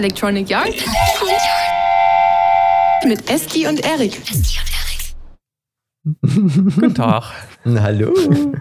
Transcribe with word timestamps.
Electronic 0.00 0.48
Yard 0.48 0.74
mit 3.04 3.30
Eski 3.30 3.66
und 3.66 3.84
Erik. 3.84 4.18
Guten 6.22 6.94
Tag. 6.94 7.24
Hallo. 7.66 8.14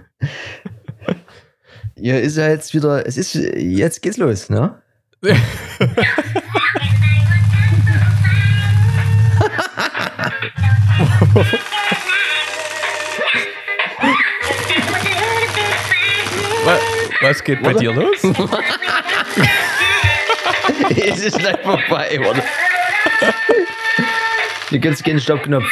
Ja, 2.02 2.16
ist 2.18 2.38
ja 2.38 2.48
jetzt 2.48 2.74
wieder, 2.74 3.06
es 3.06 3.18
ist, 3.18 3.34
jetzt 3.36 4.02
geht's 4.02 4.16
los, 4.16 4.50
ne? 4.50 4.82
Was, 16.64 16.80
was 17.22 17.44
geht 17.44 17.62
bei 17.62 17.74
Warte. 17.74 17.80
dir 17.80 17.92
los? 17.94 18.22
es 20.90 21.20
ist 21.22 21.40
gleich 21.40 21.60
vorbei, 21.62 22.20
warte. 22.22 22.44
Du 24.72 24.80
kannst 24.80 25.04
keinen 25.04 25.20
Stoppknopf. 25.20 25.66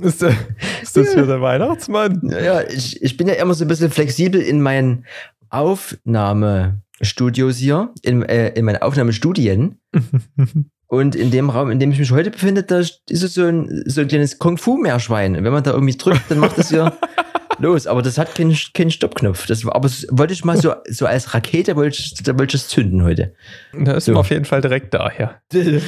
Ist, 0.00 0.22
das- 0.22 0.34
ist 0.82 0.96
das 0.96 1.12
hier 1.14 1.26
der 1.26 1.40
Weihnachtsmann? 1.40 2.20
Ja, 2.30 2.40
ja, 2.40 2.62
ich, 2.68 3.00
ich 3.02 3.16
bin 3.16 3.26
ja 3.28 3.34
immer 3.34 3.54
so 3.54 3.64
ein 3.64 3.68
bisschen 3.68 3.90
flexibel 3.90 4.40
in 4.40 4.60
meinen 4.60 5.04
Aufnahmestudios 5.50 7.56
hier, 7.58 7.92
in, 8.02 8.22
äh, 8.22 8.48
in 8.50 8.64
meinen 8.64 8.82
Aufnahmestudien. 8.82 9.80
Und 10.86 11.14
in 11.16 11.30
dem 11.30 11.50
Raum, 11.50 11.70
in 11.70 11.78
dem 11.80 11.92
ich 11.92 11.98
mich 11.98 12.10
heute 12.10 12.30
befinde, 12.30 12.62
da 12.62 12.78
ist 12.78 13.00
es 13.08 13.34
so 13.34 13.44
ein, 13.44 13.82
so 13.86 14.02
ein 14.02 14.08
kleines 14.08 14.38
Kung-Fu-Meerschwein. 14.38 15.36
Und 15.36 15.44
wenn 15.44 15.52
man 15.52 15.62
da 15.62 15.72
irgendwie 15.72 15.96
drückt, 15.96 16.30
dann 16.30 16.38
macht 16.38 16.58
das 16.58 16.68
hier 16.68 16.92
los. 17.58 17.86
Aber 17.86 18.02
das 18.02 18.18
hat 18.18 18.34
keinen, 18.34 18.56
keinen 18.74 18.90
Stoppknopf. 18.90 19.46
Das, 19.46 19.66
aber 19.66 19.88
das 19.88 20.06
wollte 20.10 20.34
ich 20.34 20.44
mal 20.44 20.56
so, 20.56 20.74
so 20.88 21.06
als 21.06 21.34
Rakete, 21.34 21.74
wollte 21.76 21.98
ich, 21.98 22.14
da 22.22 22.38
wollte 22.38 22.56
ich 22.56 22.62
es 22.62 22.68
zünden 22.68 23.02
heute. 23.02 23.34
Da 23.72 23.92
ist 23.94 24.04
So. 24.04 24.12
man 24.12 24.20
auf 24.20 24.30
jeden 24.30 24.44
Fall 24.44 24.60
direkt 24.60 24.94
da, 24.94 25.10
ja. 25.18 25.40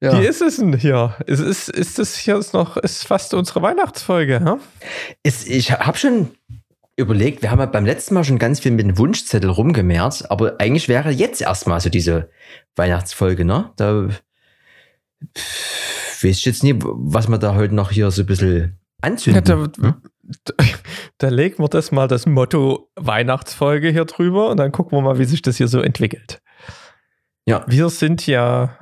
Ja. 0.00 0.20
Wie 0.20 0.26
ist 0.26 0.40
es 0.42 0.56
denn 0.56 0.76
hier? 0.76 1.16
Ist, 1.26 1.40
ist, 1.40 1.68
ist 1.70 1.98
das 1.98 2.16
hier 2.16 2.36
ist 2.36 2.54
noch, 2.54 2.76
ist 2.76 3.04
fast 3.04 3.34
unsere 3.34 3.62
Weihnachtsfolge, 3.62 4.38
hm? 4.38 4.60
Es, 5.24 5.44
ich 5.44 5.72
habe 5.72 5.98
schon 5.98 6.30
überlegt, 6.98 7.42
wir 7.42 7.50
haben 7.50 7.60
ja 7.60 7.66
beim 7.66 7.86
letzten 7.86 8.14
Mal 8.14 8.24
schon 8.24 8.38
ganz 8.38 8.60
viel 8.60 8.72
mit 8.72 8.84
dem 8.86 8.98
Wunschzettel 8.98 9.48
rumgemehrt, 9.50 10.30
aber 10.30 10.56
eigentlich 10.58 10.88
wäre 10.88 11.10
jetzt 11.10 11.40
erstmal 11.40 11.80
so 11.80 11.88
diese 11.88 12.30
Weihnachtsfolge, 12.76 13.44
ne? 13.44 13.72
Da 13.76 14.08
weiß 15.24 16.24
ich 16.24 16.44
jetzt 16.44 16.62
nie, 16.62 16.74
was 16.76 17.28
man 17.28 17.40
da 17.40 17.54
heute 17.54 17.74
noch 17.74 17.90
hier 17.90 18.10
so 18.10 18.22
ein 18.22 18.26
bisschen 18.26 18.78
Ja, 19.02 19.08
anzünden. 19.08 19.44
da, 19.44 19.56
ne? 19.56 20.02
da, 20.44 20.54
da 21.18 21.28
legen 21.28 21.62
wir 21.62 21.68
das 21.68 21.92
mal 21.92 22.08
das 22.08 22.26
Motto 22.26 22.90
Weihnachtsfolge 22.96 23.90
hier 23.90 24.04
drüber 24.04 24.50
und 24.50 24.56
dann 24.58 24.72
gucken 24.72 24.98
wir 24.98 25.02
mal, 25.02 25.18
wie 25.18 25.24
sich 25.24 25.42
das 25.42 25.56
hier 25.56 25.68
so 25.68 25.80
entwickelt. 25.80 26.42
Ja. 27.46 27.64
Wir 27.68 27.88
sind 27.90 28.26
ja 28.26 28.76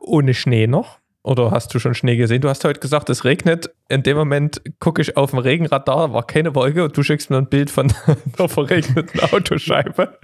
ohne 0.00 0.34
Schnee 0.34 0.66
noch. 0.66 0.98
Oder 1.26 1.50
hast 1.50 1.74
du 1.74 1.80
schon 1.80 1.92
Schnee 1.92 2.16
gesehen? 2.16 2.40
Du 2.40 2.48
hast 2.48 2.64
heute 2.64 2.78
gesagt, 2.78 3.10
es 3.10 3.24
regnet. 3.24 3.70
In 3.88 4.04
dem 4.04 4.16
Moment 4.16 4.62
gucke 4.78 5.02
ich 5.02 5.16
auf 5.16 5.30
dem 5.30 5.40
Regenradar, 5.40 6.12
war 6.12 6.24
keine 6.24 6.54
Wolke 6.54 6.84
und 6.84 6.96
du 6.96 7.02
schickst 7.02 7.30
mir 7.30 7.38
ein 7.38 7.48
Bild 7.48 7.68
von 7.68 7.92
einer 8.38 8.48
verregneten 8.48 9.18
Autoscheibe. 9.32 10.18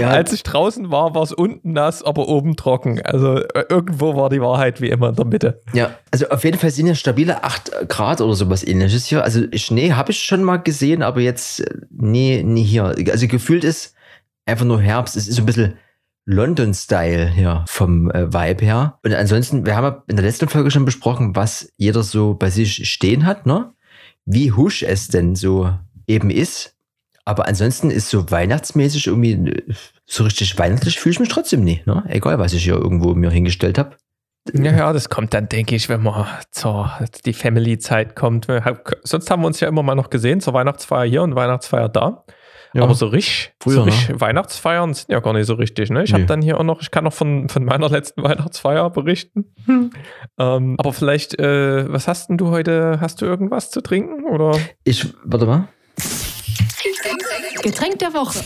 Ja, 0.00 0.08
Als 0.08 0.32
ich 0.32 0.42
draußen 0.42 0.90
war, 0.90 1.14
war 1.14 1.22
es 1.22 1.34
unten 1.34 1.74
nass, 1.74 2.02
aber 2.02 2.26
oben 2.28 2.56
trocken. 2.56 3.02
Also 3.02 3.36
äh, 3.36 3.64
irgendwo 3.68 4.16
war 4.16 4.30
die 4.30 4.40
Wahrheit 4.40 4.80
wie 4.80 4.88
immer 4.88 5.10
in 5.10 5.16
der 5.16 5.26
Mitte. 5.26 5.60
ja, 5.74 5.90
also 6.10 6.30
auf 6.30 6.42
jeden 6.42 6.56
Fall 6.56 6.70
sind 6.70 6.86
ja 6.86 6.94
stabile 6.94 7.44
8 7.44 7.88
Grad 7.88 8.22
oder 8.22 8.32
sowas 8.32 8.66
ähnliches 8.66 9.04
hier. 9.04 9.22
Also 9.22 9.42
Schnee 9.54 9.92
habe 9.92 10.12
ich 10.12 10.22
schon 10.22 10.42
mal 10.42 10.56
gesehen, 10.56 11.02
aber 11.02 11.20
jetzt 11.20 11.60
äh, 11.60 11.66
nee, 11.90 12.42
nie 12.42 12.64
hier. 12.64 12.94
Also 13.10 13.28
gefühlt 13.28 13.62
ist 13.62 13.94
einfach 14.46 14.64
nur 14.64 14.80
Herbst. 14.80 15.16
Es 15.16 15.28
ist 15.28 15.36
so 15.36 15.42
ein 15.42 15.46
bisschen 15.46 15.74
London-Style 16.26 17.28
hier 17.28 17.64
vom 17.66 18.10
äh, 18.10 18.32
Vibe 18.32 18.64
her. 18.64 18.98
Und 19.04 19.14
ansonsten, 19.14 19.66
wir 19.66 19.76
haben 19.76 19.84
ja 19.84 20.02
in 20.06 20.16
der 20.16 20.24
letzten 20.24 20.48
Folge 20.48 20.70
schon 20.70 20.84
besprochen, 20.84 21.34
was 21.34 21.72
jeder 21.76 22.02
so 22.02 22.34
bei 22.34 22.50
sich 22.50 22.90
stehen 22.90 23.26
hat, 23.26 23.46
ne? 23.46 23.72
Wie 24.26 24.52
husch 24.52 24.82
es 24.82 25.08
denn 25.08 25.34
so 25.34 25.72
eben 26.06 26.30
ist. 26.30 26.76
Aber 27.24 27.46
ansonsten 27.46 27.90
ist 27.90 28.10
so 28.10 28.30
weihnachtsmäßig 28.30 29.06
irgendwie 29.06 29.32
äh, 29.32 29.74
so 30.06 30.24
richtig 30.24 30.58
weihnachtlich 30.58 30.98
fühle 30.98 31.12
ich 31.12 31.20
mich 31.20 31.28
trotzdem 31.28 31.64
nie, 31.64 31.82
ne? 31.86 32.04
Egal, 32.08 32.38
was 32.38 32.52
ich 32.52 32.64
hier 32.64 32.74
irgendwo 32.74 33.14
mir 33.14 33.30
hingestellt 33.30 33.78
habe. 33.78 33.96
Ja, 34.52 34.72
ja, 34.72 34.92
das 34.92 35.08
kommt 35.08 35.34
dann, 35.34 35.48
denke 35.48 35.76
ich, 35.76 35.88
wenn 35.88 36.02
man 36.02 36.26
zur 36.50 36.90
die 37.24 37.34
Family-Zeit 37.34 38.16
kommt. 38.16 38.46
Sonst 39.02 39.30
haben 39.30 39.42
wir 39.42 39.46
uns 39.46 39.60
ja 39.60 39.68
immer 39.68 39.82
mal 39.82 39.94
noch 39.94 40.10
gesehen, 40.10 40.40
zur 40.40 40.54
Weihnachtsfeier 40.54 41.08
hier 41.08 41.22
und 41.22 41.34
Weihnachtsfeier 41.34 41.88
da. 41.88 42.24
Ja. 42.72 42.82
Aber 42.84 42.94
so 42.94 43.06
richtig, 43.08 43.52
Früher, 43.60 43.74
so 43.74 43.80
ne? 43.84 43.86
richtig 43.92 44.20
Weihnachtsfeiern 44.20 44.94
sind 44.94 45.08
ja 45.10 45.18
gar 45.20 45.32
nicht 45.32 45.46
so 45.46 45.54
richtig. 45.54 45.90
Ne? 45.90 46.04
Ich 46.04 46.12
habe 46.12 46.22
Nee. 46.22 46.26
dann 46.28 46.40
hier 46.42 46.58
auch 46.58 46.62
noch, 46.64 46.80
ich 46.82 46.90
kann 46.92 47.04
noch 47.04 47.12
von, 47.12 47.48
von 47.48 47.64
meiner 47.64 47.88
letzten 47.88 48.22
Weihnachtsfeier 48.24 48.90
berichten. 48.90 49.46
Ähm, 50.38 50.76
aber 50.78 50.92
vielleicht, 50.92 51.38
äh, 51.40 51.92
was 51.92 52.06
hast 52.06 52.28
denn 52.28 52.38
du 52.38 52.48
heute? 52.50 52.98
Hast 53.00 53.20
du 53.22 53.26
irgendwas 53.26 53.70
zu 53.70 53.80
trinken? 53.80 54.24
Oder? 54.24 54.56
Ich, 54.84 55.06
warte 55.24 55.46
mal. 55.46 55.68
Getränk 57.62 57.98
der 57.98 58.14
Woche. 58.14 58.38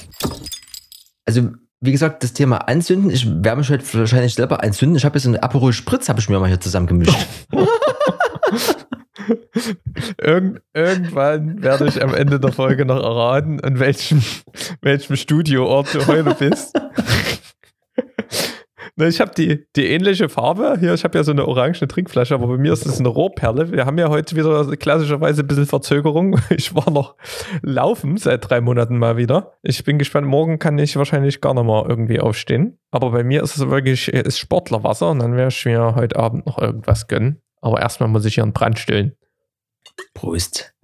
Also, 1.27 1.51
wie 1.81 1.93
gesagt, 1.93 2.23
das 2.23 2.33
Thema 2.33 2.57
Anzünden, 2.69 3.11
ich 3.11 3.27
werde 3.29 3.59
mich 3.59 3.69
heute 3.71 3.85
wahrscheinlich 3.99 4.35
selber 4.35 4.63
anzünden. 4.63 4.97
Ich 4.97 5.05
habe 5.05 5.19
jetzt 5.19 5.27
einen 5.27 5.37
Aperol 5.37 5.73
Spritz, 5.73 6.09
habe 6.09 6.19
ich 6.21 6.29
mir 6.31 6.39
mal 6.41 6.49
hier 6.49 6.61
zusammengemischt. 6.61 7.15
Irgend, 10.21 10.61
irgendwann 10.73 11.63
werde 11.63 11.87
ich 11.87 12.03
am 12.03 12.15
Ende 12.15 12.41
der 12.41 12.53
Folge 12.53 12.85
noch 12.85 13.03
erraten, 13.03 13.59
in 13.59 13.79
welchem, 13.79 14.23
welchem 14.81 15.17
Studioort 15.17 15.95
du 15.95 16.07
heute 16.07 16.35
bist. 16.35 16.79
Ne, 18.97 19.09
Ich 19.09 19.21
habe 19.21 19.33
die, 19.37 19.67
die 19.75 19.87
ähnliche 19.87 20.29
Farbe. 20.29 20.77
Hier, 20.79 20.95
ich 20.95 21.03
habe 21.03 21.19
ja 21.19 21.25
so 21.25 21.33
eine 21.33 21.49
orange 21.49 21.89
Trinkflasche, 21.89 22.33
aber 22.33 22.47
bei 22.47 22.59
mir 22.59 22.73
ist 22.73 22.87
es 22.87 23.01
eine 23.01 23.09
Rohrperle. 23.09 23.73
Wir 23.73 23.87
haben 23.87 23.99
ja 23.99 24.09
heute 24.09 24.37
wieder 24.37 24.65
klassischerweise 24.77 25.43
ein 25.43 25.49
bisschen 25.49 25.67
Verzögerung. 25.67 26.39
Ich 26.51 26.75
war 26.75 26.91
noch 26.91 27.17
laufen 27.63 28.17
seit 28.17 28.49
drei 28.49 28.61
Monaten 28.61 28.97
mal 28.97 29.17
wieder. 29.17 29.55
Ich 29.63 29.83
bin 29.83 29.99
gespannt, 29.99 30.29
morgen 30.29 30.61
kann 30.61 30.79
ich 30.79 30.97
wahrscheinlich 30.97 31.41
gar 31.41 31.55
nicht 31.55 31.65
mal 31.65 31.85
irgendwie 31.89 32.21
aufstehen. 32.21 32.79
Aber 32.93 33.11
bei 33.11 33.25
mir 33.25 33.43
ist 33.43 33.57
es 33.57 33.69
wirklich 33.69 34.09
ist 34.09 34.39
Sportlerwasser 34.39 35.11
und 35.11 35.19
dann 35.19 35.35
werde 35.35 35.49
ich 35.49 35.65
mir 35.65 35.97
heute 35.97 36.17
Abend 36.17 36.47
noch 36.47 36.59
irgendwas 36.59 37.09
gönnen. 37.09 37.41
Aber 37.65 37.81
erstmal 37.81 38.11
muss 38.11 38.27
ich 38.27 38.35
hier 38.35 38.43
einen 38.43 38.53
Brand 38.53 38.79
stillen. 38.79 39.17
Prost. 40.13 40.75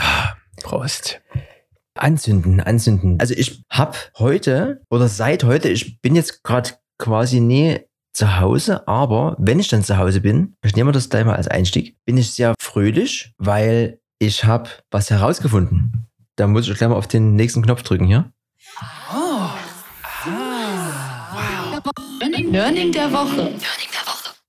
Prost. 0.62 1.20
Anzünden, 1.94 2.60
anzünden. 2.60 3.20
Also 3.20 3.34
ich 3.34 3.62
habe 3.70 3.98
heute 4.18 4.80
oder 4.88 5.06
seit 5.08 5.44
heute, 5.44 5.68
ich 5.68 6.00
bin 6.00 6.16
jetzt 6.16 6.42
gerade 6.42 6.70
quasi 6.98 7.40
nie 7.40 7.80
zu 8.14 8.40
Hause, 8.40 8.88
aber 8.88 9.36
wenn 9.38 9.60
ich 9.60 9.68
dann 9.68 9.84
zu 9.84 9.98
Hause 9.98 10.22
bin, 10.22 10.56
ich 10.64 10.74
nehme 10.74 10.92
das 10.92 11.10
gleich 11.10 11.26
mal 11.26 11.36
als 11.36 11.48
Einstieg, 11.48 11.98
bin 12.06 12.16
ich 12.16 12.30
sehr 12.30 12.54
fröhlich, 12.58 13.34
weil 13.36 14.00
ich 14.18 14.44
habe 14.44 14.70
was 14.90 15.10
herausgefunden. 15.10 16.08
Da 16.36 16.46
muss 16.46 16.66
ich 16.66 16.78
gleich 16.78 16.88
mal 16.88 16.96
auf 16.96 17.08
den 17.08 17.36
nächsten 17.36 17.60
Knopf 17.60 17.82
drücken 17.82 18.06
hier. 18.06 18.32
Learning 22.50 22.90
der 22.90 23.12
Woche. 23.12 23.52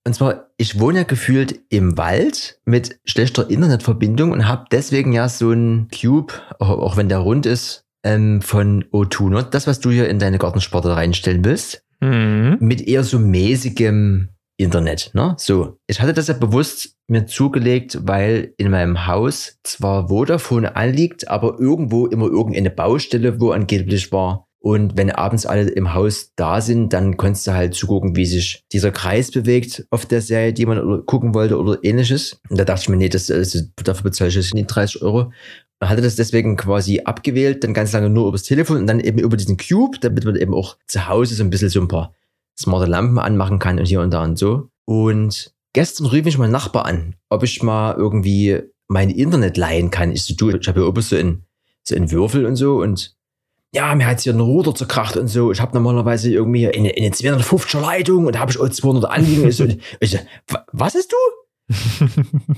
Und 0.06 0.16
zwar, 0.16 0.50
ich 0.58 0.80
wohne 0.80 1.00
ja 1.00 1.04
gefühlt 1.04 1.60
im 1.70 1.98
Wald 1.98 2.60
mit 2.66 3.00
schlechter 3.06 3.50
Internetverbindung 3.50 4.32
und 4.32 4.48
habe 4.48 4.66
deswegen 4.72 5.14
ja 5.14 5.30
so 5.30 5.52
einen 5.52 5.90
Cube, 5.90 6.34
auch, 6.60 6.98
wenn 6.98 7.10
der 7.10 7.20
rund 7.20 7.46
ist, 7.46 7.86
ähm, 8.04 8.42
von 8.42 8.84
O2, 8.86 9.30
ne? 9.30 9.48
das, 9.50 9.68
was 9.68 9.80
du 9.80 9.92
hier 9.92 10.10
in 10.10 10.18
deine 10.18 10.40
Gartensparte 10.40 10.96
reinstellen 10.96 11.46
willst, 11.46 11.84
Mhm. 12.04 12.58
mit 12.60 12.82
eher 12.88 13.04
so 13.04 13.20
mäßigem 13.20 14.30
Internet. 14.58 15.12
Ne? 15.14 15.36
So, 15.38 15.78
ich 15.88 16.02
hatte 16.02 16.14
das 16.14 16.28
ja 16.28 16.34
bewusst 16.34 16.96
mir 17.08 17.28
zugelegt, 17.28 18.00
weil 18.08 18.54
in 18.58 18.72
meinem 18.72 19.06
Haus 19.06 19.60
zwar 19.64 20.08
Vodafone 20.10 20.76
anliegt, 20.76 21.28
aber 21.28 21.60
irgendwo 21.60 22.08
immer 22.08 22.26
irgendeine 22.26 22.72
Baustelle, 22.72 23.40
wo 23.40 23.52
angeblich 23.52 24.12
war. 24.12 24.48
Und 24.64 24.96
wenn 24.96 25.10
abends 25.10 25.48
alle 25.48 25.70
im 25.70 25.96
Haus 25.96 26.34
da 26.36 26.62
sind, 26.62 26.94
dann 26.94 27.18
konntest 27.18 27.48
du 27.48 27.54
halt 27.54 27.74
zugucken, 27.74 28.16
wie 28.16 28.28
sich 28.28 28.64
dieser 28.72 28.92
Kreis 28.92 29.32
bewegt 29.32 29.88
auf 29.90 30.06
der 30.06 30.22
Serie, 30.22 30.54
die 30.54 30.68
man 30.68 31.04
gucken 31.08 31.34
wollte 31.34 31.58
oder 31.58 31.80
ähnliches. 31.84 32.40
Und 32.48 32.60
da 32.60 32.64
dachte 32.64 32.84
ich 32.84 32.90
mir, 32.90 32.98
nee, 32.98 33.10
das, 33.10 33.26
das, 33.26 33.58
dafür 33.78 34.04
bezahle 34.04 34.30
ich 34.30 34.36
jetzt 34.36 34.54
nicht 34.54 34.68
30 34.68 35.02
Euro. 35.02 35.32
Und 35.80 35.90
hatte 35.90 36.04
das 36.04 36.16
deswegen 36.16 36.58
quasi 36.58 37.02
abgewählt, 37.04 37.64
dann 37.64 37.74
ganz 37.74 37.92
lange 37.92 38.12
nur 38.12 38.28
übers 38.28 38.44
Telefon 38.44 38.78
und 38.78 38.86
dann 38.86 39.00
eben 39.00 39.18
über 39.18 39.36
diesen 39.36 39.58
Cube, 39.58 39.98
damit 40.00 40.26
man 40.26 40.36
eben 40.36 40.54
auch 40.54 40.78
zu 40.86 41.08
Hause 41.08 41.34
so 41.34 41.44
ein 41.44 41.50
bisschen 41.50 41.70
so 41.70 41.82
ein 41.82 41.88
paar 41.88 42.14
smarte 42.60 42.86
Lampen 42.86 43.18
anmachen 43.18 43.58
kann 43.58 43.80
und 43.80 43.86
hier 43.86 44.02
und 44.02 44.14
da 44.14 44.24
und 44.24 44.38
so. 44.38 44.70
Und 44.86 45.56
gestern 45.74 46.06
rief 46.06 46.26
mich 46.26 46.38
mein 46.38 46.52
Nachbar 46.52 46.86
an, 46.86 47.16
ob 47.30 47.42
ich 47.42 47.64
mal 47.64 47.96
irgendwie 47.96 48.60
mein 48.88 49.10
Internet 49.10 49.58
leihen 49.58 49.90
kann. 49.90 50.12
Ich 50.12 50.24
so, 50.24 50.36
du, 50.36 50.52
ich 50.52 50.68
habe 50.68 50.82
ja 50.82 50.86
oben 50.86 51.02
so 51.02 51.16
einen, 51.16 51.48
so 51.84 51.96
Würfel 52.12 52.46
und 52.46 52.58
so 52.58 52.76
und 52.76 53.16
ja, 53.74 53.96
mir 53.96 54.06
hat 54.08 54.20
hier 54.22 54.34
ein 54.34 54.40
Ruder 54.40 54.76
zerkracht 54.76 55.16
und 55.18 55.28
so. 55.28 55.52
Ich 55.52 55.62
habe 55.62 55.74
normalerweise 55.74 56.32
irgendwie 56.32 56.68
eine, 56.68 56.90
eine 56.96 57.10
250er 57.10 57.80
Leitung 57.82 58.26
und 58.26 58.38
habe 58.40 58.52
ich 58.52 58.60
auch 58.60 58.68
200 58.70 59.06
anliegen. 59.10 59.50
So, 59.52 59.66
ich 60.00 60.12
so, 60.12 60.18
"Wa- 60.50 60.66
was 60.72 60.96
ist 60.96 61.12
du? 61.12 61.18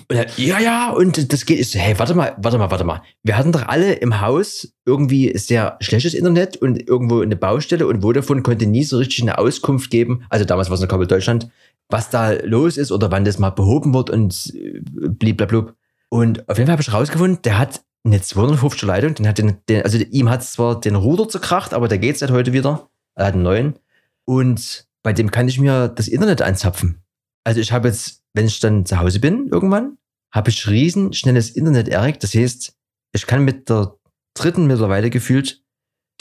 Und 0.10 0.16
er, 0.16 0.26
ja, 0.38 0.60
ja, 0.60 0.90
und 0.92 1.32
das 1.32 1.46
geht. 1.46 1.60
Ich 1.60 1.70
so, 1.70 1.78
hey, 1.78 1.94
warte 2.00 2.16
mal, 2.16 2.36
warte 2.38 2.58
mal, 2.58 2.72
warte 2.72 2.84
mal. 2.84 3.04
Wir 3.22 3.38
hatten 3.38 3.52
doch 3.52 3.68
alle 3.68 3.94
im 3.94 4.22
Haus 4.22 4.74
irgendwie 4.86 5.38
sehr 5.38 5.78
schlechtes 5.82 6.16
Internet 6.16 6.58
und 6.58 6.88
irgendwo 6.90 7.22
eine 7.22 7.36
Baustelle 7.36 7.86
und 7.86 8.02
Vodafone 8.02 8.42
konnte 8.42 8.66
nie 8.66 8.84
so 8.84 8.98
richtig 8.98 9.22
eine 9.22 9.38
Auskunft 9.38 9.92
geben. 9.92 10.26
Also 10.30 10.46
damals 10.46 10.70
war 10.70 10.76
es 10.76 10.82
noch 10.82 10.88
Kabel 10.88 11.06
Deutschland, 11.06 11.48
was 11.90 12.10
da 12.10 12.32
los 12.44 12.78
ist 12.78 12.92
oder 12.92 13.12
wann 13.12 13.24
das 13.24 13.38
mal 13.38 13.52
behoben 13.52 13.94
wird 13.94 14.10
und 14.10 14.52
äh, 14.56 14.80
bliblablub. 15.10 15.76
Und 16.10 16.50
auf 16.50 16.58
jeden 16.58 16.66
Fall 16.68 16.74
habe 16.74 16.82
ich 16.82 16.92
rausgefunden, 16.92 17.40
der 17.44 17.60
hat 17.60 17.82
eine 18.06 18.18
250er 18.18 18.86
Leitung, 18.86 19.16
den 19.16 19.28
hat 19.28 19.38
den, 19.38 19.58
den 19.70 19.84
also 19.84 19.98
ihm 19.98 20.30
hat 20.30 20.44
zwar 20.44 20.80
den 20.80 20.96
Ruder 20.96 21.28
zerkracht, 21.30 21.74
aber 21.74 21.88
der 21.88 22.00
geht 22.00 22.18
seit 22.18 22.32
heute 22.32 22.52
wieder. 22.54 22.90
Er 23.16 23.28
hat 23.28 23.34
einen 23.34 23.44
neuen. 23.44 23.80
Und 24.26 24.88
bei 25.04 25.14
dem 25.14 25.32
kann 25.32 25.48
ich 25.48 25.60
mir 25.60 25.88
das 25.88 26.08
Internet 26.08 26.42
anzapfen. 26.42 27.02
Also 27.46 27.60
ich 27.60 27.72
habe 27.72 27.88
jetzt, 27.90 28.22
wenn 28.34 28.46
ich 28.46 28.60
dann 28.60 28.86
zu 28.86 29.00
Hause 29.00 29.20
bin 29.20 29.48
irgendwann, 29.48 29.98
habe 30.34 30.50
ich 30.50 30.68
riesen 30.68 31.14
schnelles 31.14 31.52
Internet, 31.52 31.88
Erik. 31.88 32.20
Das 32.20 32.34
heißt, 32.34 32.74
ich 33.14 33.28
kann 33.28 33.44
mit 33.46 33.70
der 33.70 33.96
dritten 34.34 34.66
mittlerweile 34.66 35.10
gefühlt 35.10 35.62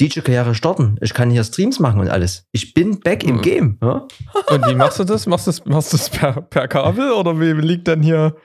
DJ-Karriere 0.00 0.54
starten. 0.54 0.96
Ich 1.00 1.14
kann 1.14 1.30
hier 1.30 1.44
Streams 1.44 1.78
machen 1.78 2.00
und 2.00 2.08
alles. 2.08 2.46
Ich 2.52 2.74
bin 2.74 3.00
back 3.00 3.24
im 3.24 3.36
Hm. 3.36 3.42
Game. 3.42 3.78
Ja? 3.82 4.06
Und 4.48 4.66
wie 4.66 4.74
machst 4.74 4.98
du 4.98 5.04
das? 5.04 5.26
Machst 5.26 5.46
du 5.46 5.50
das, 5.50 5.64
machst 5.64 5.92
du 5.92 5.96
das 5.96 6.10
per, 6.10 6.42
per 6.42 6.68
Kabel 6.68 7.12
oder 7.12 7.38
wie 7.40 7.52
liegt 7.52 7.88
dann 7.88 8.02
hier? 8.02 8.36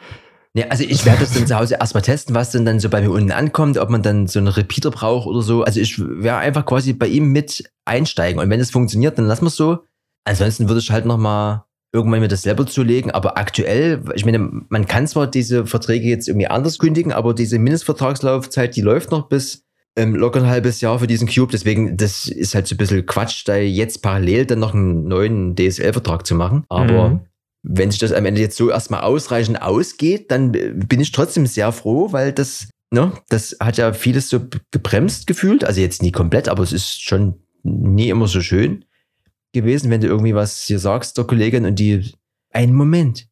Ja, 0.57 0.69
also 0.69 0.83
ich 0.83 1.05
werde 1.05 1.19
das 1.19 1.33
dann 1.33 1.45
zu 1.45 1.55
Hause 1.55 1.77
erstmal 1.79 2.01
testen, 2.01 2.33
was 2.33 2.49
denn 2.49 2.65
dann 2.65 2.79
so 2.79 2.89
bei 2.89 2.99
mir 3.01 3.11
unten 3.11 3.31
ankommt, 3.31 3.77
ob 3.77 3.91
man 3.91 4.01
dann 4.01 4.25
so 4.25 4.39
einen 4.39 4.47
Repeater 4.47 4.89
braucht 4.89 5.27
oder 5.27 5.43
so. 5.43 5.61
Also 5.61 5.79
ich 5.79 5.99
werde 5.99 6.39
einfach 6.39 6.65
quasi 6.65 6.93
bei 6.93 7.05
ihm 7.05 7.31
mit 7.31 7.69
einsteigen. 7.85 8.41
Und 8.41 8.49
wenn 8.49 8.59
es 8.59 8.71
funktioniert, 8.71 9.19
dann 9.19 9.25
lassen 9.25 9.43
wir 9.43 9.49
es 9.49 9.55
so. 9.55 9.83
Ansonsten 10.25 10.67
würde 10.67 10.79
ich 10.79 10.89
halt 10.89 11.05
nochmal 11.05 11.65
irgendwann 11.93 12.21
mir 12.21 12.27
das 12.27 12.41
selber 12.41 12.65
zulegen. 12.65 13.11
Aber 13.11 13.37
aktuell, 13.37 14.01
ich 14.15 14.25
meine, 14.25 14.39
man 14.39 14.87
kann 14.87 15.05
zwar 15.05 15.27
diese 15.27 15.67
Verträge 15.67 16.07
jetzt 16.07 16.27
irgendwie 16.27 16.47
anders 16.47 16.79
kündigen, 16.79 17.11
aber 17.11 17.35
diese 17.35 17.59
Mindestvertragslaufzeit, 17.59 18.75
die 18.75 18.81
läuft 18.81 19.11
noch 19.11 19.29
bis 19.29 19.63
ähm, 19.95 20.15
locker 20.15 20.39
ein 20.39 20.47
halbes 20.47 20.81
Jahr 20.81 20.97
für 20.97 21.07
diesen 21.07 21.27
Cube. 21.27 21.51
Deswegen, 21.51 21.97
das 21.97 22.27
ist 22.27 22.55
halt 22.55 22.65
so 22.65 22.73
ein 22.73 22.77
bisschen 22.79 23.05
Quatsch, 23.05 23.43
da 23.45 23.57
jetzt 23.57 24.01
parallel 24.01 24.47
dann 24.47 24.57
noch 24.59 24.73
einen 24.73 25.07
neuen 25.07 25.55
DSL-Vertrag 25.55 26.25
zu 26.25 26.33
machen. 26.33 26.63
Aber 26.67 27.09
Mhm. 27.09 27.19
Wenn 27.63 27.91
sich 27.91 27.99
das 27.99 28.11
am 28.11 28.25
Ende 28.25 28.41
jetzt 28.41 28.57
so 28.57 28.69
erstmal 28.69 29.01
ausreichend 29.01 29.61
ausgeht, 29.61 30.31
dann 30.31 30.53
äh, 30.53 30.73
bin 30.73 30.99
ich 30.99 31.11
trotzdem 31.11 31.45
sehr 31.45 31.71
froh, 31.71 32.11
weil 32.11 32.31
das, 32.31 32.69
ne, 32.91 33.11
das 33.29 33.57
hat 33.59 33.77
ja 33.77 33.93
vieles 33.93 34.29
so 34.29 34.41
gebremst 34.71 35.27
gefühlt. 35.27 35.63
Also 35.63 35.81
jetzt 35.81 36.01
nie 36.01 36.11
komplett, 36.11 36.49
aber 36.49 36.63
es 36.63 36.71
ist 36.71 37.01
schon 37.01 37.35
nie 37.63 38.09
immer 38.09 38.27
so 38.27 38.41
schön 38.41 38.85
gewesen, 39.53 39.89
wenn 39.89 40.01
du 40.01 40.07
irgendwie 40.07 40.35
was 40.35 40.63
hier 40.63 40.79
sagst, 40.79 41.17
der 41.17 41.25
Kollegin, 41.25 41.65
und 41.65 41.79
die, 41.79 42.11
einen 42.51 42.73
Moment, 42.73 43.27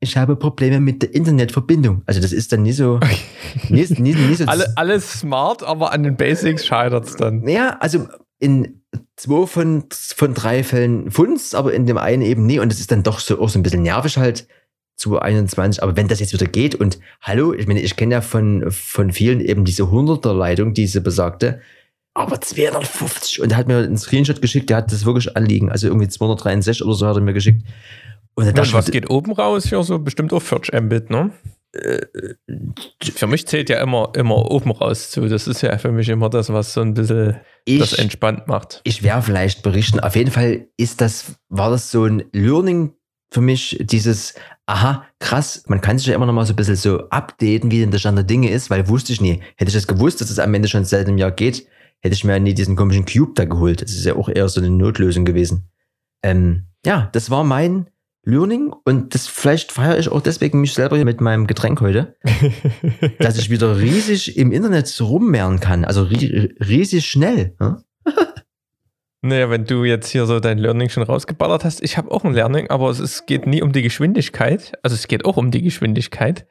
ich 0.00 0.16
habe 0.16 0.36
Probleme 0.36 0.80
mit 0.80 1.02
der 1.02 1.14
Internetverbindung. 1.14 2.02
Also 2.06 2.20
das 2.20 2.32
ist 2.32 2.52
dann 2.52 2.62
nie 2.62 2.72
so, 2.72 3.00
nie, 3.68 3.86
nie, 3.98 4.14
nie 4.14 4.34
so 4.34 4.44
Alle, 4.46 4.72
alles 4.76 5.20
smart, 5.20 5.62
aber 5.62 5.92
an 5.92 6.02
den 6.02 6.16
Basics 6.16 6.66
scheitert 6.66 7.06
es 7.06 7.16
dann. 7.16 7.46
ja, 7.48 7.76
also 7.78 8.06
in 8.38 8.82
zwei 9.16 9.46
von, 9.46 9.84
von 9.90 10.34
drei 10.34 10.62
Fällen 10.62 11.10
Funds, 11.10 11.54
aber 11.54 11.72
in 11.72 11.86
dem 11.86 11.98
einen 11.98 12.22
eben 12.22 12.46
nie. 12.46 12.58
Und 12.58 12.70
das 12.70 12.80
ist 12.80 12.90
dann 12.90 13.02
doch 13.02 13.20
so 13.20 13.40
auch 13.40 13.48
so 13.48 13.58
ein 13.58 13.62
bisschen 13.62 13.82
nervig 13.82 14.18
halt 14.18 14.46
zu 14.96 15.18
21. 15.18 15.82
Aber 15.82 15.96
wenn 15.96 16.08
das 16.08 16.20
jetzt 16.20 16.32
wieder 16.32 16.46
geht 16.46 16.74
und 16.74 16.98
hallo, 17.20 17.52
ich 17.52 17.66
meine, 17.66 17.80
ich 17.80 17.96
kenne 17.96 18.14
ja 18.14 18.20
von, 18.20 18.70
von 18.70 19.12
vielen 19.12 19.40
eben 19.40 19.64
diese 19.64 19.84
100er 19.84 20.32
Leitung, 20.32 20.74
diese 20.74 21.00
besagte, 21.00 21.60
aber 22.14 22.40
250 22.40 23.42
und 23.42 23.52
er 23.52 23.58
hat 23.58 23.68
mir 23.68 23.76
einen 23.76 23.98
Screenshot 23.98 24.40
geschickt, 24.40 24.70
der 24.70 24.78
hat 24.78 24.90
das 24.90 25.04
wirklich 25.04 25.36
anliegen. 25.36 25.70
Also 25.70 25.86
irgendwie 25.86 26.08
263 26.08 26.82
oder 26.84 26.94
so 26.94 27.06
hat 27.06 27.16
er 27.16 27.20
mir 27.20 27.34
geschickt. 27.34 27.62
Und 28.34 28.46
dann 28.46 28.58
Und 28.58 28.72
was 28.72 28.90
geht 28.90 29.10
oben 29.10 29.32
raus? 29.32 29.66
Hier 29.66 29.82
so 29.82 29.98
bestimmt 29.98 30.32
auf 30.32 30.42
40 30.42 30.80
Mbit, 30.80 31.10
ne? 31.10 31.30
Für 31.72 33.26
mich 33.26 33.46
zählt 33.46 33.68
ja 33.68 33.80
immer, 33.80 34.12
immer 34.16 34.50
oben 34.50 34.70
raus 34.70 35.10
zu. 35.10 35.28
Das 35.28 35.46
ist 35.46 35.62
ja 35.62 35.76
für 35.78 35.92
mich 35.92 36.08
immer 36.08 36.30
das, 36.30 36.52
was 36.52 36.72
so 36.72 36.80
ein 36.80 36.94
bisschen 36.94 37.36
das 37.66 37.92
ich, 37.92 37.98
entspannt 37.98 38.46
macht. 38.46 38.80
ich 38.84 39.02
werde 39.02 39.22
vielleicht 39.22 39.62
berichten. 39.62 40.00
Auf 40.00 40.16
jeden 40.16 40.30
Fall 40.30 40.68
ist 40.76 41.00
das, 41.00 41.36
war 41.48 41.70
das 41.70 41.90
so 41.90 42.04
ein 42.04 42.24
Learning 42.32 42.92
für 43.30 43.40
mich, 43.40 43.78
dieses, 43.80 44.34
aha, 44.66 45.04
krass, 45.18 45.64
man 45.66 45.80
kann 45.80 45.98
sich 45.98 46.06
ja 46.06 46.14
immer 46.14 46.26
noch 46.26 46.32
mal 46.32 46.46
so 46.46 46.52
ein 46.52 46.56
bisschen 46.56 46.76
so 46.76 47.08
updaten, 47.10 47.70
wie 47.70 47.80
denn 47.80 47.90
der 47.90 47.98
Stand 47.98 48.16
der 48.16 48.24
Dinge 48.24 48.50
ist, 48.50 48.70
weil 48.70 48.88
wusste 48.88 49.12
ich 49.12 49.20
nie. 49.20 49.42
Hätte 49.56 49.68
ich 49.68 49.74
das 49.74 49.86
gewusst, 49.86 50.20
dass 50.20 50.30
es 50.30 50.38
am 50.38 50.54
Ende 50.54 50.68
schon 50.68 50.84
seit 50.84 51.06
einem 51.06 51.18
Jahr 51.18 51.32
geht, 51.32 51.66
hätte 52.00 52.14
ich 52.14 52.24
mir 52.24 52.34
ja 52.34 52.38
nie 52.38 52.54
diesen 52.54 52.76
komischen 52.76 53.04
Cube 53.04 53.32
da 53.34 53.44
geholt. 53.44 53.82
Das 53.82 53.90
ist 53.90 54.04
ja 54.04 54.14
auch 54.14 54.28
eher 54.28 54.48
so 54.48 54.60
eine 54.60 54.70
Notlösung 54.70 55.24
gewesen. 55.24 55.68
Ähm, 56.22 56.66
ja, 56.84 57.08
das 57.12 57.30
war 57.30 57.44
mein 57.44 57.90
Learning 58.26 58.74
und 58.84 59.14
das 59.14 59.28
vielleicht 59.28 59.70
feiere 59.70 59.98
ich 59.98 60.08
auch 60.08 60.20
deswegen 60.20 60.60
mich 60.60 60.74
selber 60.74 60.96
hier 60.96 61.04
mit 61.04 61.20
meinem 61.20 61.46
Getränk 61.46 61.80
heute, 61.80 62.16
dass 63.20 63.38
ich 63.38 63.50
wieder 63.50 63.78
riesig 63.78 64.36
im 64.36 64.50
Internet 64.50 64.94
rummehren 65.00 65.60
kann, 65.60 65.84
also 65.84 66.02
ri 66.02 66.52
riesig 66.60 67.06
schnell. 67.06 67.54
Ja? 67.60 67.82
Naja, 69.22 69.50
wenn 69.50 69.64
du 69.64 69.82
jetzt 69.82 70.10
hier 70.10 70.24
so 70.26 70.38
dein 70.38 70.58
Learning 70.58 70.88
schon 70.88 71.02
rausgeballert 71.02 71.64
hast, 71.64 71.82
ich 71.82 71.96
habe 71.96 72.12
auch 72.12 72.24
ein 72.24 72.34
Learning, 72.34 72.70
aber 72.70 72.90
es 72.90 73.00
ist, 73.00 73.26
geht 73.26 73.46
nie 73.46 73.60
um 73.60 73.72
die 73.72 73.82
Geschwindigkeit. 73.82 74.74
Also 74.82 74.94
es 74.94 75.08
geht 75.08 75.24
auch 75.24 75.36
um 75.36 75.50
die 75.50 75.62
Geschwindigkeit. 75.62 76.46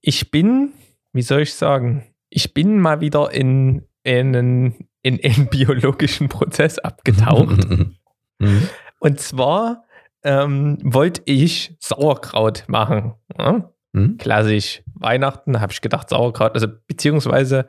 Ich 0.00 0.32
bin, 0.32 0.72
wie 1.12 1.22
soll 1.22 1.42
ich 1.42 1.54
sagen, 1.54 2.04
ich 2.28 2.54
bin 2.54 2.80
mal 2.80 3.00
wieder 3.00 3.30
in 3.32 3.84
einen, 4.04 4.88
in 5.02 5.20
einen 5.22 5.46
biologischen 5.50 6.28
Prozess 6.28 6.78
abgetaucht. 6.78 7.68
Mhm. 7.68 8.68
Und 8.98 9.20
zwar 9.20 9.84
ähm, 10.24 10.78
wollte 10.82 11.22
ich 11.24 11.76
Sauerkraut 11.80 12.64
machen. 12.68 13.14
Ja? 13.38 13.72
Mhm. 13.92 14.18
Klassisch. 14.18 14.82
Weihnachten 14.94 15.60
habe 15.60 15.72
ich 15.72 15.80
gedacht, 15.80 16.08
Sauerkraut. 16.08 16.54
Also 16.54 16.68
beziehungsweise 16.86 17.68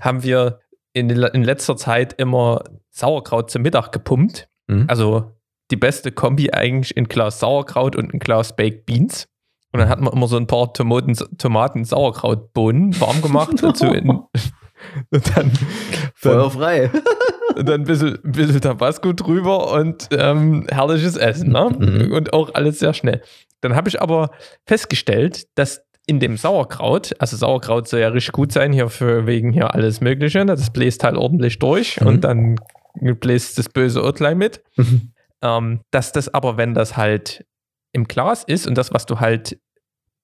haben 0.00 0.22
wir 0.22 0.60
in, 0.92 1.10
in 1.10 1.42
letzter 1.42 1.76
Zeit 1.76 2.14
immer 2.14 2.64
Sauerkraut 2.90 3.50
zum 3.50 3.62
Mittag 3.62 3.92
gepumpt. 3.92 4.48
Mhm. 4.66 4.86
Also 4.88 5.32
die 5.70 5.76
beste 5.76 6.12
Kombi 6.12 6.50
eigentlich 6.52 6.96
in 6.96 7.08
Glas 7.08 7.40
Sauerkraut 7.40 7.96
und 7.96 8.12
ein 8.12 8.18
Glas 8.18 8.56
Baked 8.56 8.86
Beans. 8.86 9.28
Und 9.72 9.80
dann 9.80 9.88
hatten 9.88 10.04
wir 10.04 10.12
immer 10.12 10.28
so 10.28 10.36
ein 10.36 10.46
paar 10.46 10.72
Tomaten, 10.74 11.14
Tomaten 11.38 11.84
Sauerkrautbohnen 11.84 13.00
warm 13.00 13.22
gemacht 13.22 13.62
und, 13.62 13.76
so 13.76 13.86
in, 13.86 14.08
und 15.10 15.36
dann, 15.36 15.52
Feuer 16.14 16.42
dann, 16.42 16.50
frei. 16.50 16.90
und 17.56 17.68
dann 17.68 17.82
ein 17.82 17.84
bisschen, 17.84 18.18
ein 18.24 18.32
bisschen 18.32 18.60
Tabasco 18.60 19.12
drüber 19.12 19.72
und 19.72 20.08
ähm, 20.12 20.66
herrliches 20.70 21.16
Essen. 21.16 21.50
Ne? 21.52 21.70
Mhm. 21.78 22.12
Und 22.12 22.32
auch 22.32 22.54
alles 22.54 22.78
sehr 22.78 22.94
schnell. 22.94 23.22
Dann 23.60 23.74
habe 23.76 23.88
ich 23.88 24.00
aber 24.02 24.30
festgestellt, 24.66 25.46
dass 25.56 25.82
in 26.06 26.18
dem 26.18 26.36
Sauerkraut, 26.36 27.12
also 27.20 27.36
Sauerkraut 27.36 27.86
soll 27.86 28.00
ja 28.00 28.08
richtig 28.08 28.32
gut 28.32 28.50
sein, 28.52 28.72
hier 28.72 28.88
für 28.88 29.26
wegen 29.26 29.52
hier 29.52 29.72
alles 29.74 30.00
Mögliche, 30.00 30.38
ne? 30.44 30.46
das 30.56 30.70
bläst 30.72 31.04
halt 31.04 31.16
ordentlich 31.16 31.58
durch 31.60 32.00
Mhm. 32.00 32.06
und 32.06 32.24
dann 32.24 32.56
bläst 33.00 33.56
das 33.58 33.68
böse 33.68 34.00
Örtlein 34.00 34.36
mit. 34.38 34.62
Ähm, 35.42 35.80
dass 35.90 36.12
das 36.12 36.32
aber, 36.32 36.56
wenn 36.56 36.74
das 36.74 36.96
halt 36.96 37.44
im 37.92 38.04
Glas 38.04 38.44
ist 38.44 38.66
und 38.66 38.76
das, 38.76 38.92
was 38.92 39.06
du 39.06 39.20
halt 39.20 39.58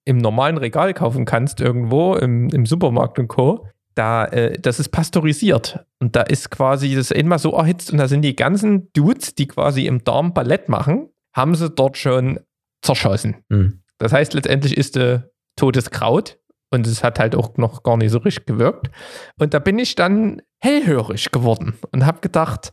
im 0.05 0.19
normalen 0.19 0.57
Regal 0.57 0.95
kaufen 0.95 1.25
kannst, 1.25 1.61
irgendwo 1.61 2.15
im, 2.15 2.49
im 2.51 2.67
Supermarkt 2.67 3.19
und 3.19 3.29
Co., 3.29 3.67
da, 3.99 4.27
äh, 4.27 4.59
das 4.59 4.79
ist 4.79 4.91
pasteurisiert. 4.91 5.85
Und 5.99 6.15
da 6.15 6.23
ist 6.23 6.51
quasi 6.51 6.95
das 6.95 7.11
einmal 7.11 7.39
so 7.39 7.53
erhitzt 7.53 7.91
und 7.91 7.99
da 7.99 8.07
sind 8.07 8.23
die 8.23 8.37
ganzen 8.37 8.93
Dudes, 8.93 9.35
die 9.35 9.49
quasi 9.49 9.87
im 9.87 10.05
Darm 10.05 10.33
Ballett 10.33 10.69
machen, 10.69 11.09
haben 11.35 11.55
sie 11.55 11.69
dort 11.69 11.97
schon 11.97 12.39
zerschossen. 12.81 13.37
Mhm. 13.49 13.83
Das 13.99 14.13
heißt, 14.13 14.35
letztendlich 14.35 14.77
ist 14.77 14.97
äh, 14.97 15.23
totes 15.57 15.91
Kraut 15.91 16.39
und 16.71 16.87
es 16.87 17.03
hat 17.03 17.19
halt 17.19 17.35
auch 17.35 17.57
noch 17.57 17.83
gar 17.83 17.97
nicht 17.97 18.13
so 18.13 18.19
richtig 18.19 18.47
gewirkt. 18.47 18.91
Und 19.39 19.53
da 19.53 19.59
bin 19.59 19.79
ich 19.79 19.97
dann 19.97 20.43
hellhörig 20.61 21.33
geworden 21.33 21.75
und 21.93 22.07
habe 22.07 22.21
gedacht, 22.21 22.71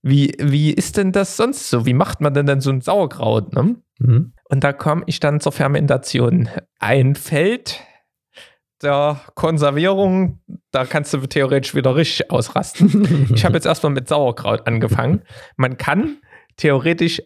wie, 0.00 0.34
wie 0.38 0.70
ist 0.70 0.96
denn 0.96 1.12
das 1.12 1.36
sonst 1.36 1.68
so? 1.70 1.86
Wie 1.86 1.94
macht 1.94 2.20
man 2.20 2.34
denn 2.34 2.46
dann 2.46 2.60
so 2.60 2.70
ein 2.70 2.80
Sauerkraut? 2.80 3.54
Ne? 3.54 3.76
Mhm. 3.98 4.32
Und 4.44 4.64
da 4.64 4.72
kam 4.72 5.02
ich 5.06 5.20
dann 5.20 5.40
zur 5.40 5.52
Fermentation. 5.52 6.48
Ein 6.78 7.14
Feld 7.14 7.80
der 8.82 9.20
Konservierung, 9.34 10.40
da 10.70 10.84
kannst 10.84 11.14
du 11.14 11.18
theoretisch 11.18 11.74
wieder 11.74 11.96
richtig 11.96 12.30
ausrasten. 12.30 13.28
Ich 13.34 13.44
habe 13.44 13.54
jetzt 13.54 13.66
erstmal 13.66 13.92
mit 13.92 14.08
Sauerkraut 14.08 14.66
angefangen. 14.66 15.22
Man 15.56 15.76
kann 15.76 16.18
theoretisch 16.56 17.22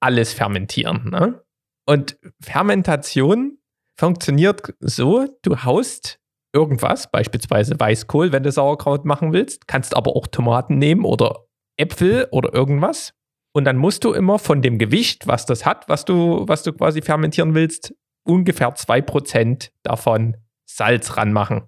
alles 0.00 0.32
fermentieren. 0.32 1.10
Ne? 1.10 1.42
Und 1.86 2.18
Fermentation 2.40 3.58
funktioniert 3.98 4.74
so, 4.80 5.26
du 5.42 5.64
haust 5.64 6.18
irgendwas, 6.54 7.10
beispielsweise 7.10 7.78
Weißkohl, 7.78 8.32
wenn 8.32 8.42
du 8.42 8.52
Sauerkraut 8.52 9.04
machen 9.04 9.32
willst, 9.32 9.66
kannst 9.66 9.96
aber 9.96 10.14
auch 10.16 10.26
Tomaten 10.26 10.78
nehmen 10.78 11.04
oder 11.04 11.46
Äpfel 11.76 12.28
oder 12.30 12.54
irgendwas. 12.54 13.12
Und 13.52 13.64
dann 13.64 13.76
musst 13.76 14.04
du 14.04 14.12
immer 14.12 14.38
von 14.38 14.62
dem 14.62 14.78
Gewicht, 14.78 15.26
was 15.26 15.46
das 15.46 15.64
hat, 15.64 15.88
was 15.88 16.04
du, 16.04 16.44
was 16.46 16.62
du 16.62 16.72
quasi 16.72 17.02
fermentieren 17.02 17.54
willst, 17.54 17.94
ungefähr 18.24 18.74
2% 18.74 19.70
davon 19.82 20.36
Salz 20.76 21.16
ranmachen. 21.16 21.62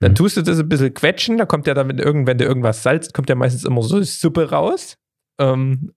Dann 0.00 0.12
Mhm. 0.12 0.16
tust 0.16 0.36
du 0.36 0.42
das 0.42 0.58
ein 0.58 0.68
bisschen 0.68 0.92
quetschen, 0.94 1.38
da 1.38 1.46
kommt 1.46 1.66
ja 1.66 1.74
dann, 1.74 1.88
wenn, 1.88 1.98
irgend, 1.98 2.26
wenn 2.26 2.38
du 2.38 2.44
irgendwas 2.44 2.82
salzt, 2.82 3.14
kommt 3.14 3.28
ja 3.28 3.34
meistens 3.34 3.64
immer 3.64 3.82
so 3.82 4.02
Suppe 4.02 4.50
raus. 4.50 4.96
Ähm, 5.38 5.92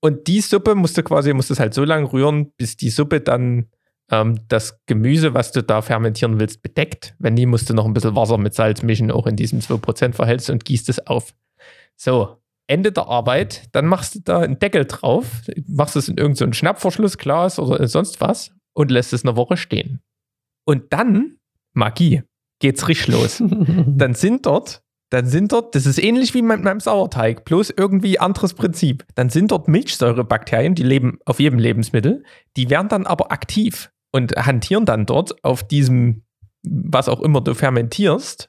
und 0.00 0.26
die 0.26 0.40
Suppe 0.40 0.74
musst 0.74 0.96
du 0.98 1.02
quasi, 1.02 1.32
musst 1.32 1.50
es 1.50 1.60
halt 1.60 1.74
so 1.74 1.84
lange 1.84 2.12
rühren, 2.12 2.52
bis 2.56 2.76
die 2.76 2.90
Suppe 2.90 3.20
dann 3.20 3.68
ähm, 4.10 4.40
das 4.48 4.80
Gemüse, 4.86 5.32
was 5.34 5.52
du 5.52 5.62
da 5.62 5.80
fermentieren 5.80 6.38
willst, 6.40 6.62
bedeckt. 6.62 7.14
Wenn 7.18 7.34
nie, 7.34 7.46
musst 7.46 7.70
du 7.70 7.74
noch 7.74 7.84
ein 7.86 7.94
bisschen 7.94 8.16
Wasser 8.16 8.36
mit 8.36 8.52
Salz 8.54 8.82
mischen, 8.82 9.10
auch 9.10 9.26
in 9.26 9.36
diesem 9.36 9.60
2% 9.60 10.14
Verhältnis 10.14 10.50
und 10.50 10.64
gießt 10.64 10.88
es 10.88 11.06
auf. 11.06 11.34
So, 11.96 12.38
Ende 12.66 12.90
der 12.92 13.06
Arbeit, 13.06 13.68
dann 13.72 13.86
machst 13.86 14.14
du 14.14 14.20
da 14.20 14.40
einen 14.40 14.58
Deckel 14.58 14.86
drauf, 14.86 15.26
machst 15.66 15.96
es 15.96 16.08
in 16.08 16.16
irgendein 16.16 16.48
so 16.52 16.52
Schnappverschlussglas 16.58 17.58
oder 17.58 17.86
sonst 17.86 18.20
was 18.20 18.52
und 18.74 18.90
lässt 18.90 19.12
es 19.12 19.24
eine 19.24 19.36
Woche 19.36 19.56
stehen. 19.56 20.00
Und 20.64 20.92
dann, 20.92 21.38
Magie, 21.72 22.22
geht's 22.60 22.88
richtig 22.88 23.08
los. 23.08 23.42
Dann 23.86 24.14
sind 24.14 24.46
dort, 24.46 24.82
dann 25.12 25.26
sind 25.26 25.52
dort, 25.52 25.74
das 25.74 25.84
ist 25.84 26.02
ähnlich 26.02 26.32
wie 26.32 26.40
mit 26.40 26.62
meinem 26.62 26.80
Sauerteig, 26.80 27.44
bloß 27.44 27.74
irgendwie 27.76 28.18
anderes 28.18 28.54
Prinzip. 28.54 29.04
Dann 29.14 29.28
sind 29.28 29.50
dort 29.50 29.68
Milchsäurebakterien, 29.68 30.74
die 30.74 30.84
leben 30.84 31.18
auf 31.26 31.38
jedem 31.38 31.58
Lebensmittel, 31.58 32.24
die 32.56 32.70
werden 32.70 32.88
dann 32.88 33.04
aber 33.04 33.30
aktiv 33.30 33.90
und 34.10 34.32
hantieren 34.36 34.86
dann 34.86 35.04
dort 35.04 35.44
auf 35.44 35.68
diesem, 35.68 36.22
was 36.62 37.10
auch 37.10 37.20
immer 37.20 37.42
du 37.42 37.52
fermentierst. 37.52 38.48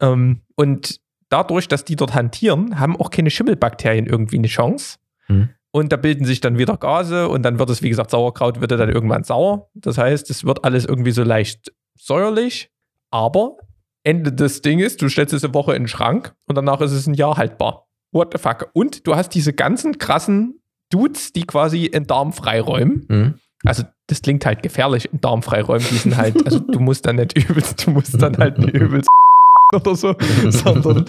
Ähm, 0.00 0.40
und 0.54 0.98
dadurch, 1.28 1.68
dass 1.68 1.84
die 1.84 1.96
dort 1.96 2.14
hantieren, 2.14 2.80
haben 2.80 2.96
auch 2.96 3.10
keine 3.10 3.30
Schimmelbakterien 3.30 4.06
irgendwie 4.06 4.38
eine 4.38 4.48
Chance. 4.48 4.96
Hm. 5.26 5.50
Und 5.72 5.92
da 5.92 5.98
bilden 5.98 6.24
sich 6.24 6.40
dann 6.40 6.56
wieder 6.56 6.78
Gase 6.78 7.28
und 7.28 7.42
dann 7.42 7.58
wird 7.58 7.68
es, 7.68 7.82
wie 7.82 7.90
gesagt, 7.90 8.10
Sauerkraut 8.10 8.62
wird 8.62 8.70
dann 8.70 8.88
irgendwann 8.88 9.24
sauer. 9.24 9.68
Das 9.74 9.98
heißt, 9.98 10.30
es 10.30 10.44
wird 10.44 10.64
alles 10.64 10.86
irgendwie 10.86 11.10
so 11.10 11.22
leicht 11.22 11.72
säuerlich, 11.98 12.70
aber 13.10 13.56
Ende 14.04 14.32
des 14.32 14.62
Dinges, 14.62 14.96
du 14.96 15.08
stellst 15.08 15.34
es 15.34 15.44
eine 15.44 15.54
Woche 15.54 15.74
in 15.74 15.82
den 15.82 15.88
Schrank 15.88 16.34
und 16.46 16.56
danach 16.56 16.80
ist 16.80 16.92
es 16.92 17.06
ein 17.06 17.14
Jahr 17.14 17.36
haltbar. 17.36 17.86
What 18.12 18.32
the 18.32 18.38
fuck? 18.38 18.70
Und 18.72 19.06
du 19.06 19.16
hast 19.16 19.30
diese 19.30 19.52
ganzen 19.52 19.98
krassen 19.98 20.60
Dudes, 20.90 21.32
die 21.32 21.44
quasi 21.44 21.84
in 21.84 22.06
Darm 22.06 22.32
freiräumen. 22.32 23.06
Mhm. 23.08 23.34
Also 23.64 23.84
das 24.06 24.22
klingt 24.22 24.46
halt 24.46 24.62
gefährlich, 24.62 25.12
in 25.12 25.20
Darm 25.20 25.42
freiräumen. 25.42 25.86
Die 25.90 25.96
sind 25.96 26.16
halt, 26.16 26.44
also 26.46 26.60
du 26.60 26.80
musst 26.80 27.04
dann 27.06 27.16
nicht 27.16 27.36
übelst, 27.36 27.86
du 27.86 27.90
musst 27.90 28.20
dann 28.22 28.38
halt 28.38 28.58
nicht 28.58 28.74
übelst 28.74 29.08
oder 29.74 29.94
so, 29.94 30.14
sondern 30.48 31.04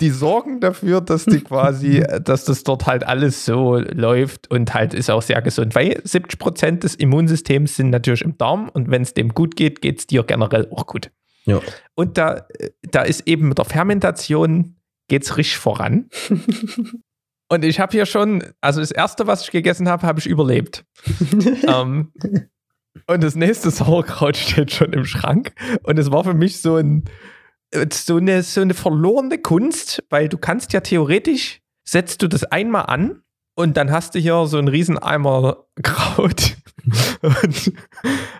die 0.00 0.10
sorgen 0.10 0.60
dafür, 0.60 1.00
dass 1.00 1.24
die 1.24 1.40
quasi, 1.44 2.04
dass 2.22 2.44
das 2.44 2.64
dort 2.64 2.86
halt 2.86 3.06
alles 3.06 3.44
so 3.44 3.76
läuft 3.78 4.50
und 4.50 4.74
halt 4.74 4.94
ist 4.94 5.10
auch 5.10 5.22
sehr 5.22 5.40
gesund. 5.42 5.74
Weil 5.74 6.00
70 6.04 6.38
Prozent 6.38 6.84
des 6.84 6.94
Immunsystems 6.94 7.76
sind 7.76 7.90
natürlich 7.90 8.22
im 8.22 8.36
Darm 8.38 8.68
und 8.68 8.90
wenn 8.90 9.02
es 9.02 9.14
dem 9.14 9.30
gut 9.30 9.56
geht, 9.56 9.80
geht 9.80 10.00
es 10.00 10.06
dir 10.06 10.22
generell 10.24 10.68
auch 10.70 10.86
gut. 10.86 11.10
Ja. 11.44 11.60
Und 11.94 12.18
da, 12.18 12.46
da 12.82 13.02
ist 13.02 13.26
eben 13.28 13.48
mit 13.48 13.58
der 13.58 13.66
Fermentation 13.66 14.76
geht's 15.08 15.36
richtig 15.36 15.58
voran. 15.58 16.08
Und 17.50 17.64
ich 17.64 17.78
habe 17.78 17.92
hier 17.92 18.06
schon, 18.06 18.42
also 18.60 18.80
das 18.80 18.90
erste, 18.90 19.26
was 19.26 19.44
ich 19.44 19.50
gegessen 19.50 19.88
habe, 19.88 20.06
habe 20.06 20.18
ich 20.18 20.26
überlebt. 20.26 20.84
ähm, 21.68 22.10
und 23.06 23.22
das 23.22 23.34
nächste 23.34 23.70
Sauerkraut 23.70 24.36
steht 24.36 24.72
schon 24.72 24.92
im 24.92 25.04
Schrank. 25.04 25.52
Und 25.82 25.98
es 25.98 26.10
war 26.10 26.24
für 26.24 26.34
mich 26.34 26.62
so 26.62 26.76
ein, 26.76 27.04
so 27.92 28.16
eine, 28.16 28.42
so 28.42 28.60
eine 28.60 28.74
verlorene 28.74 29.38
Kunst, 29.38 30.02
weil 30.10 30.28
du 30.28 30.38
kannst 30.38 30.72
ja 30.72 30.80
theoretisch, 30.80 31.60
setzt 31.84 32.22
du 32.22 32.28
das 32.28 32.44
einmal 32.44 32.86
an 32.86 33.22
und 33.54 33.76
dann 33.76 33.90
hast 33.90 34.14
du 34.14 34.18
hier 34.18 34.46
so 34.46 34.58
einen 34.58 34.68
riesen 34.68 34.98
Eimer 34.98 35.64
Kraut. 35.82 36.56
und 37.22 37.72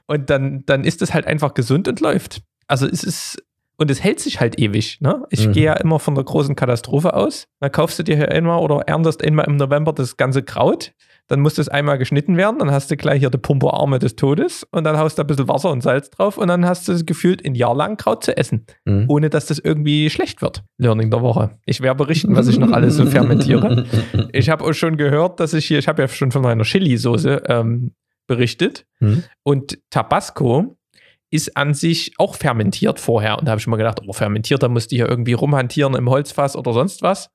und 0.06 0.30
dann, 0.30 0.64
dann 0.66 0.84
ist 0.84 1.02
es 1.02 1.14
halt 1.14 1.26
einfach 1.26 1.54
gesund 1.54 1.88
und 1.88 2.00
läuft. 2.00 2.42
Also 2.66 2.86
es 2.86 3.02
ist, 3.02 3.42
und 3.76 3.90
es 3.90 4.02
hält 4.02 4.20
sich 4.20 4.40
halt 4.40 4.58
ewig. 4.60 5.00
Ne? 5.00 5.24
Ich 5.30 5.46
Mhm. 5.48 5.52
gehe 5.52 5.64
ja 5.64 5.72
immer 5.74 5.98
von 5.98 6.14
der 6.14 6.24
großen 6.24 6.54
Katastrophe 6.56 7.14
aus. 7.14 7.46
Dann 7.60 7.72
kaufst 7.72 7.98
du 7.98 8.02
dir 8.02 8.16
hier 8.16 8.30
einmal 8.30 8.60
oder 8.60 8.80
erntest 8.86 9.24
einmal 9.24 9.46
im 9.46 9.56
November 9.56 9.92
das 9.92 10.16
ganze 10.16 10.42
Kraut. 10.42 10.92
Dann 11.28 11.40
muss 11.40 11.54
das 11.54 11.69
einmal 11.69 11.97
geschnitten 11.97 12.37
werden. 12.37 12.59
Dann 12.59 12.71
hast 12.71 12.90
du 12.90 12.97
gleich 12.97 13.21
hier 13.21 13.31
die 13.31 13.38
Pumperarme 13.38 13.99
des 13.99 14.16
Todes. 14.16 14.66
Und 14.71 14.85
dann 14.85 14.99
haust 14.99 15.19
du 15.19 15.23
ein 15.23 15.26
bisschen 15.26 15.49
Wasser 15.49 15.71
und 15.71 15.83
Salz 15.83 16.11
drauf. 16.11 16.37
Und 16.37 16.49
dann 16.49 16.66
hast 16.66 16.87
du 16.87 17.02
gefühlt 17.04 17.45
ein 17.45 17.54
Jahr 17.54 17.75
lang 17.75 17.97
Kraut 17.97 18.25
zu 18.25 18.37
essen. 18.37 18.66
Mhm. 18.85 19.07
Ohne 19.09 19.31
dass 19.31 19.47
das 19.47 19.59
irgendwie 19.59 20.11
schlecht 20.11 20.43
wird. 20.43 20.62
Learning 20.78 21.11
der 21.11 21.23
Woche. 21.23 21.59
Ich 21.64 21.81
werde 21.81 21.97
berichten, 21.97 22.37
was 22.37 22.49
ich 22.49 22.59
noch 22.59 22.73
alles 22.73 22.97
so 22.97 23.07
fermentiere. 23.07 23.87
Ich 24.33 24.50
habe 24.50 24.64
auch 24.64 24.73
schon 24.73 24.97
gehört, 24.97 25.38
dass 25.40 25.54
ich 25.54 25.66
hier, 25.66 25.78
ich 25.78 25.88
habe 25.88 26.02
ja 26.02 26.09
schon 26.09 26.33
von 26.33 26.43
meiner 26.43 26.64
Chili-Soße 26.64 27.45
ähm, 27.47 27.93
berichtet. 28.26 28.85
Mhm. 29.00 29.25
Und 29.43 29.78
Tabasco 29.90 30.76
ist 31.31 31.57
an 31.57 31.75
sich 31.75 32.12
auch 32.19 32.35
fermentiert 32.35 33.00
vorher. 33.00 33.38
Und 33.38 33.47
da 33.47 33.52
habe 33.52 33.61
ich 33.61 33.66
mir 33.66 33.76
gedacht, 33.76 34.00
oh, 34.07 34.12
fermentiert, 34.12 34.62
da 34.62 34.69
musst 34.69 34.93
du 34.93 34.97
hier 34.97 35.09
irgendwie 35.09 35.33
rumhantieren 35.33 35.95
im 35.95 36.09
Holzfass 36.09 36.57
oder 36.57 36.73
sonst 36.73 37.02
was. 37.02 37.31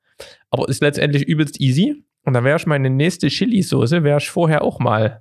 Aber 0.49 0.67
ist 0.69 0.81
letztendlich 0.81 1.23
übelst 1.27 1.59
easy. 1.59 2.03
Und 2.29 2.33
dann 2.35 2.43
werde 2.43 2.61
ich 2.61 2.67
meine 2.67 2.89
nächste 2.89 3.27
Chili-Soße, 3.27 4.03
werde 4.03 4.21
ich 4.23 4.29
vorher 4.29 4.61
auch 4.63 4.79
mal 4.79 5.19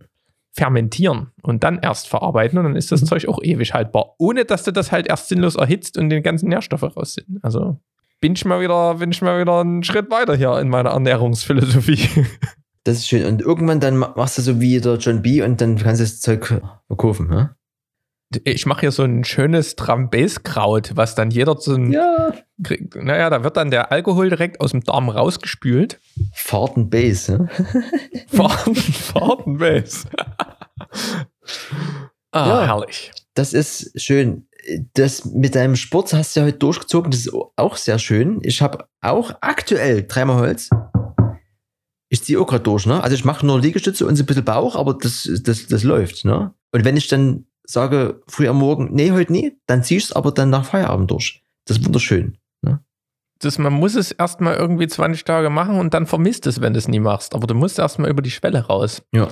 fermentieren 0.53 1.29
und 1.43 1.65
dann 1.65 1.79
erst 1.81 2.09
verarbeiten. 2.09 2.59
Und 2.59 2.65
dann 2.65 2.77
ist 2.77 2.93
das 2.93 3.01
Mhm. 3.03 3.07
Zeug 3.07 3.29
auch 3.29 3.43
ewig 3.43 3.73
haltbar. 3.75 4.15
Ohne 4.19 4.45
dass 4.45 4.65
du 4.65 4.73
das 4.73 4.93
halt 4.93 5.07
erst 5.09 5.29
sinnlos 5.29 5.57
erhitzt 5.57 5.97
und 5.97 6.11
den 6.11 6.23
ganzen 6.23 6.49
Nährstoffe 6.49 6.83
raus 6.97 7.15
sind. 7.15 7.39
Also 7.43 7.79
bin 8.21 8.33
ich 8.35 8.45
mal 8.45 8.61
wieder, 8.61 8.97
bin 8.97 9.11
ich 9.11 9.23
mal 9.23 9.41
wieder 9.41 9.61
einen 9.61 9.83
Schritt 9.85 10.11
weiter 10.11 10.37
hier 10.37 10.59
in 10.59 10.69
meiner 10.69 10.91
Ernährungsphilosophie. 10.91 12.09
Das 12.85 12.99
ist 12.99 13.09
schön. 13.09 13.27
Und 13.27 13.43
irgendwann 13.43 13.81
dann 13.81 13.99
ma- 13.99 14.15
machst 14.17 14.39
du 14.39 14.43
so 14.43 14.61
wie 14.61 14.81
der 14.81 14.95
John 14.97 15.21
B. 15.21 15.43
und 15.43 15.61
dann 15.61 15.77
kannst 15.77 16.01
du 16.01 16.05
das 16.05 16.21
Zeug 16.21 16.47
verkaufen. 16.87 17.29
Ne? 17.29 17.55
Ich 18.45 18.67
mache 18.67 18.81
hier 18.81 18.93
so 18.93 19.05
ein 19.05 19.25
schönes 19.25 19.75
Trambase-Kraut, 19.77 20.93
was 20.97 21.15
dann 21.15 21.31
jeder 21.31 21.57
zu 21.59 21.79
Ja. 21.79 22.33
kriegt. 22.63 22.95
Naja, 22.97 23.31
da 23.31 23.43
wird 23.43 23.57
dann 23.57 23.71
der 23.71 23.91
Alkohol 23.91 24.29
direkt 24.29 24.61
aus 24.61 24.73
dem 24.73 24.83
Darm 24.85 25.09
rausgespült. 25.09 25.99
Fahrten 26.35 26.91
Base. 26.91 27.33
Ne? 27.39 27.49
Fahrten, 28.29 28.75
Fahrtenbase. 28.75 30.09
ah, 32.33 32.49
Ja. 32.49 32.67
herrlich. 32.67 33.13
Das 33.35 33.53
ist 33.55 33.99
schön. 34.01 34.47
Das 34.93 35.25
mit 35.25 35.55
deinem 35.55 35.77
Sport 35.77 36.13
hast 36.13 36.37
du 36.37 36.41
ja 36.41 36.47
heute 36.47 36.59
durchgezogen. 36.59 37.11
Das 37.11 37.21
ist 37.21 37.33
auch 37.57 37.77
sehr 37.77 37.99
schön. 37.99 38.41
Ich 38.43 38.61
habe 38.61 38.87
auch 39.01 39.33
aktuell 39.41 40.05
dreimal 40.07 40.37
Holz. 40.41 40.69
Ich 42.11 42.25
ziehe 42.25 42.39
auch 42.41 42.47
gerade 42.47 42.65
durch, 42.65 42.85
ne? 42.85 43.03
Also 43.03 43.15
ich 43.15 43.25
mache 43.25 43.47
nur 43.47 43.61
Liegestütze 43.61 44.07
und 44.07 44.17
so 44.17 44.23
ein 44.23 44.27
bisschen 44.27 44.45
Bauch, 44.45 44.77
aber 44.77 44.95
das, 44.95 45.29
das, 45.43 45.67
das 45.67 45.83
läuft, 45.83 46.25
ne? 46.27 46.53
Und 46.73 46.85
wenn 46.85 46.97
ich 46.99 47.09
dann 47.09 47.47
sage, 47.71 48.23
früh 48.27 48.49
am 48.49 48.59
Morgen, 48.59 48.89
nee, 48.93 49.13
heute 49.13 49.33
nie, 49.33 49.59
dann 49.67 49.83
zieh 49.83 49.97
ich 49.97 50.05
es 50.05 50.13
aber 50.13 50.33
dann 50.33 50.51
nach 50.51 50.65
Feierabend 50.65 51.11
durch. 51.11 51.43
Das 51.67 51.79
ist 51.79 51.85
wunderschön. 51.85 52.39
Das, 53.41 53.59
man 53.59 53.73
muss 53.73 53.95
es 53.95 54.11
erstmal 54.11 54.57
irgendwie 54.57 54.89
20 54.89 55.25
Tage 55.25 55.49
machen 55.49 55.79
und 55.79 55.95
dann 55.95 56.07
vermisst 56.07 56.47
es, 56.47 56.61
wenn 56.61 56.73
du 56.73 56.79
es 56.79 56.89
nie 56.89 56.99
machst. 56.99 57.35
Aber 57.35 57.47
du 57.47 57.55
musst 57.55 57.79
erstmal 57.79 58.11
über 58.11 58.23
die 58.23 58.31
Schwelle 58.31 58.67
raus. 58.67 59.03
Ja. 59.13 59.29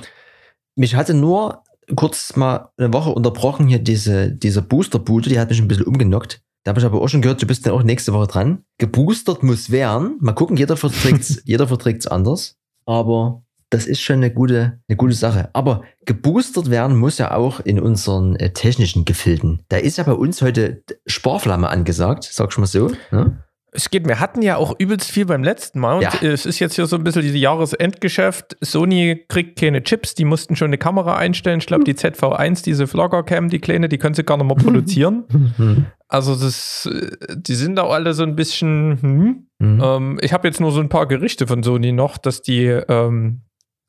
Mich 0.77 0.95
hatte 0.95 1.15
nur 1.15 1.65
kurz 1.95 2.37
mal 2.37 2.71
eine 2.77 2.93
Woche 2.93 3.11
unterbrochen 3.11 3.67
hier 3.67 3.79
diese, 3.79 4.31
diese 4.31 4.63
Booster-Bude, 4.63 5.29
die 5.29 5.41
hat 5.41 5.51
mich 5.51 5.61
ein 5.61 5.69
bisschen 5.69 5.87
umgenockt. 5.87 6.41
Da 6.65 6.71
habe 6.71 6.81
ich 6.81 6.87
aber 6.87 7.01
auch 7.01 7.09
schon 7.09 7.23
gehört, 7.23 7.43
du 7.43 7.47
bist 7.47 7.67
dann 7.67 7.73
auch 7.73 7.83
nächste 7.83 8.13
Woche 8.13 8.27
dran. 8.27 8.65
Geboostert 8.79 9.43
muss 9.43 9.71
werden. 9.71 10.19
Mal 10.21 10.33
gucken, 10.33 10.57
jeder 10.57 10.77
jeder 11.45 11.69
verträgt's 11.69 12.07
anders. 12.07 12.57
Aber 12.87 13.43
das 13.71 13.87
ist 13.87 14.01
schon 14.01 14.17
eine 14.17 14.33
gute, 14.33 14.81
eine 14.89 14.97
gute 14.97 15.15
Sache. 15.15 15.51
Aber 15.53 15.83
geboostert 16.05 16.71
werden 16.71 16.97
muss 16.97 17.19
ja 17.19 17.33
auch 17.35 17.61
in 17.61 17.81
unseren 17.81 18.37
äh, 18.37 18.53
technischen 18.53 19.05
Gefilden. 19.05 19.63
Da 19.69 19.77
ist 19.79 19.99
ja 19.99 20.05
bei 20.05 20.13
uns 20.13 20.41
heute 20.43 20.83
Sparflamme 21.07 21.69
angesagt, 21.69 22.25
sag 22.31 22.51
ich 22.53 22.59
mal 22.59 22.67
so. 22.67 22.91
Ne? 23.11 23.43
Es 23.73 23.91
geht, 23.91 24.07
wir 24.09 24.21
hatten 24.21 24.41
ja 24.41 24.57
auch 24.57 24.75
übelst 24.79 25.11
viel 25.11 25.27
beim 25.27 25.43
letzten 25.45 25.81
Mal. 25.81 25.97
Und 25.97 26.03
Ja. 26.03 26.13
es 26.23 26.47
ist 26.47 26.61
jetzt 26.61 26.77
hier 26.77 26.87
so 26.87 26.97
ein 26.97 27.05
bisschen 27.05 27.23
dieses 27.23 27.39
Jahresendgeschäft. 27.41 28.57
Sony 28.63 29.25
kriegt 29.29 29.59
keine 29.59 29.83
Chips, 29.83 30.15
die 30.15 30.25
mussten 30.25 30.57
schon 30.57 30.69
eine 30.69 30.79
Kamera 30.79 31.17
einstellen. 31.17 31.59
Ich 31.59 31.67
glaube, 31.67 31.85
die 31.85 31.95
ZV1, 31.95 32.63
diese 32.65 32.87
Vlogger-Cam, 32.87 33.51
die 33.51 33.59
kleine, 33.59 33.89
die 33.91 33.99
können 33.99 34.15
sie 34.15 34.25
gar 34.25 34.37
nicht 34.39 34.47
mehr 34.47 34.57
produzieren. 34.57 35.25
Also 36.09 36.37
das, 36.37 36.89
äh, 36.91 37.35
die 37.37 37.57
sind 37.57 37.81
auch 37.81 37.93
alle 37.93 38.15
so 38.15 38.23
ein 38.23 38.37
bisschen, 38.37 39.03
hm. 39.03 39.47
Mhm. 39.59 39.83
ähm, 39.85 40.19
ich 40.23 40.33
habe 40.33 40.47
jetzt 40.47 40.61
nur 40.61 40.71
so 40.71 40.79
ein 40.79 40.89
paar 40.89 41.07
Gerichte 41.09 41.49
von 41.49 41.65
Sony 41.65 41.91
noch, 41.91 42.17
dass 42.17 42.43
die, 42.43 42.67
ähm, 42.67 43.41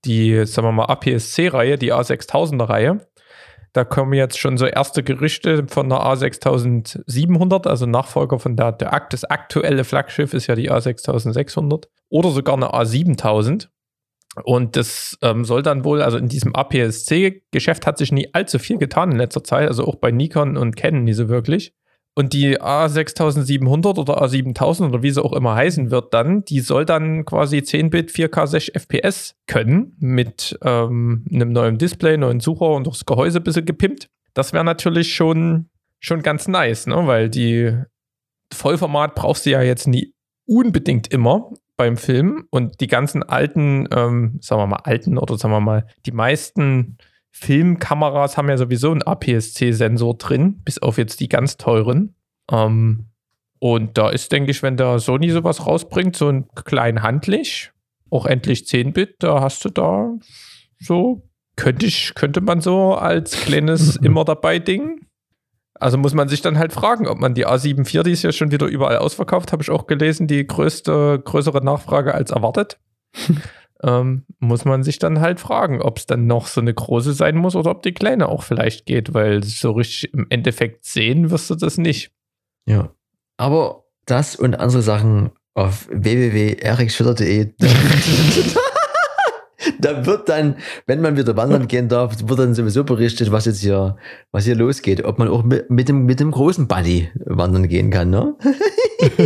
die, 0.06 0.46
sagen 0.46 0.68
wir 0.68 0.72
mal, 0.72 0.86
APS-C-Reihe, 0.86 1.78
die 1.78 1.94
A6000er-Reihe, 1.94 3.08
da 3.74 3.84
kommen 3.84 4.14
jetzt 4.14 4.40
schon 4.40 4.58
so 4.58 4.66
erste 4.66 5.04
Gerichte 5.04 5.68
von 5.68 5.90
der 5.90 6.00
A6700, 6.00 7.68
also 7.68 7.86
Nachfolger 7.86 8.40
von 8.40 8.56
der, 8.56 8.72
der 8.72 9.06
das 9.10 9.24
aktuelle 9.24 9.84
Flaggschiff 9.84 10.34
ist 10.34 10.48
ja 10.48 10.56
die 10.56 10.72
A6600 10.72 11.86
oder 12.10 12.32
sogar 12.32 12.56
eine 12.56 12.74
A7000. 12.74 13.68
Und 14.44 14.76
das 14.76 15.18
ähm, 15.22 15.46
soll 15.46 15.62
dann 15.62 15.84
wohl, 15.84 16.02
also 16.02 16.18
in 16.18 16.28
diesem 16.28 16.56
APS-C-Geschäft 16.56 17.86
hat 17.86 17.98
sich 17.98 18.12
nie 18.12 18.30
allzu 18.34 18.60
viel 18.60 18.78
getan 18.80 19.12
in 19.12 19.18
letzter 19.18 19.44
Zeit, 19.44 19.68
also 19.68 19.86
auch 19.86 19.96
bei 19.96 20.12
Nikon 20.12 20.58
und 20.58 20.76
Canon 20.76 21.04
nie 21.04 21.14
so 21.14 21.30
wirklich. 21.30 21.74
Und 22.18 22.34
die 22.34 22.60
A6700 22.60 24.00
oder 24.00 24.24
A7000 24.24 24.90
oder 24.90 25.04
wie 25.04 25.12
sie 25.12 25.24
auch 25.24 25.34
immer 25.34 25.54
heißen 25.54 25.92
wird 25.92 26.16
dann, 26.16 26.44
die 26.46 26.62
soll 26.62 26.84
dann 26.84 27.26
quasi 27.26 27.60
10-Bit 27.60 28.10
4K 28.10 28.48
60 28.48 28.76
FPS 28.76 29.36
können 29.46 29.96
mit 30.00 30.58
ähm, 30.64 31.26
einem 31.32 31.52
neuen 31.52 31.78
Display, 31.78 32.18
neuen 32.18 32.40
Sucher 32.40 32.72
und 32.72 32.88
auch 32.88 32.94
das 32.94 33.06
Gehäuse 33.06 33.38
ein 33.40 33.44
bisschen 33.44 33.66
gepimpt. 33.66 34.10
Das 34.34 34.52
wäre 34.52 34.66
natürlich 34.66 35.14
schon, 35.14 35.70
schon 36.00 36.24
ganz 36.24 36.48
nice, 36.48 36.88
ne? 36.88 37.06
weil 37.06 37.30
die, 37.30 37.78
Vollformat 38.54 39.16
brauchst 39.16 39.46
du 39.46 39.52
ja 39.52 39.62
jetzt 39.62 39.88
nie 39.88 40.14
unbedingt 40.48 41.12
immer 41.14 41.52
beim 41.76 41.98
Film 41.98 42.48
und 42.50 42.80
die 42.82 42.88
ganzen 42.88 43.22
alten, 43.22 43.88
ähm, 43.92 44.40
sagen 44.42 44.62
wir 44.62 44.68
mal 44.68 44.82
alten 44.84 45.18
oder 45.18 45.38
sagen 45.38 45.54
wir 45.54 45.60
mal, 45.60 45.86
die 46.06 46.12
meisten 46.12 46.98
Filmkameras 47.40 48.36
haben 48.36 48.50
ja 48.50 48.58
sowieso 48.58 48.92
einen 48.92 49.04
APS-C-Sensor 49.04 50.18
drin, 50.18 50.62
bis 50.66 50.80
auf 50.80 50.98
jetzt 50.98 51.20
die 51.20 51.30
ganz 51.30 51.58
teuren. 51.58 52.16
Ähm, 52.52 53.12
und 53.60 53.98
da 53.98 54.10
ist, 54.10 54.32
denke 54.32 54.50
ich, 54.50 54.64
wenn 54.64 54.76
der 54.76 54.98
Sony 54.98 55.30
sowas 55.30 55.66
rausbringt, 55.66 56.16
so 56.16 56.30
ein 56.30 56.48
klein 56.66 57.04
handlich, 57.04 57.72
auch 58.10 58.26
endlich 58.26 58.62
10-Bit, 58.62 59.18
da 59.20 59.42
hast 59.42 59.64
du 59.66 59.70
da 59.70 60.16
so, 60.80 61.30
könnte 61.56 61.86
ich, 61.86 62.16
könnte 62.16 62.42
man 62.42 62.60
so 62.60 62.96
als 62.96 63.40
kleines 63.40 63.96
immer 64.02 64.26
dabei 64.26 64.58
Ding. 64.58 65.06
Also 65.80 66.00
muss 66.00 66.16
man 66.16 66.30
sich 66.30 66.42
dann 66.42 66.58
halt 66.58 66.74
fragen, 66.74 67.08
ob 67.08 67.20
man 67.20 67.36
die 67.36 67.46
A74, 67.46 68.04
die 68.04 68.12
ist 68.12 68.24
ja 68.24 68.32
schon 68.32 68.52
wieder 68.52 68.66
überall 68.66 68.98
ausverkauft, 68.98 69.52
habe 69.52 69.62
ich 69.62 69.70
auch 69.70 69.86
gelesen, 69.86 70.26
die 70.26 70.46
größte, 70.46 71.22
größere 71.24 71.64
Nachfrage 71.64 72.16
als 72.16 72.32
erwartet. 72.32 72.80
ähm, 73.84 74.26
muss 74.40 74.66
man 74.66 74.84
sich 74.84 75.00
dann 75.00 75.20
halt 75.20 75.40
fragen, 75.40 75.82
ob 75.82 75.98
es 75.98 76.06
dann 76.06 76.28
noch 76.28 76.48
so 76.48 76.62
eine 76.62 76.74
große 76.74 77.14
sein 77.14 77.36
muss 77.38 77.56
oder 77.56 77.72
ob 77.72 77.84
die 77.84 77.94
kleine 77.94 78.30
auch 78.30 78.44
vielleicht 78.44 78.86
geht, 78.86 79.14
weil 79.14 79.44
so 79.44 79.72
richtig 79.72 80.14
im 80.14 80.28
Endeffekt 80.30 80.86
sehen 80.86 81.30
wirst 81.32 81.50
du 81.50 81.56
das 81.56 81.78
nicht. 81.78 82.12
Ja. 82.66 82.92
Aber 83.38 83.84
das 84.06 84.36
und 84.36 84.60
andere 84.60 84.82
Sachen 84.82 85.32
auf 85.54 85.88
www.erikschütter.de. 85.92 87.54
da 89.80 90.06
wird 90.06 90.30
dann, 90.30 90.56
wenn 90.86 91.02
man 91.02 91.18
wieder 91.18 91.36
wandern 91.36 91.68
gehen 91.68 91.90
darf, 91.90 92.16
wird 92.28 92.40
dann 92.40 92.54
sowieso 92.54 92.84
berichtet, 92.84 93.32
was 93.32 93.46
jetzt 93.46 93.62
hier, 93.62 93.98
was 94.32 94.46
hier 94.46 94.56
losgeht. 94.56 95.04
Ob 95.04 95.20
man 95.20 95.28
auch 95.28 95.44
mit, 95.44 95.70
mit 95.70 95.90
dem, 95.90 96.06
mit 96.06 96.20
dem 96.20 96.32
großen 96.32 96.68
Buddy 96.68 97.10
wandern 97.26 97.68
gehen 97.68 97.92
kann, 97.92 98.10
ne? 98.10 98.36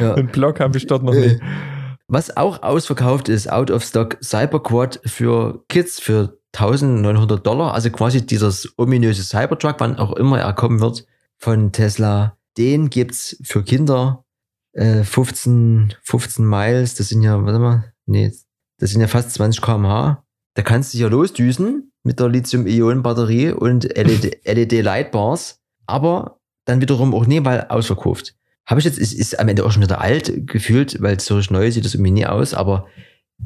ja. 0.00 0.14
Den 0.14 0.28
Blog 0.28 0.60
habe 0.60 0.78
ich 0.78 0.86
dort 0.86 1.02
noch 1.02 1.14
nicht. 1.14 1.40
Was 2.06 2.36
auch 2.36 2.62
ausverkauft 2.62 3.28
ist, 3.28 3.50
out 3.50 3.70
of 3.70 3.82
stock 3.82 4.18
Cyberquad 4.22 5.00
für 5.04 5.64
Kids 5.68 6.00
für 6.00 6.38
1900 6.54 7.44
Dollar, 7.44 7.74
also 7.74 7.90
quasi 7.90 8.24
dieses 8.24 8.72
ominöse 8.76 9.22
Cybertruck, 9.22 9.76
wann 9.78 9.96
auch 9.96 10.12
immer 10.12 10.40
er 10.40 10.52
kommen 10.52 10.80
wird, 10.80 11.06
von 11.38 11.72
Tesla. 11.72 12.36
Den 12.56 12.90
gibt's 12.90 13.36
für 13.42 13.64
Kinder 13.64 14.24
äh, 14.72 15.02
15, 15.02 15.94
15 16.02 16.46
Miles, 16.46 16.94
das 16.94 17.08
sind 17.08 17.22
ja, 17.22 17.42
warte 17.44 17.58
mal, 17.58 17.92
nee, 18.06 18.32
das 18.78 18.90
sind 18.90 19.00
ja 19.00 19.08
fast 19.08 19.32
20 19.32 19.60
km/h. 19.62 20.24
Da 20.54 20.62
kannst 20.62 20.94
du 20.94 20.98
ja 20.98 21.08
losdüsen 21.08 21.92
mit 22.04 22.20
der 22.20 22.28
Lithium-Ionen-Batterie 22.28 23.52
und 23.52 23.84
LED-Lightbars, 23.84 25.50
LED 25.50 25.58
aber 25.86 26.40
dann 26.64 26.80
wiederum 26.80 27.14
auch 27.14 27.26
nie, 27.26 27.44
weil 27.44 27.66
ausverkauft. 27.68 28.36
Habe 28.66 28.80
ich 28.80 28.86
jetzt, 28.86 28.98
ist, 28.98 29.12
ist 29.12 29.38
am 29.38 29.48
Ende 29.48 29.64
auch 29.64 29.72
schon 29.72 29.82
wieder 29.82 30.00
alt 30.00 30.46
gefühlt, 30.46 31.00
weil 31.02 31.20
so 31.20 31.40
neu 31.50 31.70
sieht 31.70 31.84
das 31.84 31.94
irgendwie 31.94 32.12
nie 32.12 32.26
aus, 32.26 32.54
aber 32.54 32.86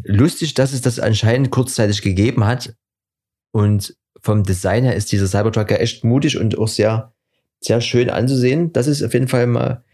lustig, 0.04 0.54
dass 0.54 0.72
es 0.72 0.80
das 0.80 1.00
anscheinend 1.00 1.50
kurzzeitig 1.50 2.02
gegeben 2.02 2.44
hat. 2.44 2.74
Und 3.50 3.96
vom 4.20 4.44
Design 4.44 4.84
her 4.84 4.94
ist 4.94 5.10
dieser 5.10 5.26
Cybertruck 5.26 5.70
ja 5.70 5.78
echt 5.78 6.04
mutig 6.04 6.38
und 6.38 6.56
auch 6.58 6.68
sehr, 6.68 7.14
sehr 7.60 7.80
schön 7.80 8.10
anzusehen. 8.10 8.72
Das 8.72 8.86
ist 8.86 9.02
auf 9.02 9.14
jeden 9.14 9.28
Fall 9.28 9.46
mal 9.46 9.84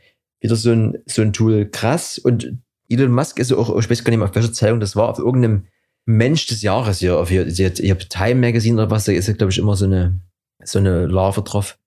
wieder 0.40 0.56
so 0.56 0.72
ein, 0.72 0.98
so 1.06 1.22
ein 1.22 1.32
Tool 1.32 1.70
krass. 1.70 2.18
Und 2.18 2.58
Elon 2.88 3.12
Musk 3.12 3.38
ist 3.38 3.52
auch, 3.52 3.76
ich 3.78 3.88
weiß 3.88 4.04
gar 4.04 4.10
nicht 4.10 4.18
mehr 4.18 4.28
auf 4.28 4.34
welcher 4.34 4.52
Zeitung 4.52 4.80
das 4.80 4.96
war, 4.96 5.08
auf 5.08 5.18
irgendeinem 5.18 5.66
Mensch 6.04 6.46
des 6.46 6.60
Jahres 6.60 6.98
hier, 6.98 7.18
auf 7.18 7.30
hier, 7.30 7.46
hier 7.46 7.98
Time 7.98 8.34
Magazine 8.34 8.80
oder 8.80 8.90
was, 8.90 9.06
da 9.06 9.12
ist 9.12 9.26
ja, 9.26 9.34
glaube 9.34 9.52
ich, 9.52 9.58
immer 9.58 9.74
so 9.74 9.86
eine, 9.86 10.20
so 10.62 10.78
eine 10.78 11.06
Larve 11.06 11.42
drauf. 11.42 11.78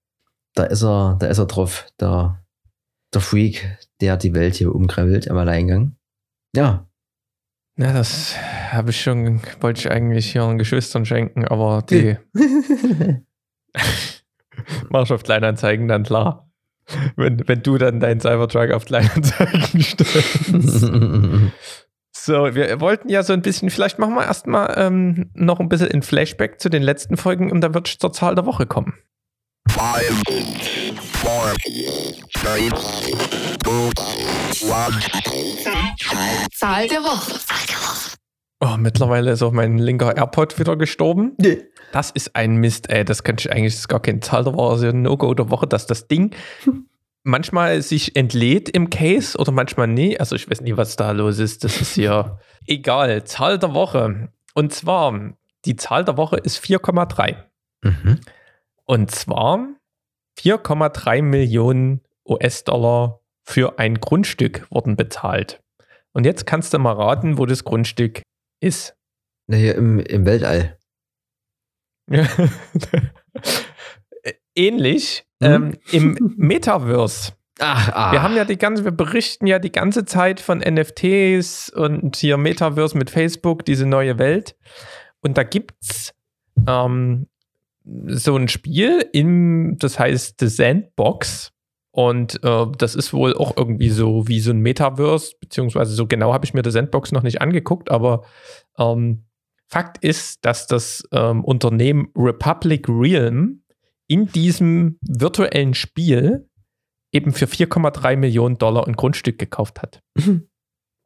Da 0.56 0.64
ist 0.64 0.84
er, 0.84 1.18
da 1.20 1.28
ist 1.28 1.38
er 1.38 1.46
drauf, 1.46 1.86
der, 2.00 2.44
der 3.14 3.22
Freak, 3.22 3.78
der 4.02 4.18
die 4.18 4.34
Welt 4.34 4.56
hier 4.56 4.74
umkrempelt 4.74 5.30
am 5.30 5.38
Alleingang. 5.38 5.96
Ja. 6.56 6.88
Ja, 7.80 7.94
das 7.94 8.36
habe 8.72 8.90
ich 8.90 9.02
schon, 9.02 9.42
wollte 9.60 9.80
ich 9.82 9.92
eigentlich 9.92 10.32
hier 10.32 10.42
ihren 10.42 10.58
Geschwistern 10.58 11.06
schenken, 11.06 11.46
aber 11.46 11.84
die 11.88 12.18
machst 14.90 15.12
auf 15.12 15.24
Kleinanzeigen 15.24 15.88
dann 15.88 16.04
klar. 16.04 16.50
Wenn, 17.16 17.48
wenn 17.48 17.62
du 17.64 17.78
dann 17.78 18.00
deinen 18.00 18.22
Cybertruck 18.22 18.72
auf 18.72 18.86
Kleinanzeigen 18.86 19.82
stellst. 19.82 20.80
so, 22.16 22.56
wir 22.56 22.80
wollten 22.80 23.10
ja 23.10 23.24
so 23.24 23.34
ein 23.34 23.42
bisschen, 23.42 23.70
vielleicht 23.70 24.00
machen 24.00 24.16
wir 24.16 24.26
erstmal 24.26 24.74
ähm, 24.78 25.30
noch 25.34 25.60
ein 25.60 25.70
bisschen 25.70 25.90
in 25.90 26.02
Flashback 26.02 26.60
zu 26.62 26.70
den 26.70 26.82
letzten 26.82 27.18
Folgen 27.18 27.52
und 27.52 27.62
dann 27.62 27.74
wird 27.74 27.90
es 27.90 27.98
zur 27.98 28.14
Zahl 28.14 28.36
der 28.36 28.46
Woche 28.46 28.66
kommen. 28.66 28.94
Five, 29.70 30.22
four, 31.22 31.54
three, 31.64 32.70
two, 33.64 33.92
one. 34.70 35.00
Zahl 36.54 36.88
der 36.88 37.04
Woche. 37.04 37.40
Oh, 38.60 38.76
mittlerweile 38.78 39.32
ist 39.32 39.44
auch 39.44 39.52
mein 39.52 39.78
linker 39.78 40.18
AirPod 40.18 40.60
wieder 40.60 40.76
gestorben. 40.76 41.34
Nee. 41.38 41.64
Das 41.92 42.12
ist 42.12 42.36
ein 42.36 42.58
Mist, 42.58 42.90
ey. 42.90 43.06
Das 43.06 43.24
könnte 43.24 43.48
ich 43.48 43.52
eigentlich, 43.52 43.74
das 43.74 43.82
ist 43.82 43.88
gar 43.88 44.02
kein 44.02 44.22
Zahl 44.22 44.44
der 44.44 44.54
Woche, 44.54 44.72
also 44.72 44.88
ein 44.88 45.02
No-Go 45.04 45.34
der 45.34 45.50
Woche, 45.52 45.68
dass 45.68 45.86
das 45.88 46.08
Ding 46.08 46.36
manchmal 47.24 47.82
sich 47.82 48.16
entlädt 48.16 48.70
im 48.70 48.90
Case 48.90 49.38
oder 49.38 49.52
manchmal 49.52 49.88
nie. 49.88 50.20
Also 50.20 50.36
ich 50.36 50.50
weiß 50.50 50.62
nie, 50.62 50.76
was 50.76 50.96
da 50.96 51.12
los 51.12 51.40
ist. 51.40 51.64
Das 51.64 51.80
ist 51.82 51.94
hier 51.94 52.40
egal. 52.66 53.24
Zahl 53.26 53.60
der 53.60 53.74
Woche. 53.74 54.30
Und 54.54 54.74
zwar, 54.74 55.34
die 55.66 55.76
Zahl 55.76 56.04
der 56.04 56.18
Woche 56.18 56.38
ist 56.38 56.64
4,3. 56.64 57.36
Mhm. 57.84 58.20
Und 58.86 59.12
zwar 59.12 59.68
4,3 60.40 61.22
Millionen 61.22 62.02
US-Dollar 62.28 63.22
für 63.44 63.80
ein 63.80 64.00
Grundstück 64.00 64.68
wurden 64.70 64.96
bezahlt. 64.96 65.62
Und 66.14 66.26
jetzt 66.26 66.46
kannst 66.46 66.74
du 66.74 66.80
mal 66.80 66.94
raten, 66.94 67.38
wo 67.38 67.46
das 67.46 67.64
Grundstück 67.64 68.22
ist. 68.60 68.96
Na, 69.48 69.58
hier 69.58 69.76
im, 69.76 70.00
im 70.00 70.26
Weltall. 70.26 70.78
Ähnlich 74.56 75.26
hm? 75.42 75.52
ähm, 75.52 75.78
im 75.92 76.34
Metaverse. 76.38 77.34
Ach, 77.60 77.90
ah. 77.94 78.12
Wir 78.12 78.22
haben 78.22 78.36
ja 78.36 78.46
die 78.46 78.58
ganze, 78.58 78.84
wir 78.84 78.92
berichten 78.92 79.48
ja 79.48 79.60
die 79.60 79.72
ganze 79.72 80.06
Zeit 80.06 80.40
von 80.40 80.60
NFTs 80.60 81.70
und 81.70 82.16
hier 82.16 82.38
Metaverse 82.38 82.98
mit 82.98 83.10
Facebook, 83.10 83.66
diese 83.66 83.86
neue 83.86 84.20
Welt. 84.20 84.56
Und 85.22 85.38
da 85.38 85.44
gibt's 85.44 86.14
ähm, 86.68 87.28
so 88.08 88.36
ein 88.36 88.48
Spiel 88.48 89.06
im, 89.14 89.78
das 89.80 90.00
heißt 90.00 90.40
The 90.40 90.48
Sandbox. 90.48 91.52
Und 91.92 92.44
äh, 92.44 92.66
das 92.78 92.96
ist 92.96 93.12
wohl 93.14 93.36
auch 93.36 93.58
irgendwie 93.58 93.90
so 93.90 94.28
wie 94.28 94.40
so 94.40 94.52
ein 94.52 94.60
Metaverse, 94.60 95.34
beziehungsweise 95.40 95.94
so 95.94 96.06
genau 96.06 96.32
habe 96.34 96.46
ich 96.46 96.54
mir 96.54 96.64
The 96.64 96.72
Sandbox 96.72 97.12
noch 97.12 97.24
nicht 97.24 97.42
angeguckt, 97.42 97.90
aber 97.90 98.24
ähm, 98.78 99.24
Fakt 99.70 100.04
ist, 100.04 100.46
dass 100.46 100.68
das 100.68 101.04
ähm, 101.12 101.44
Unternehmen 101.44 102.10
Republic 102.16 102.88
Realm 102.88 103.64
in 104.08 104.28
diesem 104.28 104.98
virtuellen 105.02 105.74
Spiel 105.74 106.48
eben 107.12 107.34
für 107.34 107.46
4,3 107.46 108.16
Millionen 108.16 108.58
Dollar 108.58 108.88
ein 108.88 108.96
Grundstück 108.96 109.40
gekauft 109.40 109.82
hat. 109.82 110.02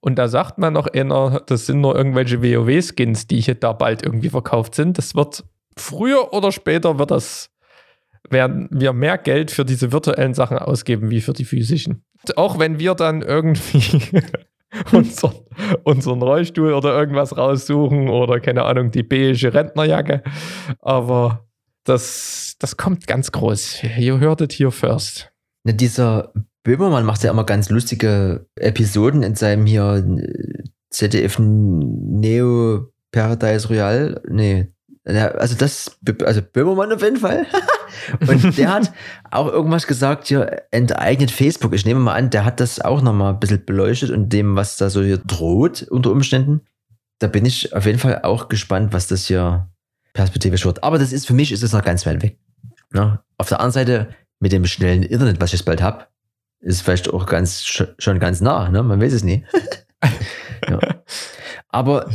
Und 0.03 0.15
da 0.17 0.27
sagt 0.27 0.57
man 0.57 0.73
noch 0.73 0.87
einer, 0.87 1.41
das 1.45 1.67
sind 1.67 1.79
nur 1.79 1.95
irgendwelche 1.95 2.41
WoW-Skins, 2.41 3.27
die 3.27 3.39
hier 3.39 3.55
da 3.55 3.71
bald 3.71 4.03
irgendwie 4.03 4.29
verkauft 4.29 4.75
sind. 4.75 4.97
Das 4.97 5.15
wird 5.15 5.43
früher 5.77 6.33
oder 6.33 6.51
später 6.51 6.99
wird 6.99 7.11
das, 7.11 7.49
werden 8.29 8.67
wir 8.71 8.93
mehr 8.93 9.17
Geld 9.17 9.51
für 9.51 9.65
diese 9.65 9.91
virtuellen 9.91 10.33
Sachen 10.33 10.57
ausgeben 10.57 11.09
wie 11.09 11.21
für 11.21 11.33
die 11.33 11.45
physischen. 11.45 12.03
Auch 12.35 12.59
wenn 12.59 12.79
wir 12.79 12.95
dann 12.95 13.21
irgendwie 13.21 13.99
unseren, 14.91 15.35
unseren 15.83 16.21
Rollstuhl 16.21 16.73
oder 16.73 16.97
irgendwas 16.97 17.35
raussuchen 17.35 18.09
oder 18.09 18.39
keine 18.39 18.63
Ahnung, 18.63 18.91
die 18.91 19.03
beige 19.03 19.53
Rentnerjacke. 19.53 20.23
Aber 20.79 21.45
das, 21.83 22.55
das 22.59 22.77
kommt 22.77 23.07
ganz 23.07 23.31
groß. 23.31 23.83
Ihr 23.97 24.19
hörtet 24.19 24.53
hier 24.53 24.71
first. 24.71 25.31
Ne, 25.63 25.73
dieser 25.73 26.31
Böhmermann 26.63 27.05
macht 27.05 27.23
ja 27.23 27.31
immer 27.31 27.43
ganz 27.43 27.69
lustige 27.69 28.45
Episoden 28.55 29.23
in 29.23 29.35
seinem 29.35 29.65
hier 29.65 29.95
äh, 29.95 30.63
ZDF 30.89 31.39
Neo 31.39 32.91
Paradise 33.11 33.67
Royal. 33.67 34.21
Nee, 34.29 34.67
also 35.03 35.55
das, 35.55 35.97
also 36.23 36.41
Böhmermann 36.41 36.93
auf 36.93 37.01
jeden 37.01 37.17
Fall. 37.17 37.45
Und 38.27 38.57
der 38.57 38.73
hat 38.73 38.93
auch 39.31 39.47
irgendwas 39.47 39.87
gesagt, 39.87 40.27
hier 40.27 40.63
enteignet 40.71 41.31
Facebook. 41.31 41.73
Ich 41.73 41.85
nehme 41.85 41.99
mal 41.99 42.13
an, 42.13 42.29
der 42.29 42.45
hat 42.45 42.59
das 42.59 42.79
auch 42.79 43.01
nochmal 43.01 43.33
ein 43.33 43.39
bisschen 43.39 43.65
beleuchtet 43.65 44.11
und 44.11 44.29
dem, 44.29 44.55
was 44.55 44.77
da 44.77 44.89
so 44.89 45.01
hier 45.01 45.17
droht 45.17 45.83
unter 45.83 46.11
Umständen. 46.11 46.61
Da 47.19 47.27
bin 47.27 47.45
ich 47.45 47.73
auf 47.75 47.85
jeden 47.85 47.99
Fall 47.99 48.21
auch 48.23 48.49
gespannt, 48.49 48.93
was 48.93 49.07
das 49.07 49.25
hier 49.25 49.69
perspektivisch 50.13 50.65
wird. 50.65 50.83
Aber 50.83 50.99
das 50.99 51.11
ist 51.11 51.27
für 51.27 51.33
mich 51.33 51.51
ist 51.51 51.63
es 51.63 51.73
noch 51.73 51.83
ganz 51.83 52.05
weit 52.05 52.21
weg. 52.21 52.37
Ja, 52.93 53.23
auf 53.37 53.49
der 53.49 53.59
anderen 53.59 53.73
Seite, 53.73 54.09
mit 54.39 54.51
dem 54.51 54.65
schnellen 54.65 55.03
Internet, 55.03 55.39
was 55.39 55.49
ich 55.49 55.59
jetzt 55.59 55.65
bald 55.65 55.81
habe, 55.81 56.07
ist 56.59 56.81
vielleicht 56.81 57.09
auch 57.11 57.25
ganz 57.25 57.63
schon 57.63 58.19
ganz 58.19 58.41
nah, 58.41 58.69
ne? 58.69 58.83
Man 58.83 59.01
weiß 59.01 59.13
es 59.13 59.23
nie. 59.23 59.45
ja. 60.69 60.79
Aber 61.69 62.09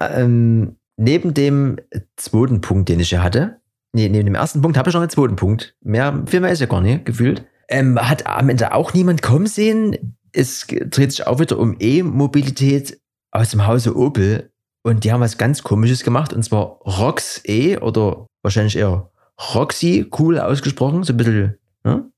ähm, 0.00 0.77
neben 0.98 1.32
dem 1.32 1.76
zweiten 2.16 2.60
Punkt, 2.60 2.88
den 2.88 3.00
ich 3.00 3.10
ja 3.10 3.22
hatte, 3.22 3.60
nee, 3.92 4.08
neben 4.08 4.26
dem 4.26 4.34
ersten 4.34 4.60
Punkt 4.60 4.76
habe 4.76 4.90
ich 4.90 4.94
noch 4.94 5.00
einen 5.00 5.10
zweiten 5.10 5.36
Punkt. 5.36 5.74
Mehr, 5.80 6.24
viel 6.26 6.40
mehr 6.40 6.50
ist 6.50 6.60
ja 6.60 6.66
gar 6.66 6.80
nicht 6.80 7.06
gefühlt. 7.06 7.44
Ähm, 7.68 7.98
hat 7.98 8.26
am 8.26 8.48
Ende 8.48 8.74
auch 8.74 8.92
niemand 8.94 9.22
kommen 9.22 9.46
sehen. 9.46 10.16
Es 10.32 10.66
dreht 10.66 11.12
sich 11.12 11.26
auch 11.26 11.40
wieder 11.40 11.58
um 11.58 11.76
E-Mobilität 11.78 13.00
aus 13.30 13.50
dem 13.50 13.66
Hause 13.66 13.96
Opel. 13.96 14.50
Und 14.82 15.04
die 15.04 15.12
haben 15.12 15.20
was 15.20 15.38
ganz 15.38 15.62
Komisches 15.62 16.02
gemacht. 16.02 16.32
Und 16.32 16.42
zwar 16.42 16.80
Rox 16.82 17.42
E 17.46 17.78
oder 17.78 18.26
wahrscheinlich 18.42 18.76
eher 18.76 19.10
Roxy, 19.54 20.10
cool 20.18 20.38
ausgesprochen, 20.38 21.04
so 21.04 21.12
ein 21.12 21.16
bisschen. 21.16 21.58
Ne? 21.84 22.10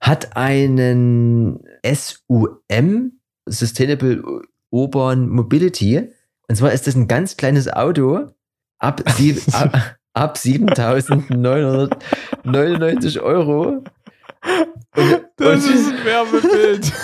Hat 0.00 0.36
einen 0.36 1.60
SUM, 1.84 3.12
Sustainable 3.46 4.42
Urban 4.70 5.28
Mobility. 5.28 6.10
Und 6.50 6.56
zwar 6.56 6.72
ist 6.72 6.86
das 6.88 6.96
ein 6.96 7.06
ganz 7.06 7.36
kleines 7.36 7.72
Auto 7.72 8.32
ab, 8.80 9.04
sieb, 9.16 9.40
ab, 9.52 9.94
ab 10.14 10.36
7.999 10.36 13.20
Euro. 13.20 13.84
Und, 14.96 15.20
das 15.36 15.64
und, 15.64 15.72
ist 15.72 15.92
ein 15.92 16.04
Werbebild. 16.04 16.92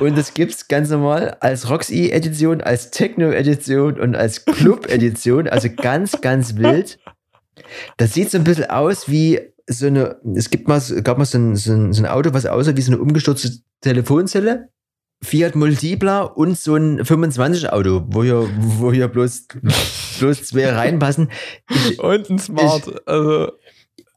Und 0.00 0.18
das 0.18 0.34
gibt 0.34 0.54
es 0.54 0.66
ganz 0.66 0.90
normal 0.90 1.36
als 1.38 1.70
Roxy-Edition, 1.70 2.62
als 2.62 2.90
Techno-Edition 2.90 4.00
und 4.00 4.16
als 4.16 4.44
Club-Edition. 4.44 5.46
Also 5.46 5.68
ganz, 5.70 6.20
ganz 6.20 6.56
wild. 6.56 6.98
Das 7.96 8.12
sieht 8.12 8.28
so 8.28 8.38
ein 8.38 8.42
bisschen 8.42 8.70
aus 8.70 9.08
wie 9.08 9.40
so 9.68 9.86
eine, 9.86 10.16
es 10.34 10.50
gibt 10.50 10.66
mal, 10.66 10.80
gab 11.04 11.18
mal 11.18 11.26
so 11.26 11.38
ein, 11.38 11.54
so 11.54 11.72
ein, 11.72 11.92
so 11.92 12.02
ein 12.02 12.08
Auto, 12.08 12.34
was 12.34 12.44
aussah 12.44 12.76
wie 12.76 12.80
so 12.80 12.90
eine 12.90 13.00
umgestürzte 13.00 13.52
Telefonzelle. 13.82 14.70
Fiat 15.24 15.56
Multipla 15.56 16.22
und 16.22 16.58
so 16.58 16.76
ein 16.76 17.00
25-Auto, 17.00 18.04
wo 18.08 18.22
hier, 18.22 18.48
wo 18.56 18.92
hier 18.92 19.08
bloß, 19.08 19.48
bloß 20.20 20.44
zwei 20.44 20.70
reinpassen. 20.70 21.30
Ich, 21.70 21.98
und 21.98 22.30
ein 22.30 22.38
Smart. 22.38 22.86
Ich, 22.86 23.08
also. 23.08 23.52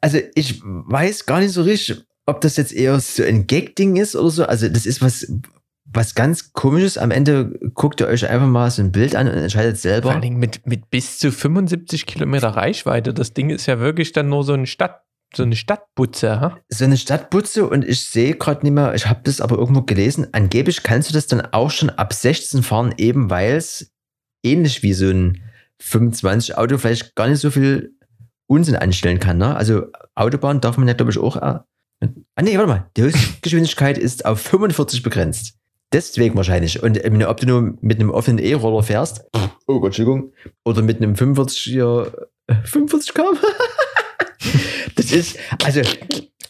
also 0.02 0.20
ich 0.36 0.62
weiß 0.64 1.26
gar 1.26 1.40
nicht 1.40 1.54
so 1.54 1.64
richtig, 1.64 2.04
ob 2.26 2.42
das 2.42 2.58
jetzt 2.58 2.74
eher 2.74 3.00
so 3.00 3.24
ein 3.24 3.48
Gag-Ding 3.48 3.96
ist 3.96 4.16
oder 4.16 4.30
so. 4.30 4.46
Also 4.46 4.68
das 4.68 4.86
ist 4.86 5.02
was, 5.02 5.32
was 5.86 6.14
ganz 6.14 6.54
komisches. 6.54 6.98
Am 6.98 7.12
Ende 7.12 7.58
guckt 7.74 8.02
ihr 8.02 8.08
euch 8.08 8.28
einfach 8.28 8.48
mal 8.48 8.70
so 8.70 8.82
ein 8.82 8.92
Bild 8.92 9.16
an 9.16 9.28
und 9.28 9.36
entscheidet 9.36 9.78
selber. 9.78 10.04
Vor 10.04 10.12
allen 10.12 10.22
Dingen 10.22 10.38
mit, 10.38 10.68
mit 10.68 10.90
bis 10.90 11.20
zu 11.20 11.32
75 11.32 12.06
Kilometer 12.06 12.50
Reichweite. 12.50 13.14
Das 13.14 13.34
Ding 13.34 13.50
ist 13.50 13.66
ja 13.66 13.80
wirklich 13.80 14.12
dann 14.12 14.30
nur 14.30 14.44
so 14.44 14.54
ein 14.54 14.66
Stadt, 14.66 15.02
so 15.36 15.44
eine 15.44 15.56
Stadtbutze. 15.56 16.40
Ha? 16.40 16.58
So 16.70 16.86
eine 16.86 16.98
Stadtbutze 16.98 17.68
und 17.68 17.86
ich 17.86 18.06
sehe 18.06 18.36
gerade 18.36 18.64
nicht 18.66 18.74
mehr, 18.74 18.94
ich 18.96 19.08
habe 19.08 19.22
das 19.24 19.42
aber 19.42 19.58
irgendwo 19.58 19.82
gelesen. 19.82 20.28
Angeblich 20.32 20.84
kannst 20.84 21.10
du 21.10 21.14
das 21.14 21.28
dann 21.28 21.42
auch 21.42 21.72
schon 21.72 21.90
ab 21.90 22.14
16 22.14 22.64
fahren, 22.64 22.94
eben 22.98 23.30
weil 23.30 23.56
es 23.56 23.92
ähnlich 24.44 24.84
wie 24.84 24.94
so 24.94 25.10
ein 25.10 25.42
25 25.80 26.58
Auto 26.58 26.78
vielleicht 26.78 27.16
gar 27.16 27.28
nicht 27.28 27.40
so 27.40 27.52
viel 27.52 27.94
Unsinn 28.48 28.76
anstellen 28.76 29.20
kann. 29.20 29.38
Ne? 29.38 29.56
Also 29.56 29.88
Autobahn 30.16 30.62
darf 30.62 30.78
man 30.78 30.88
ja, 30.88 30.94
glaube 30.94 31.12
ich, 31.12 31.18
auch. 31.18 31.36
Äh, 31.36 31.60
ah, 32.00 32.42
nee, 32.42 32.58
warte 32.58 32.68
mal. 32.68 32.90
Die 32.96 33.04
Höchstgeschwindigkeit 33.04 33.98
ist 33.98 34.26
auf 34.26 34.40
45 34.42 35.04
begrenzt. 35.04 35.56
Deswegen 35.94 36.36
wahrscheinlich. 36.36 36.82
Und 36.82 36.98
äh, 36.98 37.26
ob 37.26 37.38
du 37.40 37.48
nur 37.48 37.78
mit 37.82 38.00
einem 38.00 38.10
offenen 38.10 38.40
E-Roller 38.40 38.84
fährst, 38.84 39.26
oh 39.68 39.80
Gott, 39.80 39.88
Entschuldigung, 39.88 40.34
oder 40.64 40.82
mit 40.82 40.98
einem 40.98 41.14
45er, 41.14 42.12
45 42.64 43.14
km 43.14 43.38
das 44.98 45.12
ist, 45.12 45.38
also, 45.64 45.82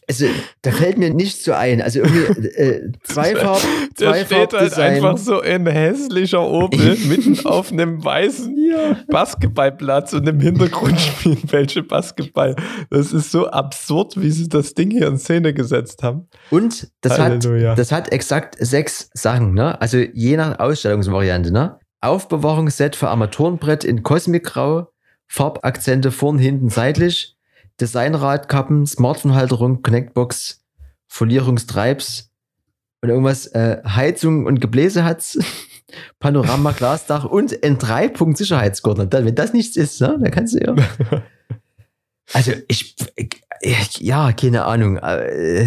also, 0.10 0.26
da 0.62 0.72
fällt 0.72 0.98
mir 0.98 1.14
nichts 1.14 1.44
so 1.44 1.52
ein. 1.52 1.82
Also 1.82 2.00
irgendwie 2.00 2.48
äh, 2.48 2.92
Zweifach, 3.04 3.60
Da 3.98 4.16
steht 4.16 4.54
halt 4.54 4.80
einfach 4.80 5.18
so 5.18 5.42
ein 5.42 5.68
hässlicher 5.68 6.42
Opel 6.42 6.98
mitten 7.08 7.46
auf 7.46 7.74
einem 7.74 8.04
weißen 8.04 8.58
ja. 8.58 8.98
Basketballplatz 9.10 10.14
und 10.14 10.28
im 10.30 10.40
Hintergrund 10.40 10.98
spielen 11.00 11.40
welche 11.50 11.84
Basketball. 11.84 12.56
Das 12.90 13.12
ist 13.12 13.32
so 13.32 13.48
absurd, 13.48 14.14
wie 14.22 14.32
sie 14.32 14.48
das 14.48 14.74
Ding 14.74 14.92
hier 14.92 15.08
in 15.08 15.18
Szene 15.18 15.54
gesetzt 15.54 16.04
haben. 16.04 16.30
Und 16.52 16.90
das, 17.02 17.20
hat, 17.20 17.44
das 17.44 17.92
hat 17.92 18.14
exakt 18.14 18.56
sechs 18.60 19.10
Sachen, 19.14 19.54
ne? 19.54 19.80
Also 19.82 19.98
je 19.98 20.38
nach 20.38 20.60
Ausstellungsvariante, 20.60 21.52
ne? 21.52 21.80
Aufbewahrungsset 22.00 22.96
für 22.96 23.10
Armaturenbrett 23.10 23.84
in 23.84 24.04
Kosmikgrau, 24.04 24.88
Farbakzente 25.28 26.12
vorn, 26.12 26.40
hinten, 26.40 26.70
seitlich, 26.70 27.37
Designradkappen, 27.80 28.86
Smartphone-Halterung, 28.86 29.82
Connectbox, 29.82 30.64
Folierungstreibs 31.08 32.32
und 33.02 33.10
irgendwas, 33.10 33.48
äh, 33.48 33.82
Heizung 33.86 34.46
und 34.46 34.60
Gebläse 34.60 35.04
hat's, 35.04 35.38
Panorama, 36.20 36.72
Glasdach 36.72 37.26
und 37.26 37.64
ein 37.64 37.78
Dreipunkt 37.78 38.38
Sicherheitsgurt. 38.38 38.98
Wenn 39.12 39.36
das 39.36 39.54
nichts 39.54 39.78
ist, 39.78 40.02
ne, 40.02 40.18
dann 40.20 40.32
kannst 40.32 40.56
du 40.56 40.60
ja. 40.60 40.76
Also 42.34 42.52
ich, 42.68 42.98
ich 43.16 43.42
ja, 44.00 44.34
keine 44.34 44.66
Ahnung. 44.66 44.98
Äh, 44.98 45.66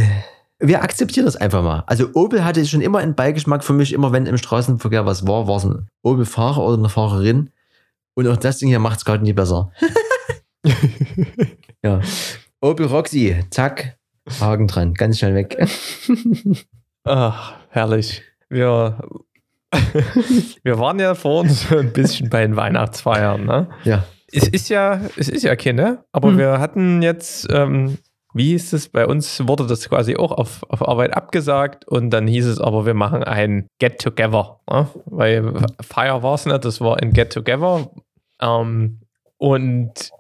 wir 0.59 0.83
akzeptieren 0.83 1.25
das 1.25 1.37
einfach 1.37 1.63
mal. 1.63 1.85
Also 1.87 2.11
Opel 2.15 2.45
hatte 2.45 2.65
schon 2.67 2.83
immer 2.83 2.99
einen 2.99 3.15
Beigeschmack 3.15 3.65
für 3.65 3.73
mich, 3.73 3.95
immer 3.95 4.13
wenn 4.13 4.27
im 4.27 4.37
Straßenverkehr 4.37 5.07
was 5.07 5.27
war, 5.27 5.49
war 5.49 5.57
es 5.57 5.65
ein 5.65 5.89
Opel-Fahrer 6.03 6.63
oder 6.63 6.77
eine 6.77 6.91
Fahrerin. 6.91 7.51
Und 8.15 8.29
auch 8.29 8.37
das 8.37 8.59
Ding 8.59 8.69
hier 8.69 8.79
macht 8.79 8.99
es 8.99 9.07
gerade 9.07 9.25
nie 9.25 9.33
besser. 9.33 9.73
Ja. 11.83 12.01
Opel 12.61 12.87
Roxy, 12.87 13.43
zack, 13.51 13.97
Haken 14.39 14.67
dran, 14.67 14.95
ganz 14.95 15.19
schnell 15.19 15.35
weg. 15.35 15.57
Ach, 17.05 17.55
herrlich. 17.71 18.23
Wir, 18.49 18.99
wir 20.63 20.79
waren 20.79 20.99
ja 20.99 21.15
vorhin 21.15 21.53
so 21.53 21.79
ein 21.79 21.93
bisschen 21.93 22.29
bei 22.29 22.43
den 22.43 22.57
Weihnachtsfeiern, 22.57 23.45
ne? 23.45 23.69
Ja. 23.85 24.05
Es 24.33 24.47
ist 24.47 24.69
ja, 24.69 25.01
es 25.17 25.29
ist 25.29 25.43
ja 25.43 25.57
keine, 25.57 26.05
aber 26.13 26.31
mhm. 26.31 26.39
wir 26.39 26.61
hatten 26.61 27.03
jetzt, 27.03 27.49
ähm, 27.51 27.99
wie 28.33 28.51
hieß 28.51 28.75
es, 28.75 28.89
bei 28.89 29.07
uns 29.07 29.47
wurde 29.49 29.67
das 29.67 29.89
quasi 29.89 30.17
auch 30.17 30.31
auf, 30.31 30.65
auf 30.69 30.87
Arbeit 30.87 31.17
abgesagt 31.17 31.89
und 31.89 32.11
dann 32.11 32.29
hieß 32.29 32.47
es 32.47 32.61
aber, 32.61 32.87
wir 32.87 32.95
machen 32.95 33.25
ein 33.25 33.67
Get-Together, 33.81 34.61
ne? 34.71 34.89
weil 35.07 35.53
Feier 35.81 36.23
war 36.23 36.35
es 36.35 36.47
nicht, 36.47 36.65
das 36.65 36.81
war 36.81 37.03
ein 37.03 37.13
Get-Together 37.13 37.91
ähm, 38.41 39.01
und 39.37 40.11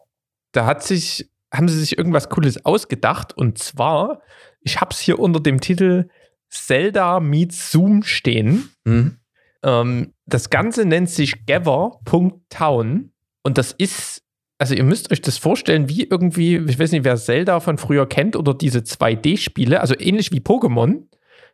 da 0.50 0.66
hat 0.66 0.82
sich 0.82 1.30
haben 1.52 1.68
sie 1.68 1.78
sich 1.78 1.98
irgendwas 1.98 2.28
Cooles 2.28 2.64
ausgedacht. 2.64 3.36
Und 3.36 3.58
zwar, 3.58 4.22
ich 4.60 4.80
habe 4.80 4.92
es 4.92 5.00
hier 5.00 5.18
unter 5.18 5.40
dem 5.40 5.60
Titel 5.60 6.08
Zelda 6.48 7.20
meets 7.20 7.70
Zoom 7.70 8.02
stehen. 8.02 8.70
Mhm. 8.84 9.18
Ähm, 9.62 10.14
das 10.26 10.50
Ganze 10.50 10.84
nennt 10.84 11.10
sich 11.10 11.46
gather.town. 11.46 13.12
Und 13.42 13.58
das 13.58 13.72
ist, 13.72 14.22
also 14.58 14.74
ihr 14.74 14.84
müsst 14.84 15.10
euch 15.10 15.22
das 15.22 15.38
vorstellen, 15.38 15.88
wie 15.88 16.04
irgendwie, 16.04 16.56
ich 16.56 16.78
weiß 16.78 16.92
nicht, 16.92 17.04
wer 17.04 17.16
Zelda 17.16 17.60
von 17.60 17.78
früher 17.78 18.06
kennt 18.06 18.36
oder 18.36 18.54
diese 18.54 18.80
2D-Spiele, 18.80 19.80
also 19.80 19.94
ähnlich 19.98 20.32
wie 20.32 20.40
Pokémon. 20.40 21.06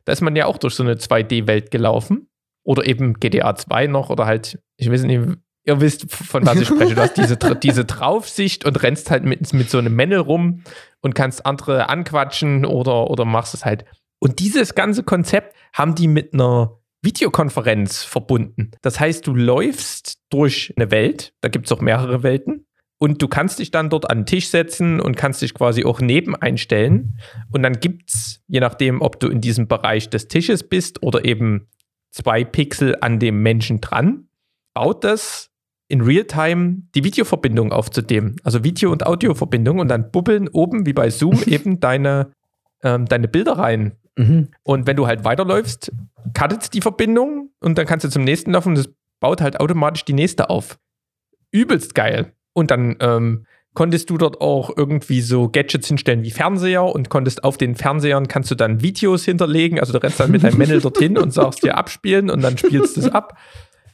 Da 0.05 0.13
ist 0.13 0.21
man 0.21 0.37
ja 0.37 0.47
auch 0.47 0.59
durch 0.59 0.75
so 0.75 0.83
eine 0.83 0.95
2D-Welt 0.95 1.71
gelaufen. 1.71 2.29
Oder 2.63 2.85
eben 2.87 3.15
GTA 3.15 3.55
2 3.55 3.87
noch 3.87 4.11
oder 4.11 4.27
halt, 4.27 4.59
ich 4.77 4.91
weiß 4.91 5.05
nicht, 5.05 5.21
ihr 5.67 5.81
wisst, 5.81 6.11
von 6.11 6.47
was 6.47 6.61
ich 6.61 6.69
spreche. 6.69 6.95
Du 6.95 7.01
hast 7.03 7.17
diese, 7.17 7.37
diese 7.63 7.85
Draufsicht 7.85 8.65
und 8.65 8.83
rennst 8.83 9.11
halt 9.11 9.25
mit, 9.25 9.53
mit 9.53 9.69
so 9.69 9.79
einem 9.79 9.95
Männel 9.95 10.21
rum 10.21 10.63
und 11.01 11.15
kannst 11.15 11.45
andere 11.45 11.89
anquatschen 11.89 12.65
oder, 12.65 13.11
oder 13.11 13.25
machst 13.25 13.55
es 13.55 13.65
halt. 13.65 13.85
Und 14.19 14.39
dieses 14.39 14.75
ganze 14.75 15.03
Konzept 15.03 15.55
haben 15.73 15.95
die 15.95 16.09
mit 16.09 16.33
einer 16.33 16.79
Videokonferenz 17.03 18.03
verbunden. 18.03 18.71
Das 18.83 18.99
heißt, 18.99 19.27
du 19.27 19.35
läufst 19.35 20.19
durch 20.31 20.73
eine 20.77 20.91
Welt, 20.91 21.35
da 21.41 21.49
gibt 21.49 21.67
es 21.67 21.73
auch 21.73 21.81
mehrere 21.81 22.23
Welten, 22.23 22.67
und 22.99 23.21
du 23.21 23.29
kannst 23.29 23.59
dich 23.59 23.71
dann 23.71 23.91
dort 23.91 24.09
an 24.09 24.21
den 24.21 24.27
Tisch 24.27 24.49
setzen 24.49 25.01
und 25.01 25.17
kannst 25.17 25.43
dich 25.43 25.53
quasi 25.53 25.85
auch 25.85 26.01
neben 26.01 26.35
einstellen. 26.35 27.19
Und 27.53 27.63
dann 27.63 27.75
gibt 27.75 28.11
es, 28.11 28.43
je 28.47 28.61
nachdem, 28.61 29.03
ob 29.03 29.21
du 29.21 29.29
in 29.29 29.43
diesem 29.43 29.69
Bereich 29.69 30.09
des 30.09 30.29
Tisches 30.29 30.67
bist 30.67 31.03
oder 31.03 31.27
eben 31.27 31.69
zwei 32.11 32.43
Pixel 32.43 32.97
an 33.03 33.19
dem 33.19 33.43
Menschen 33.43 33.83
dran, 33.83 34.29
baut 34.73 35.05
das 35.05 35.51
in 35.89 36.01
Realtime 36.01 36.83
die 36.95 37.05
Videoverbindung 37.05 37.73
aufzunehmen, 37.73 38.37
also 38.43 38.65
Video- 38.65 38.91
und 38.91 39.07
Audioverbindung 39.07 39.79
und 39.79 39.89
dann 39.89 40.11
bubbeln 40.11 40.49
oben 40.49 40.87
wie 40.87 40.93
bei 40.93 41.11
Zoom 41.11 41.43
eben 41.47 41.81
deine, 41.81 42.33
ähm, 42.83 43.07
deine 43.07 43.29
Bilder 43.29 43.59
rein. 43.59 43.93
Mhm. 44.17 44.49
Und 44.63 44.87
wenn 44.87 44.97
du 44.97 45.07
halt 45.07 45.25
weiterläufst, 45.25 45.93
cuttet 46.35 46.75
die 46.75 46.81
Verbindung 46.81 47.51
und 47.61 47.79
dann 47.79 47.87
kannst 47.87 48.05
du 48.05 48.09
zum 48.09 48.25
nächsten 48.25 48.53
laufen 48.53 48.71
und 48.71 48.79
das 48.79 48.91
baut 49.21 49.41
halt 49.41 49.61
automatisch 49.61 50.05
die 50.05 50.13
nächste 50.13 50.51
auf. 50.51 50.79
Übelst 51.51 51.95
geil. 51.95 52.33
Und 52.53 52.71
dann 52.71 52.97
ähm, 53.01 53.47
konntest 53.75 54.11
du 54.11 54.19
dort 54.19 54.41
auch 54.41 54.77
irgendwie 54.77 55.21
so 55.21 55.49
Gadgets 55.49 55.87
hinstellen 55.87 56.23
wie 56.23 56.31
Fernseher 56.31 56.85
und 56.85 57.11
konntest 57.11 57.45
auf 57.45 57.59
den 57.59 57.77
Fernsehern 57.77 58.27
kannst 58.27 58.51
du 58.51 58.55
dann 58.55 58.83
Videos 58.83 59.25
hinterlegen. 59.25 59.79
Also 59.79 59.93
du 59.93 60.03
rennst 60.03 60.19
dann 60.19 60.31
mit 60.31 60.43
deinem 60.43 60.59
Männel 60.59 60.81
dorthin 60.81 61.17
und 61.17 61.33
sagst 61.33 61.63
dir 61.63 61.77
abspielen 61.77 62.31
und 62.31 62.43
dann 62.43 62.59
spielst 62.59 62.97
du 62.97 63.03
es 63.03 63.09
ab. 63.09 63.39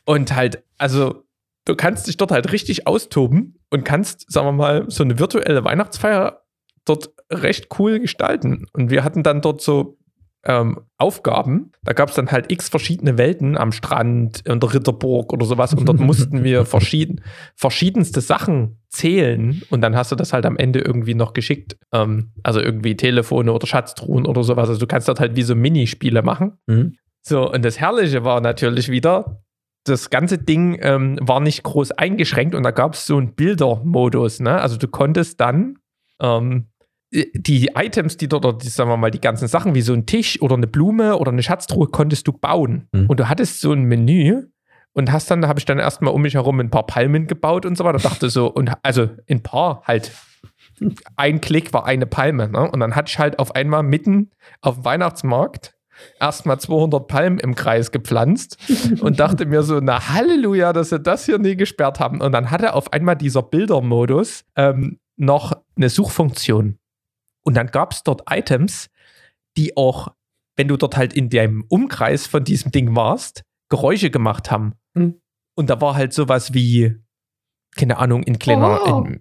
Und 0.05 0.35
halt, 0.35 0.64
also 0.78 1.22
du 1.64 1.77
kannst 1.77 2.07
dich 2.07 2.16
dort 2.16 2.31
halt 2.31 2.53
richtig 2.53 2.87
austoben 2.87 3.59
und 3.70 3.85
kannst, 3.85 4.31
sagen 4.31 4.46
wir 4.46 4.53
mal, 4.53 4.85
so 4.88 5.05
eine 5.05 5.18
virtuelle 5.18 5.64
Weihnachtsfeier 5.64 6.42
dort 6.85 7.11
recht 7.31 7.68
cool 7.79 8.01
gestalten. 8.01 8.66
Und 8.72 8.90
wir 8.90 9.05
hatten 9.05 9.22
dann 9.22 9.40
dort 9.40 9.61
so 9.62 9.98
ähm, 10.44 10.81
Aufgaben. 10.98 11.70
Da 11.85 11.92
gab 11.92 12.09
es 12.09 12.16
dann 12.16 12.31
halt 12.31 12.51
x 12.51 12.68
verschiedene 12.68 13.16
Welten 13.16 13.57
am 13.57 13.70
Strand, 13.70 14.40
in 14.44 14.59
der 14.59 14.75
Ritterburg 14.75 15.33
oder 15.33 15.46
sowas. 15.46 15.72
Und 15.75 15.88
dort 15.88 16.01
mussten 16.01 16.42
wir 16.42 16.64
verschieden, 16.64 17.20
verschiedenste 17.55 18.20
Sachen 18.20 18.81
zählen. 18.88 19.62
Und 19.70 19.83
dann 19.83 19.96
hast 19.96 20.11
du 20.11 20.16
das 20.16 20.33
halt 20.33 20.46
am 20.46 20.57
Ende 20.57 20.81
irgendwie 20.81 21.14
noch 21.14 21.33
geschickt. 21.33 21.77
Ähm, 21.92 22.33
also 22.42 22.61
irgendwie 22.61 22.96
Telefone 22.96 23.53
oder 23.53 23.66
Schatztruhen 23.66 24.27
oder 24.27 24.42
sowas. 24.42 24.68
Also 24.68 24.81
du 24.81 24.87
kannst 24.87 25.09
dort 25.09 25.20
halt 25.20 25.37
wie 25.37 25.42
so 25.42 25.55
Minispiele 25.55 26.22
machen. 26.22 26.59
Mhm. 26.66 26.96
So, 27.25 27.48
und 27.53 27.64
das 27.64 27.79
Herrliche 27.79 28.25
war 28.25 28.40
natürlich 28.40 28.88
wieder, 28.88 29.42
das 29.85 30.11
ganze 30.11 30.38
Ding 30.38 30.79
ähm, 30.81 31.18
war 31.21 31.40
nicht 31.40 31.62
groß 31.62 31.92
eingeschränkt 31.92 32.55
und 32.55 32.62
da 32.62 32.71
gab 32.71 32.95
es 32.95 33.07
so 33.07 33.16
einen 33.16 33.35
Bildermodus. 33.35 34.40
Ne? 34.40 34.61
Also 34.61 34.77
du 34.77 34.88
konntest 34.88 35.40
dann 35.40 35.79
ähm, 36.21 36.68
die 37.12 37.71
Items, 37.75 38.16
die 38.16 38.29
dort, 38.29 38.47
oder 38.47 38.57
die, 38.57 38.68
sagen 38.68 38.88
wir 38.88 38.97
mal, 38.97 39.11
die 39.11 39.21
ganzen 39.21 39.49
Sachen, 39.49 39.75
wie 39.75 39.83
so 39.83 39.92
ein 39.92 40.07
Tisch 40.07 40.40
oder 40.40 40.57
eine 40.57 40.66
Blume 40.66 41.18
oder 41.18 41.31
eine 41.31 41.42
Schatztruhe, 41.42 41.88
konntest 41.88 42.27
du 42.27 42.33
bauen. 42.33 42.88
Mhm. 42.92 43.07
Und 43.07 43.21
du 43.21 43.29
hattest 43.29 43.61
so 43.61 43.73
ein 43.73 43.83
Menü 43.85 44.45
und 44.92 45.12
hast 45.12 45.31
dann, 45.31 45.42
da 45.42 45.49
habe 45.49 45.59
ich 45.59 45.66
dann 45.66 45.79
erstmal 45.79 46.14
um 46.14 46.23
mich 46.23 46.35
herum 46.35 46.61
ein 46.61 46.71
paar 46.71 46.87
Palmen 46.87 47.27
gebaut 47.27 47.66
und 47.66 47.77
so 47.77 47.85
weiter. 47.85 47.99
Dachte 47.99 48.31
so, 48.31 48.47
und 48.47 48.73
also 48.83 49.09
ein 49.29 49.42
paar 49.42 49.83
halt. 49.85 50.12
Ein 51.16 51.40
Klick 51.40 51.73
war 51.73 51.87
eine 51.87 52.07
Palme. 52.07 52.49
Ne? 52.49 52.68
Und 52.71 52.81
dann 52.81 52.97
hatte 52.97 53.11
ich 53.11 53.18
halt 53.18 53.38
auf 53.38 53.55
einmal 53.55 53.83
mitten 53.83 54.31
auf 54.62 54.77
dem 54.77 54.85
Weihnachtsmarkt 54.85 55.77
erstmal 56.21 56.59
200 56.59 57.07
Palmen 57.07 57.38
im 57.38 57.55
Kreis 57.55 57.91
gepflanzt 57.91 58.57
und 59.01 59.21
dachte 59.21 59.47
mir 59.47 59.62
so, 59.62 59.81
na 59.81 60.09
Halleluja, 60.09 60.73
dass 60.73 60.91
sie 60.91 61.01
das 61.01 61.27
hier 61.27 61.38
nie 61.38 61.57
gesperrt 61.57 62.01
haben. 62.01 62.21
Und 62.21 62.33
dann 62.33 62.51
hatte 62.51 62.75
auf 62.75 62.93
einmal 62.93 63.17
dieser 63.17 63.43
Bildermodus 63.43 64.45
ähm, 64.57 64.99
noch 65.17 65.53
eine 65.77 65.88
Suchfunktion. 65.88 66.79
Und 67.45 67.55
dann 67.55 67.69
gab 67.69 67.93
es 67.93 68.03
dort 68.03 68.23
Items, 68.31 68.88
die 69.57 69.77
auch, 69.77 70.09
wenn 70.57 70.69
du 70.69 70.77
dort 70.77 70.97
halt 70.97 71.12
in 71.12 71.29
dem 71.29 71.65
Umkreis 71.69 72.27
von 72.27 72.45
diesem 72.45 72.73
Ding 72.73 72.95
warst, 72.95 73.43
Geräusche 73.69 74.11
gemacht 74.11 74.51
haben. 74.51 74.75
Hm. 74.97 75.21
Und 75.55 75.71
da 75.71 75.81
war 75.81 75.95
halt 75.95 76.12
sowas 76.12 76.55
wie, 76.55 76.97
keine 77.77 77.99
Ahnung, 77.99 78.23
in 78.23 78.39
kleiner, 78.39 78.81
in, 78.87 79.21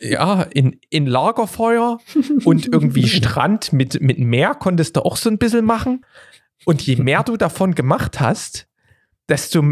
ja, 0.00 0.42
in, 0.42 0.78
in 0.90 1.06
Lagerfeuer 1.06 1.98
und 2.44 2.66
irgendwie 2.66 3.08
Strand 3.08 3.72
mit, 3.72 4.00
mit 4.00 4.18
Meer 4.18 4.54
konntest 4.54 4.96
du 4.96 5.00
auch 5.00 5.16
so 5.16 5.30
ein 5.30 5.38
bisschen 5.38 5.64
machen. 5.64 6.04
Und 6.66 6.82
je 6.82 6.96
mehr 6.96 7.22
du 7.22 7.36
davon 7.36 7.74
gemacht 7.74 8.20
hast, 8.20 8.68
desto 9.28 9.62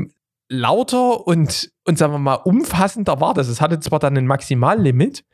lauter 0.49 1.27
und, 1.27 1.71
und 1.85 1.99
sagen 1.99 2.15
wir 2.15 2.19
mal, 2.19 2.35
umfassender 2.35 3.21
war 3.21 3.35
das. 3.35 3.49
Es 3.49 3.61
hatte 3.61 3.81
zwar 3.81 3.99
dann 3.99 4.17
ein 4.17 4.27
Maximallimit, 4.27 5.25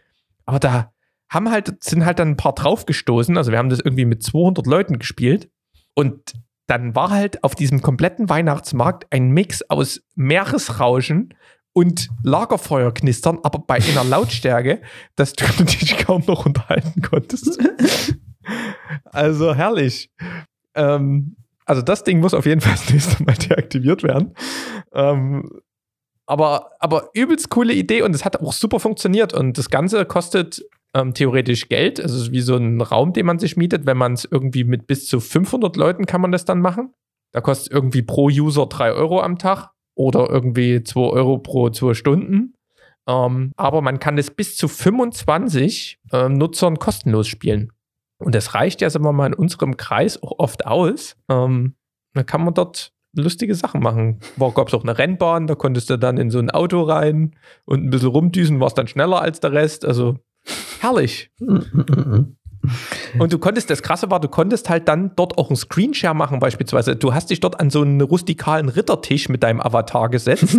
aber 0.45 0.59
da 0.59 0.93
haben 1.29 1.51
halt, 1.51 1.83
sind 1.83 2.05
halt 2.05 2.19
dann 2.19 2.31
ein 2.31 2.37
paar 2.37 2.55
draufgestoßen. 2.55 3.37
Also 3.37 3.53
wir 3.53 3.59
haben 3.59 3.69
das 3.69 3.81
irgendwie 3.81 4.05
mit 4.05 4.23
200 4.23 4.67
Leuten 4.67 4.99
gespielt. 4.99 5.49
Und 5.95 6.35
dann 6.67 6.95
war 6.95 7.11
halt 7.11 7.45
auf 7.45 7.55
diesem 7.55 7.83
kompletten 7.83 8.29
Weihnachtsmarkt 8.29 9.07
ein 9.11 9.31
Mix 9.31 9.63
aus 9.69 10.03
Meeresrauschen 10.15 11.35
und 11.75 12.09
Lagerfeuerknistern, 12.23 13.41
aber 13.43 13.59
bei 13.59 13.75
einer 13.75 14.05
Lautstärke, 14.09 14.81
dass 15.17 15.35
du 15.35 15.45
dich 15.65 15.99
kaum 15.99 16.23
noch 16.27 16.47
unterhalten 16.47 17.03
konntest. 17.03 17.59
also 19.05 19.55
herrlich. 19.55 20.11
Ähm, 20.75 21.37
also 21.67 21.83
das 21.83 22.05
Ding 22.05 22.21
muss 22.21 22.33
auf 22.35 22.47
jeden 22.47 22.61
Fall 22.61 22.73
das 22.73 22.91
nächste 22.91 23.23
Mal 23.23 23.35
deaktiviert 23.51 24.03
werden. 24.03 24.35
Ähm, 24.93 25.61
aber, 26.27 26.71
aber 26.79 27.11
übelst 27.13 27.51
coole 27.51 27.75
Idee 27.75 28.03
und 28.03 28.15
es 28.15 28.25
hat 28.25 28.41
auch 28.41 28.53
super 28.53 28.81
funktioniert. 28.81 29.35
Und 29.35 29.59
das 29.59 29.69
Ganze 29.69 30.05
kostet 30.07 30.65
ähm, 30.95 31.13
theoretisch 31.13 31.69
Geld. 31.69 31.99
Es 31.99 32.13
ist 32.13 32.33
wie 32.33 32.41
so 32.41 32.57
ein 32.57 32.81
Raum, 32.81 33.13
den 33.13 33.27
man 33.27 33.39
sich 33.39 33.57
mietet. 33.57 33.85
Wenn 33.85 33.99
man 33.99 34.15
es 34.15 34.27
irgendwie 34.31 34.65
mit 34.65 34.87
bis 34.87 35.07
zu 35.07 35.21
500 35.21 35.77
Leuten 35.77 36.07
kann 36.07 36.21
man 36.21 36.33
das 36.33 36.45
dann 36.45 36.61
machen. 36.61 36.95
Da 37.33 37.41
kostet 37.41 37.73
irgendwie 37.73 38.03
pro 38.03 38.27
User 38.27 38.67
3 38.67 38.93
Euro 38.93 39.21
am 39.21 39.39
Tag 39.39 39.74
oder 39.95 40.29
irgendwie 40.31 40.83
2 40.83 41.01
Euro 41.01 41.39
pro 41.39 41.71
2 41.71 41.95
Stunden. 41.95 42.55
Ähm, 43.07 43.53
aber 43.57 43.83
man 43.83 43.99
kann 43.99 44.19
es 44.19 44.31
bis 44.31 44.57
zu 44.57 44.69
25 44.69 46.01
ähm, 46.13 46.35
Nutzern 46.35 46.79
kostenlos 46.79 47.29
spielen. 47.29 47.73
Und 48.19 48.35
das 48.35 48.55
reicht 48.55 48.81
ja, 48.81 48.89
sagen 48.91 49.05
wir 49.05 49.13
mal, 49.13 49.27
in 49.27 49.35
unserem 49.35 49.77
Kreis 49.77 50.23
auch 50.23 50.39
oft 50.39 50.67
aus. 50.67 51.17
Ähm, 51.29 51.75
da 52.15 52.23
kann 52.23 52.45
man 52.45 52.55
dort 52.55 52.93
lustige 53.17 53.55
Sachen 53.55 53.83
machen. 53.83 54.21
War 54.37 54.53
gab 54.53 54.69
es 54.69 54.75
auch 54.75 54.83
eine 54.83 54.97
Rennbahn, 54.97 55.47
da 55.47 55.55
konntest 55.55 55.91
du 55.91 55.99
dann 55.99 56.17
in 56.17 56.31
so 56.31 56.39
ein 56.39 56.51
Auto 56.51 56.83
rein 56.83 57.37
und 57.65 57.85
ein 57.85 57.91
bisschen 57.91 58.09
rumdüsen, 58.09 58.61
warst 58.61 58.79
dann 58.79 58.89
schneller 58.89 59.21
als 59.21 59.41
der 59.41 59.53
Rest. 59.53 59.85
Also 59.85 60.19
herrlich. 60.81 61.31
Und 63.19 63.33
du 63.33 63.39
konntest, 63.39 63.71
das 63.71 63.83
Krasse 63.83 64.11
war, 64.11 64.21
du 64.21 64.29
konntest 64.29 64.69
halt 64.69 64.89
dann 64.89 65.13
dort 65.17 65.39
auch 65.39 65.51
einen 65.51 65.57
Screenshare 65.57 66.15
machen, 66.15 66.41
beispielsweise. 66.41 66.97
Du 66.97 67.15
hast 67.15 67.31
dich 67.31 67.41
dort 67.41 67.61
an 67.61 67.71
so 67.71 67.83
einen 67.83 68.01
rustikalen 68.01 68.69
Rittertisch 68.69 69.29
mit 69.29 69.43
deinem 69.43 69.61
Avatar 69.61 70.09
gesetzt. 70.09 70.57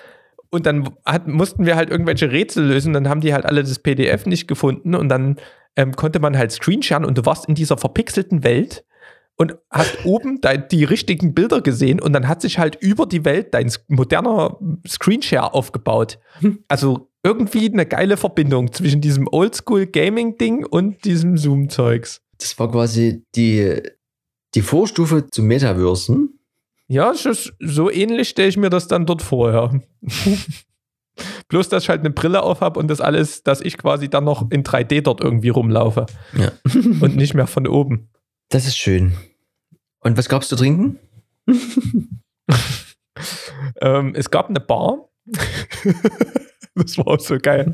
und 0.50 0.66
dann 0.66 0.90
hat, 1.04 1.26
mussten 1.26 1.66
wir 1.66 1.76
halt 1.76 1.90
irgendwelche 1.90 2.30
Rätsel 2.30 2.66
lösen. 2.66 2.92
Dann 2.92 3.08
haben 3.08 3.20
die 3.20 3.32
halt 3.32 3.46
alle 3.46 3.62
das 3.62 3.78
PDF 3.78 4.26
nicht 4.26 4.48
gefunden. 4.48 4.94
Und 4.94 5.08
dann 5.08 5.36
ähm, 5.76 5.92
konnte 5.92 6.20
man 6.20 6.36
halt 6.36 6.52
Screensharen 6.52 7.04
und 7.04 7.18
du 7.18 7.24
warst 7.24 7.48
in 7.48 7.54
dieser 7.54 7.78
verpixelten 7.78 8.44
Welt 8.44 8.84
und 9.36 9.56
hast 9.70 9.98
oben 10.04 10.40
die 10.70 10.84
richtigen 10.84 11.32
Bilder 11.32 11.62
gesehen 11.62 12.00
und 12.00 12.12
dann 12.12 12.28
hat 12.28 12.42
sich 12.42 12.58
halt 12.58 12.76
über 12.80 13.06
die 13.06 13.24
Welt 13.24 13.54
dein 13.54 13.72
moderner 13.86 14.58
Screenshare 14.86 15.54
aufgebaut. 15.54 16.18
Also 16.66 17.07
irgendwie 17.22 17.70
eine 17.70 17.86
geile 17.86 18.16
Verbindung 18.16 18.72
zwischen 18.72 19.00
diesem 19.00 19.28
Oldschool-Gaming-Ding 19.28 20.64
und 20.64 21.04
diesem 21.04 21.36
Zoom-Zeugs. 21.36 22.20
Das 22.38 22.58
war 22.58 22.70
quasi 22.70 23.24
die, 23.34 23.82
die 24.54 24.62
Vorstufe 24.62 25.26
zum 25.30 25.46
Metaversen. 25.46 26.38
Ja, 26.86 27.12
so 27.60 27.90
ähnlich 27.90 28.30
stelle 28.30 28.48
ich 28.48 28.56
mir 28.56 28.70
das 28.70 28.88
dann 28.88 29.04
dort 29.04 29.22
vor, 29.22 29.52
ja. 29.52 29.70
Bloß, 31.48 31.68
dass 31.68 31.82
ich 31.82 31.88
halt 31.88 32.00
eine 32.00 32.10
Brille 32.10 32.42
auf 32.42 32.60
habe 32.60 32.78
und 32.78 32.88
das 32.88 33.00
alles, 33.00 33.42
dass 33.42 33.60
ich 33.60 33.76
quasi 33.76 34.08
dann 34.08 34.24
noch 34.24 34.50
in 34.50 34.62
3D 34.62 35.02
dort 35.02 35.20
irgendwie 35.20 35.48
rumlaufe. 35.48 36.06
Ja. 36.36 36.52
und 36.74 37.16
nicht 37.16 37.34
mehr 37.34 37.46
von 37.46 37.66
oben. 37.66 38.08
Das 38.48 38.66
ist 38.66 38.78
schön. 38.78 39.14
Und 40.00 40.16
was 40.16 40.28
gab's 40.28 40.48
zu 40.48 40.56
trinken? 40.56 40.98
ähm, 43.80 44.14
es 44.14 44.30
gab 44.30 44.48
eine 44.48 44.60
Bar. 44.60 45.08
Das 46.78 46.98
war 46.98 47.08
auch 47.08 47.20
so 47.20 47.38
geil. 47.38 47.72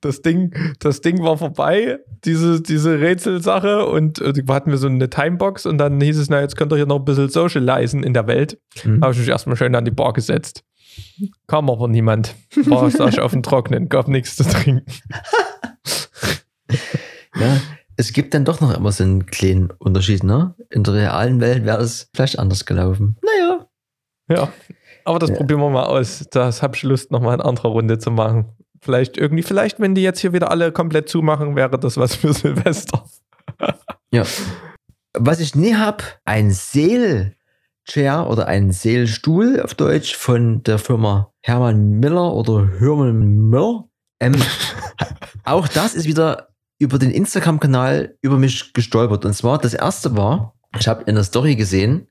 Das 0.00 0.22
Ding, 0.22 0.54
das 0.78 1.00
Ding 1.00 1.22
war 1.22 1.36
vorbei, 1.36 1.98
diese, 2.24 2.62
diese 2.62 3.00
Rätselsache, 3.00 3.86
und 3.86 4.20
äh, 4.20 4.32
hatten 4.48 4.70
wir 4.70 4.78
so 4.78 4.86
eine 4.86 5.10
Timebox 5.10 5.66
und 5.66 5.78
dann 5.78 6.00
hieß 6.00 6.18
es, 6.18 6.30
na, 6.30 6.40
jetzt 6.40 6.56
könnt 6.56 6.72
ihr 6.72 6.76
hier 6.76 6.86
noch 6.86 7.00
ein 7.00 7.04
bisschen 7.04 7.28
socialisen 7.28 8.02
in 8.02 8.14
der 8.14 8.26
Welt. 8.26 8.58
Mhm. 8.84 9.02
Habe 9.02 9.12
ich 9.12 9.18
mich 9.18 9.28
erstmal 9.28 9.56
schön 9.56 9.74
an 9.74 9.84
die 9.84 9.90
Bar 9.90 10.12
gesetzt. 10.12 10.64
Kam 11.46 11.70
aber 11.70 11.88
niemand. 11.88 12.34
War 12.66 12.90
saß 12.90 13.14
ich 13.14 13.20
auf 13.20 13.32
dem 13.32 13.42
Trocknen, 13.42 13.88
gab 13.88 14.08
nichts 14.08 14.36
zu 14.36 14.44
trinken. 14.44 14.84
Ja, 17.36 17.60
es 17.96 18.12
gibt 18.12 18.34
dann 18.34 18.44
doch 18.44 18.60
noch 18.60 18.76
immer 18.76 18.92
so 18.92 19.04
einen 19.04 19.26
kleinen 19.26 19.70
Unterschied, 19.78 20.24
ne? 20.24 20.54
In 20.70 20.82
der 20.84 20.94
realen 20.94 21.40
Welt 21.40 21.64
wäre 21.64 21.82
es 21.82 22.08
vielleicht 22.14 22.38
anders 22.38 22.64
gelaufen. 22.64 23.16
Naja. 23.22 23.66
Ja, 24.28 24.52
aber 25.04 25.18
das 25.18 25.30
Ja. 25.30 25.36
probieren 25.36 25.60
wir 25.60 25.70
mal 25.70 25.84
aus. 25.84 26.26
Das 26.30 26.62
habe 26.62 26.76
ich 26.76 26.82
Lust, 26.82 27.10
nochmal 27.10 27.34
eine 27.34 27.44
andere 27.44 27.68
Runde 27.68 27.98
zu 27.98 28.10
machen. 28.10 28.46
Vielleicht 28.80 29.16
irgendwie, 29.18 29.42
vielleicht, 29.42 29.78
wenn 29.80 29.94
die 29.94 30.02
jetzt 30.02 30.20
hier 30.20 30.32
wieder 30.32 30.50
alle 30.50 30.72
komplett 30.72 31.08
zumachen, 31.08 31.54
wäre 31.56 31.78
das 31.78 31.96
was 31.96 32.14
für 32.14 32.32
Silvester. 32.32 33.04
Ja. 34.12 34.24
Was 35.18 35.40
ich 35.40 35.54
nie 35.54 35.74
hab, 35.74 36.02
ein 36.24 36.50
Seel-Chair 36.50 38.28
oder 38.28 38.46
ein 38.46 38.70
Seelstuhl 38.72 39.60
auf 39.62 39.74
Deutsch 39.74 40.14
von 40.16 40.62
der 40.62 40.78
Firma 40.78 41.32
Hermann 41.42 41.98
Miller 42.00 42.32
oder 42.32 42.68
Hermann 42.78 43.20
Müller. 43.48 43.84
Ähm, 44.20 44.34
auch 45.44 45.68
das 45.68 45.94
ist 45.94 46.06
wieder 46.06 46.48
über 46.78 46.98
den 46.98 47.10
Instagram-Kanal 47.10 48.16
über 48.22 48.38
mich 48.38 48.72
gestolpert. 48.72 49.24
Und 49.24 49.34
zwar, 49.34 49.58
das 49.58 49.74
erste 49.74 50.16
war, 50.16 50.54
ich 50.78 50.88
habe 50.88 51.02
in 51.04 51.14
der 51.14 51.24
Story 51.24 51.56
gesehen, 51.56 52.06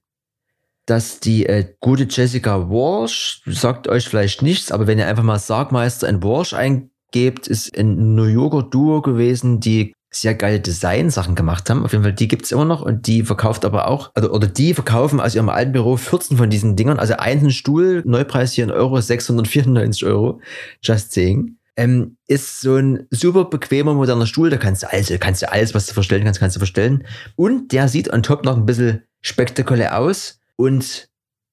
dass 0.89 1.19
die 1.19 1.45
äh, 1.45 1.65
gute 1.79 2.07
Jessica 2.09 2.69
Walsh, 2.69 3.41
sagt 3.45 3.87
euch 3.87 4.07
vielleicht 4.07 4.41
nichts, 4.41 4.71
aber 4.71 4.87
wenn 4.87 4.97
ihr 4.97 5.07
einfach 5.07 5.23
mal 5.23 5.39
Sargmeister 5.39 6.09
in 6.09 6.23
Walsh 6.23 6.53
eingebt, 6.53 7.47
ist 7.47 7.77
ein 7.77 8.15
New 8.15 8.23
Yorker 8.23 8.63
Duo 8.63 9.01
gewesen, 9.01 9.59
die 9.59 9.93
sehr 10.11 10.33
geile 10.33 10.59
Design-Sachen 10.59 11.35
gemacht 11.35 11.69
haben. 11.69 11.85
Auf 11.85 11.91
jeden 11.91 12.03
Fall, 12.03 12.13
die 12.13 12.27
gibt's 12.27 12.51
immer 12.51 12.65
noch 12.65 12.81
und 12.81 13.05
die 13.05 13.21
verkauft 13.21 13.63
aber 13.63 13.87
auch, 13.87 14.11
also, 14.15 14.31
oder 14.31 14.47
die 14.47 14.73
verkaufen 14.73 15.19
aus 15.19 15.35
ihrem 15.35 15.49
alten 15.49 15.71
Büro 15.71 15.97
14 15.97 16.37
von 16.37 16.49
diesen 16.49 16.75
Dingern. 16.75 16.97
Also 16.97 17.15
einen 17.17 17.51
Stuhl, 17.51 18.01
Neupreis 18.05 18.53
hier 18.53 18.63
in 18.63 18.71
Euro, 18.71 18.99
694 18.99 20.05
Euro. 20.05 20.41
Just 20.81 21.13
saying. 21.13 21.57
Ähm, 21.77 22.17
ist 22.27 22.59
so 22.59 22.75
ein 22.75 23.07
super 23.11 23.45
bequemer, 23.45 23.93
moderner 23.93 24.25
Stuhl. 24.25 24.49
Da 24.49 24.57
kannst 24.57 24.83
du 24.83 24.91
alles, 24.91 25.13
kannst 25.19 25.43
du 25.43 25.51
alles, 25.51 25.75
was 25.75 25.85
du 25.85 25.93
verstellen 25.93 26.23
kannst, 26.23 26.39
kannst 26.39 26.55
du 26.55 26.59
verstellen. 26.59 27.05
Und 27.35 27.71
der 27.71 27.87
sieht 27.87 28.11
on 28.11 28.23
top 28.23 28.43
noch 28.43 28.57
ein 28.57 28.65
bisschen 28.65 29.03
spektakulär 29.21 29.97
aus. 29.99 30.38
Und 30.59 31.07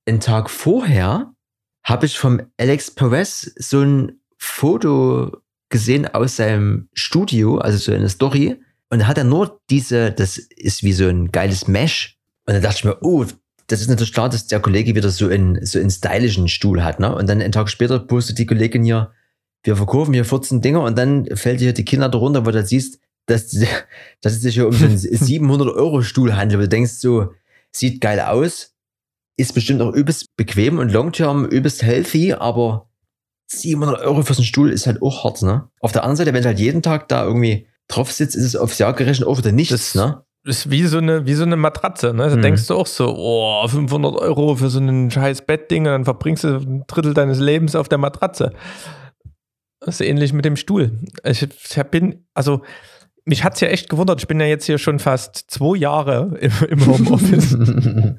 einen 0.08 0.18
Tag 0.18 0.50
vorher 0.50 1.32
habe 1.84 2.06
ich 2.06 2.18
vom 2.18 2.40
Alex 2.58 2.90
Perez 2.90 3.52
so 3.56 3.80
ein 3.80 4.20
Foto 4.36 5.30
gesehen 5.68 6.08
aus 6.08 6.34
seinem 6.34 6.88
Studio, 6.92 7.58
also 7.58 7.78
so 7.78 7.92
eine 7.92 8.08
Story, 8.08 8.56
Und 8.90 8.98
dann 8.98 9.06
hat 9.06 9.16
er 9.16 9.22
nur 9.22 9.60
diese, 9.70 10.10
das 10.10 10.38
ist 10.38 10.82
wie 10.82 10.92
so 10.92 11.06
ein 11.06 11.30
geiles 11.30 11.68
Mesh. 11.68 12.18
Und 12.46 12.54
dann 12.54 12.62
dachte 12.64 12.78
ich 12.78 12.84
mir, 12.84 12.98
oh, 13.00 13.24
das 13.68 13.80
ist 13.80 13.88
natürlich 13.88 14.12
klar, 14.12 14.28
dass 14.28 14.48
der 14.48 14.58
Kollege 14.58 14.96
wieder 14.96 15.10
so 15.10 15.28
einen, 15.28 15.64
so 15.64 15.78
einen 15.78 15.90
stylischen 15.90 16.48
Stuhl 16.48 16.82
hat. 16.82 16.98
Ne? 16.98 17.14
Und 17.14 17.28
dann 17.28 17.40
einen 17.40 17.52
Tag 17.52 17.70
später 17.70 18.00
postet 18.00 18.38
die 18.38 18.46
Kollegin 18.46 18.82
hier, 18.82 19.12
wir 19.62 19.76
verkaufen 19.76 20.14
hier 20.14 20.24
14 20.24 20.62
Dinger 20.62 20.82
und 20.82 20.98
dann 20.98 21.26
fällt 21.36 21.60
dir 21.60 21.72
die 21.72 21.84
Kinder 21.84 22.08
darunter, 22.08 22.44
wo 22.44 22.50
du 22.50 22.66
siehst, 22.66 22.98
dass, 23.26 23.50
dass 24.20 24.32
es 24.32 24.42
sich 24.42 24.54
hier 24.54 24.66
um 24.66 24.72
so 24.72 24.84
einen 24.84 24.98
700 24.98 25.68
Euro 25.68 26.02
Stuhl 26.02 26.34
handelt. 26.34 26.60
Du 26.60 26.68
denkst 26.68 26.94
so, 26.94 27.34
sieht 27.70 28.00
geil 28.00 28.18
aus, 28.18 28.75
ist 29.36 29.54
bestimmt 29.54 29.82
auch 29.82 29.92
übelst 29.92 30.34
bequem 30.36 30.78
und 30.78 30.90
long-term 30.92 31.44
übelst 31.46 31.82
healthy, 31.82 32.32
aber 32.32 32.88
700 33.48 34.00
Euro 34.00 34.22
für 34.22 34.34
so 34.34 34.40
einen 34.40 34.46
Stuhl 34.46 34.70
ist 34.70 34.86
halt 34.86 35.02
auch 35.02 35.24
hart, 35.24 35.42
ne? 35.42 35.68
Auf 35.80 35.92
der 35.92 36.02
anderen 36.02 36.16
Seite, 36.16 36.32
wenn 36.34 36.42
du 36.42 36.48
halt 36.48 36.58
jeden 36.58 36.82
Tag 36.82 37.08
da 37.08 37.24
irgendwie 37.24 37.66
drauf 37.88 38.10
sitzt, 38.10 38.34
ist 38.34 38.44
es 38.44 38.56
aufs 38.56 38.78
Jahr 38.78 38.92
gerechnet 38.94 39.28
auch 39.28 39.38
wieder 39.38 39.52
nichts, 39.52 39.92
Das- 39.92 39.94
ne? 39.94 40.22
ist 40.44 40.70
wie 40.70 40.84
so 40.84 40.98
eine, 40.98 41.26
wie 41.26 41.34
so 41.34 41.42
eine 41.42 41.56
Matratze. 41.56 42.14
Ne? 42.14 42.28
Da 42.30 42.36
Mhm. 42.36 42.42
denkst 42.42 42.66
du 42.68 42.74
auch 42.74 42.86
so, 42.86 43.14
oh, 43.16 43.66
500 43.66 44.14
Euro 44.16 44.54
für 44.54 44.70
so 44.70 44.78
ein 44.78 45.10
scheiß 45.10 45.42
Bettding 45.42 45.82
und 45.86 45.90
dann 45.92 46.04
verbringst 46.04 46.44
du 46.44 46.48
ein 46.58 46.84
Drittel 46.86 47.14
deines 47.14 47.40
Lebens 47.40 47.74
auf 47.74 47.88
der 47.88 47.98
Matratze. 47.98 48.52
Das 49.80 49.96
ist 50.00 50.06
ähnlich 50.06 50.32
mit 50.32 50.44
dem 50.44 50.54
Stuhl. 50.56 51.00
Ich, 51.24 51.42
ich 51.42 51.82
bin, 51.90 52.26
also 52.34 52.62
mich 53.26 53.42
hat 53.42 53.54
es 53.54 53.60
ja 53.60 53.68
echt 53.68 53.90
gewundert. 53.90 54.20
Ich 54.20 54.28
bin 54.28 54.38
ja 54.38 54.46
jetzt 54.46 54.66
hier 54.66 54.78
schon 54.78 55.00
fast 55.00 55.50
zwei 55.50 55.76
Jahre 55.76 56.38
im, 56.40 56.52
im 56.68 56.86
Homeoffice. 56.86 57.54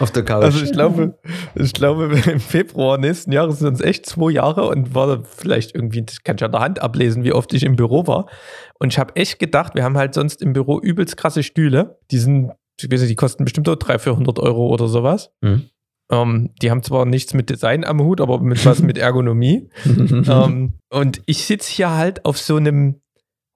Auf 0.00 0.10
der 0.10 0.24
Couch. 0.24 0.44
Also 0.44 0.64
ich 0.64 0.72
glaube, 0.72 1.18
ich 1.54 1.74
glaube, 1.74 2.18
im 2.26 2.40
Februar 2.40 2.96
nächsten 2.96 3.32
Jahres 3.32 3.58
sind 3.58 3.74
es 3.74 3.80
echt 3.82 4.06
zwei 4.06 4.30
Jahre 4.30 4.66
und 4.68 4.94
war 4.94 5.06
da 5.18 5.22
vielleicht 5.24 5.74
irgendwie, 5.74 6.02
das 6.02 6.24
kann 6.24 6.36
ich 6.36 6.44
an 6.44 6.52
der 6.52 6.62
Hand 6.62 6.80
ablesen, 6.80 7.22
wie 7.22 7.32
oft 7.32 7.52
ich 7.52 7.64
im 7.64 7.76
Büro 7.76 8.06
war. 8.06 8.30
Und 8.78 8.94
ich 8.94 8.98
habe 8.98 9.14
echt 9.16 9.38
gedacht, 9.38 9.74
wir 9.74 9.84
haben 9.84 9.98
halt 9.98 10.14
sonst 10.14 10.40
im 10.40 10.54
Büro 10.54 10.80
übelst 10.80 11.18
krasse 11.18 11.42
Stühle. 11.42 11.98
Die 12.10 12.18
sind, 12.18 12.50
ich 12.80 12.90
weiß 12.90 13.00
nicht, 13.00 13.10
die 13.10 13.16
kosten 13.16 13.44
bestimmt 13.44 13.68
auch 13.68 13.76
300, 13.76 14.02
400 14.02 14.38
Euro 14.38 14.68
oder 14.68 14.88
sowas. 14.88 15.32
Mhm. 15.42 15.68
Ähm, 16.10 16.50
die 16.62 16.70
haben 16.70 16.82
zwar 16.82 17.04
nichts 17.04 17.34
mit 17.34 17.50
Design 17.50 17.84
am 17.84 18.00
Hut, 18.00 18.22
aber 18.22 18.40
mit 18.40 18.64
was 18.64 18.80
mit 18.80 18.96
Ergonomie. 18.96 19.68
ähm, 19.84 20.78
und 20.88 21.20
ich 21.26 21.44
sitze 21.44 21.70
hier 21.70 21.90
halt 21.90 22.24
auf 22.24 22.38
so 22.38 22.56
einem 22.56 23.02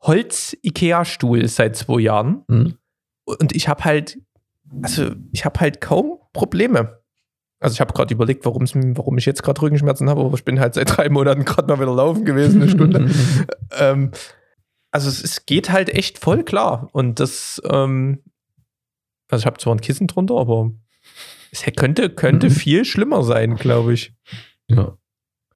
Holz-Ikea-Stuhl 0.02 1.46
seit 1.48 1.76
zwei 1.76 2.00
Jahren. 2.00 2.42
Mhm. 2.48 2.74
Und 3.24 3.54
ich 3.54 3.68
habe 3.68 3.84
halt, 3.84 4.18
also 4.82 5.12
ich 5.32 5.44
habe 5.44 5.60
halt 5.60 5.80
kaum 5.80 6.18
Probleme. 6.32 7.00
Also 7.60 7.74
ich 7.74 7.80
habe 7.80 7.92
gerade 7.92 8.14
überlegt, 8.14 8.46
warum 8.46 9.18
ich 9.18 9.26
jetzt 9.26 9.42
gerade 9.42 9.60
Rückenschmerzen 9.60 10.08
habe, 10.08 10.22
aber 10.22 10.34
ich 10.34 10.44
bin 10.44 10.58
halt 10.60 10.74
seit 10.74 10.96
drei 10.96 11.08
Monaten 11.10 11.44
gerade 11.44 11.68
mal 11.68 11.78
wieder 11.80 11.94
laufen 11.94 12.24
gewesen, 12.24 12.62
eine 12.62 12.70
Stunde. 12.70 13.10
ähm, 13.78 14.10
also 14.90 15.08
es, 15.08 15.22
es 15.22 15.44
geht 15.46 15.70
halt 15.70 15.90
echt 15.90 16.18
voll 16.18 16.42
klar. 16.42 16.88
Und 16.92 17.20
das, 17.20 17.60
ähm, 17.70 18.22
also 19.28 19.42
ich 19.42 19.46
habe 19.46 19.58
zwar 19.58 19.74
ein 19.74 19.80
Kissen 19.82 20.06
drunter, 20.06 20.36
aber 20.36 20.70
es 21.52 21.62
könnte, 21.76 22.08
könnte 22.10 22.46
Mhm. 22.48 22.52
viel 22.52 22.84
schlimmer 22.84 23.22
sein, 23.22 23.56
glaube 23.56 23.92
ich. 23.92 24.14
ja. 24.68 24.96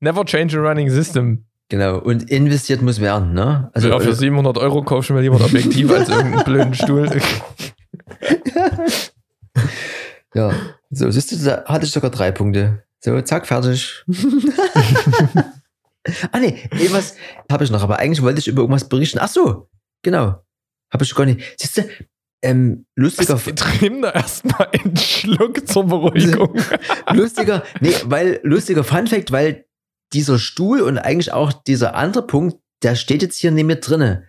Never 0.00 0.24
change 0.26 0.59
a 0.59 0.61
running 0.61 0.90
system. 0.90 1.46
Genau. 1.68 1.98
Und 1.98 2.31
investiert 2.31 2.83
muss 2.83 3.00
werden, 3.00 3.33
ne? 3.33 3.70
Also 3.72 3.88
ja, 3.88 3.98
für 3.98 4.11
äh, 4.11 4.14
700 4.14 4.59
Euro 4.59 4.83
kaufst 4.83 5.11
du 5.11 5.14
mir 5.14 5.22
lieber 5.22 5.37
ein 5.37 5.42
Objektiv 5.42 5.90
als 5.90 6.09
irgendeinen 6.09 6.44
blöden 6.44 6.74
Stuhl. 6.74 7.09
ja. 10.35 10.53
So, 10.90 11.11
siehst 11.11 11.33
du, 11.33 11.37
da 11.37 11.64
hatte 11.64 11.87
ich 11.87 11.92
sogar 11.92 12.11
drei 12.11 12.31
Punkte. 12.33 12.85
So, 13.00 13.20
zack, 13.22 13.46
fertig. 13.46 14.05
ah, 16.33 16.38
nee, 16.38 16.68
irgendwas 16.72 17.16
habe 17.50 17.64
ich 17.64 17.70
noch, 17.70 17.83
aber 17.83 17.98
eigentlich 17.98 18.22
wollte 18.22 18.38
ich 18.40 18.48
über 18.48 18.62
irgendwas 18.62 18.88
berichten. 18.88 19.18
Ach 19.20 19.29
so, 19.29 19.68
genau. 20.03 20.42
Habe 20.92 21.05
ich 21.05 21.14
gar 21.14 21.24
nicht. 21.24 21.40
Siehst 21.59 21.79
du, 21.79 21.83
ähm, 22.42 22.87
lustiger, 22.94 23.40
Nimm 23.81 24.03
da 24.03 24.11
erstmal 24.11 24.68
einen 24.72 24.96
Schluck 24.96 25.66
zur 25.66 25.87
Beruhigung. 25.87 26.55
lustiger, 27.12 27.64
nee, 27.81 27.94
weil, 28.05 28.40
lustiger 28.42 28.85
Fun 28.85 29.07
Fact, 29.07 29.33
weil 29.33 29.64
dieser 30.12 30.38
Stuhl 30.38 30.80
und 30.80 30.98
eigentlich 30.98 31.32
auch 31.32 31.52
dieser 31.52 31.94
andere 31.94 32.26
Punkt, 32.26 32.58
der 32.82 32.94
steht 32.94 33.22
jetzt 33.22 33.38
hier 33.38 33.50
neben 33.50 33.68
mir 33.68 33.76
drinne. 33.76 34.24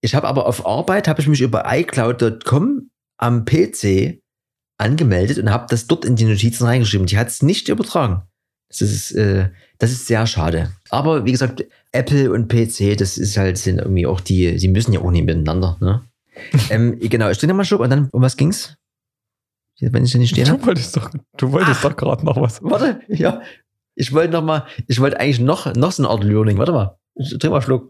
Ich 0.00 0.14
habe 0.14 0.28
aber 0.28 0.46
auf 0.46 0.66
Arbeit, 0.66 1.08
habe 1.08 1.20
ich 1.20 1.28
mich 1.28 1.40
über 1.40 1.64
iCloud.com 1.66 2.90
am 3.18 3.44
PC 3.44 4.20
angemeldet 4.78 5.38
und 5.38 5.50
habe 5.50 5.66
das 5.70 5.86
dort 5.86 6.04
in 6.04 6.16
die 6.16 6.24
Notizen 6.24 6.64
reingeschrieben. 6.64 7.06
Die 7.06 7.18
hat 7.18 7.28
es 7.28 7.42
nicht 7.42 7.68
übertragen. 7.68 8.22
Das 8.68 8.82
ist, 8.82 9.12
äh, 9.12 9.50
das 9.78 9.92
ist 9.92 10.06
sehr 10.06 10.26
schade. 10.26 10.72
Aber 10.90 11.24
wie 11.24 11.32
gesagt, 11.32 11.64
Apple 11.92 12.30
und 12.32 12.48
PC, 12.48 12.96
das 12.96 13.16
ist 13.16 13.36
halt, 13.36 13.58
sind 13.58 13.78
irgendwie 13.78 14.06
auch 14.06 14.20
die, 14.20 14.56
die 14.56 14.68
müssen 14.68 14.92
ja 14.92 15.00
auch 15.00 15.10
nicht 15.10 15.24
miteinander. 15.24 15.76
Ne? 15.80 16.02
ähm, 16.70 16.98
genau, 17.00 17.30
ich 17.30 17.38
trinke 17.38 17.54
mal 17.54 17.60
einen 17.60 17.66
Schluck 17.66 17.80
und 17.80 17.90
dann, 17.90 18.08
um 18.10 18.22
was 18.22 18.36
ging's? 18.36 18.76
Wenn 19.78 20.04
ich 20.04 20.12
hier 20.12 20.20
nicht 20.20 20.30
stehen 20.30 20.48
habe. 20.48 20.58
Du 20.58 20.66
wolltest 20.66 20.96
doch, 20.96 21.10
du 21.36 21.52
wolltest 21.52 21.84
doch 21.84 21.96
gerade 21.96 22.24
noch 22.24 22.40
was. 22.40 22.62
Warte, 22.62 23.00
ja. 23.08 23.42
Ich 23.96 24.12
wollte 24.12 24.32
noch 24.32 24.42
mal, 24.42 24.66
ich 24.86 25.00
wollte 25.00 25.18
eigentlich 25.18 25.40
noch, 25.40 25.74
noch 25.74 25.90
so 25.90 26.02
eine 26.02 26.10
Art 26.10 26.22
Learning. 26.22 26.58
Warte 26.58 26.72
mal. 26.72 26.98
Ich 27.16 27.30
trink 27.30 27.50
mal 27.50 27.56
einen 27.56 27.62
Schluck. 27.62 27.88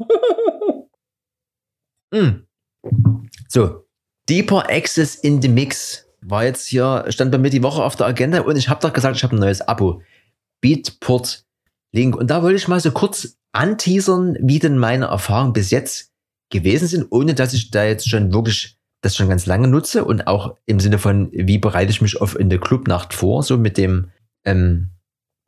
Mm. 2.12 2.42
So. 3.48 3.84
Deeper 4.28 4.68
Access 4.68 5.14
in 5.14 5.40
the 5.40 5.48
Mix 5.48 6.08
war 6.20 6.44
jetzt 6.44 6.66
hier, 6.66 7.04
stand 7.08 7.30
bei 7.30 7.38
mir 7.38 7.50
die 7.50 7.62
Woche 7.62 7.82
auf 7.82 7.94
der 7.94 8.06
Agenda 8.06 8.40
und 8.40 8.56
ich 8.56 8.68
habe 8.68 8.80
doch 8.80 8.92
gesagt, 8.92 9.16
ich 9.16 9.22
habe 9.22 9.36
ein 9.36 9.40
neues 9.40 9.60
Abo. 9.60 10.02
Beatport 10.60 11.44
Link. 11.92 12.16
Und 12.16 12.30
da 12.30 12.42
wollte 12.42 12.56
ich 12.56 12.68
mal 12.68 12.80
so 12.80 12.90
kurz 12.90 13.36
anteasern, 13.52 14.36
wie 14.40 14.58
denn 14.58 14.78
meine 14.78 15.06
Erfahrungen 15.06 15.52
bis 15.52 15.70
jetzt 15.70 16.12
gewesen 16.50 16.88
sind, 16.88 17.06
ohne 17.10 17.34
dass 17.34 17.54
ich 17.54 17.70
da 17.70 17.84
jetzt 17.84 18.08
schon 18.08 18.32
wirklich 18.32 18.76
das 19.00 19.16
schon 19.16 19.28
ganz 19.28 19.46
lange 19.46 19.68
nutze 19.68 20.04
und 20.04 20.26
auch 20.26 20.56
im 20.66 20.80
Sinne 20.80 20.98
von, 20.98 21.30
wie 21.32 21.58
bereite 21.58 21.90
ich 21.90 22.00
mich 22.00 22.20
auf 22.20 22.38
in 22.38 22.50
der 22.50 22.60
Clubnacht 22.60 23.14
vor, 23.14 23.42
so 23.42 23.56
mit 23.56 23.78
dem, 23.78 24.10
ähm, 24.44 24.90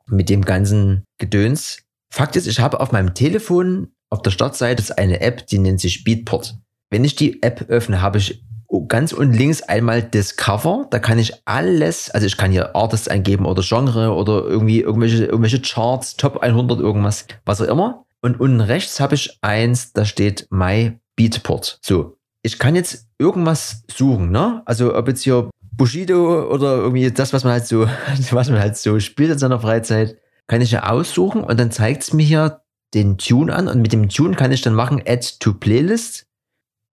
mit 0.09 0.29
dem 0.29 0.43
ganzen 0.43 1.03
Gedöns. 1.17 1.79
Fakt 2.11 2.35
ist, 2.35 2.47
ich 2.47 2.59
habe 2.59 2.79
auf 2.79 2.91
meinem 2.91 3.13
Telefon 3.13 3.91
auf 4.09 4.21
der 4.21 4.31
Startseite 4.31 4.97
eine 4.97 5.21
App, 5.21 5.47
die 5.47 5.59
nennt 5.59 5.79
sich 5.79 6.03
Beatport. 6.03 6.57
Wenn 6.89 7.05
ich 7.05 7.15
die 7.15 7.43
App 7.43 7.69
öffne, 7.69 8.01
habe 8.01 8.17
ich 8.17 8.43
ganz 8.87 9.13
unten 9.13 9.33
links 9.33 9.61
einmal 9.61 10.01
das 10.03 10.35
Cover. 10.35 10.87
Da 10.89 10.99
kann 10.99 11.19
ich 11.19 11.33
alles, 11.45 12.09
also 12.09 12.25
ich 12.25 12.37
kann 12.37 12.51
hier 12.51 12.75
Artists 12.75 13.07
eingeben 13.07 13.45
oder 13.45 13.63
Genre 13.63 14.13
oder 14.13 14.43
irgendwie 14.43 14.81
irgendwelche, 14.81 15.25
irgendwelche 15.25 15.61
Charts, 15.61 16.17
Top 16.17 16.37
100, 16.37 16.79
irgendwas, 16.79 17.25
was 17.45 17.61
auch 17.61 17.67
immer. 17.67 18.05
Und 18.21 18.39
unten 18.39 18.61
rechts 18.61 18.99
habe 18.99 19.15
ich 19.15 19.37
eins, 19.41 19.93
da 19.93 20.05
steht 20.05 20.47
My 20.49 20.99
Beatport. 21.15 21.79
So. 21.81 22.17
Ich 22.41 22.57
kann 22.57 22.75
jetzt 22.75 23.07
irgendwas 23.17 23.83
suchen, 23.91 24.31
ne? 24.31 24.61
Also 24.65 24.95
ob 24.95 25.07
jetzt 25.09 25.23
hier 25.23 25.49
Bushido 25.79 26.51
oder 26.51 26.75
irgendwie 26.75 27.09
das, 27.09 27.33
was 27.33 27.43
man 27.43 27.53
halt 27.53 27.65
so, 27.65 27.87
was 28.31 28.49
man 28.49 28.59
halt 28.59 28.77
so 28.77 28.99
spielt 28.99 29.31
in 29.31 29.39
seiner 29.39 29.59
Freizeit, 29.59 30.17
kann 30.45 30.61
ich 30.61 30.71
ja 30.71 30.89
aussuchen 30.89 31.43
und 31.43 31.59
dann 31.59 31.71
zeigt 31.71 32.03
es 32.03 32.13
mir 32.13 32.25
hier 32.25 32.61
den 32.93 33.17
Tune 33.17 33.55
an 33.55 33.67
und 33.67 33.81
mit 33.81 33.93
dem 33.93 34.09
Tune 34.09 34.35
kann 34.35 34.51
ich 34.51 34.61
dann 34.61 34.75
machen 34.75 35.01
Add 35.07 35.25
to 35.39 35.53
Playlist. 35.53 36.27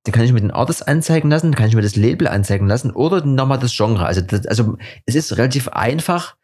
Dann 0.04 0.12
kann 0.12 0.24
ich 0.24 0.32
mir 0.32 0.40
den 0.40 0.52
Artist 0.52 0.86
anzeigen 0.86 1.30
lassen, 1.30 1.54
kann 1.54 1.68
ich 1.68 1.74
mir 1.74 1.82
das 1.82 1.96
Label 1.96 2.28
anzeigen 2.28 2.68
lassen 2.68 2.92
oder 2.92 3.26
nochmal 3.26 3.58
das 3.58 3.76
Genre. 3.76 4.06
Also, 4.06 4.20
das, 4.20 4.46
also 4.46 4.76
es 5.04 5.16
ist 5.16 5.36
relativ 5.36 5.68
einfach, 5.68 6.36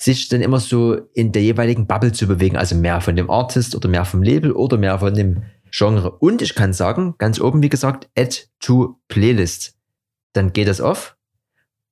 sich 0.00 0.28
dann 0.28 0.40
immer 0.40 0.58
so 0.58 0.94
in 1.12 1.32
der 1.32 1.42
jeweiligen 1.42 1.86
Bubble 1.86 2.12
zu 2.12 2.26
bewegen. 2.26 2.56
Also 2.56 2.76
mehr 2.76 3.02
von 3.02 3.16
dem 3.16 3.30
Artist 3.30 3.76
oder 3.76 3.90
mehr 3.90 4.06
vom 4.06 4.22
Label 4.22 4.52
oder 4.52 4.78
mehr 4.78 4.98
von 5.00 5.12
dem 5.12 5.42
Genre. 5.70 6.12
Und 6.12 6.40
ich 6.40 6.54
kann 6.54 6.72
sagen, 6.72 7.16
ganz 7.18 7.38
oben, 7.38 7.62
wie 7.62 7.68
gesagt, 7.68 8.08
Add 8.16 8.46
to 8.60 8.98
Playlist. 9.08 9.74
Dann 10.32 10.54
geht 10.54 10.68
das 10.68 10.80
auf 10.80 11.18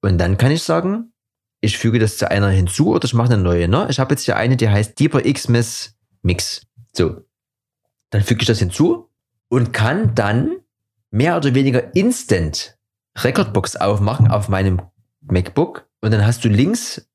und 0.00 0.18
dann 0.18 0.38
kann 0.38 0.52
ich 0.52 0.62
sagen, 0.62 1.12
ich 1.60 1.78
füge 1.78 1.98
das 1.98 2.18
zu 2.18 2.30
einer 2.30 2.48
hinzu 2.50 2.94
oder 2.94 3.04
ich 3.04 3.14
mache 3.14 3.32
eine 3.32 3.42
neue. 3.42 3.68
Ne? 3.68 3.86
Ich 3.90 3.98
habe 3.98 4.14
jetzt 4.14 4.24
hier 4.24 4.36
eine, 4.36 4.56
die 4.56 4.68
heißt 4.68 4.98
Deeper 4.98 5.22
Xmas 5.22 5.96
Mix. 6.22 6.62
So. 6.92 7.22
Dann 8.10 8.22
füge 8.22 8.42
ich 8.42 8.46
das 8.46 8.60
hinzu 8.60 9.10
und 9.48 9.72
kann 9.72 10.14
dann 10.14 10.56
mehr 11.10 11.36
oder 11.36 11.54
weniger 11.54 11.94
instant 11.94 12.78
Recordbox 13.16 13.76
aufmachen 13.76 14.28
auf 14.28 14.48
meinem 14.48 14.80
MacBook 15.22 15.86
und 16.00 16.12
dann 16.12 16.24
hast 16.24 16.44
du 16.44 16.48
links, 16.48 17.08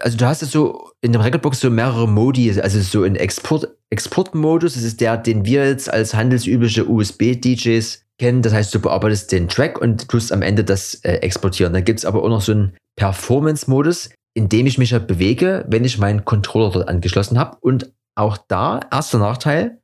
also 0.00 0.16
du 0.18 0.26
hast 0.26 0.42
es 0.42 0.50
so 0.50 0.90
in 1.00 1.12
dem 1.12 1.22
Recordbox 1.22 1.60
so 1.60 1.70
mehrere 1.70 2.06
Modi, 2.06 2.60
also 2.60 2.80
so 2.80 3.04
in 3.04 3.16
Export, 3.16 3.68
Exportmodus, 3.90 4.74
das 4.74 4.82
ist 4.82 5.00
der, 5.00 5.16
den 5.16 5.44
wir 5.44 5.66
jetzt 5.66 5.90
als 5.90 6.14
handelsübliche 6.14 6.88
USB-DJs 6.88 8.05
kennen. 8.18 8.42
Das 8.42 8.52
heißt, 8.52 8.74
du 8.74 8.80
bearbeitest 8.80 9.32
den 9.32 9.48
Track 9.48 9.80
und 9.80 10.08
tust 10.08 10.32
am 10.32 10.42
Ende 10.42 10.64
das 10.64 10.94
äh, 10.96 11.14
exportieren. 11.16 11.72
Dann 11.72 11.84
gibt 11.84 12.00
es 12.00 12.04
aber 12.04 12.22
auch 12.22 12.28
noch 12.28 12.40
so 12.40 12.52
einen 12.52 12.76
Performance-Modus, 12.96 14.10
in 14.34 14.48
dem 14.48 14.66
ich 14.66 14.78
mich 14.78 14.92
halt 14.92 15.06
bewege, 15.06 15.64
wenn 15.68 15.84
ich 15.84 15.98
meinen 15.98 16.24
Controller 16.24 16.70
dort 16.70 16.88
angeschlossen 16.88 17.38
habe. 17.38 17.56
Und 17.60 17.92
auch 18.14 18.36
da, 18.36 18.80
erster 18.90 19.18
Nachteil, 19.18 19.80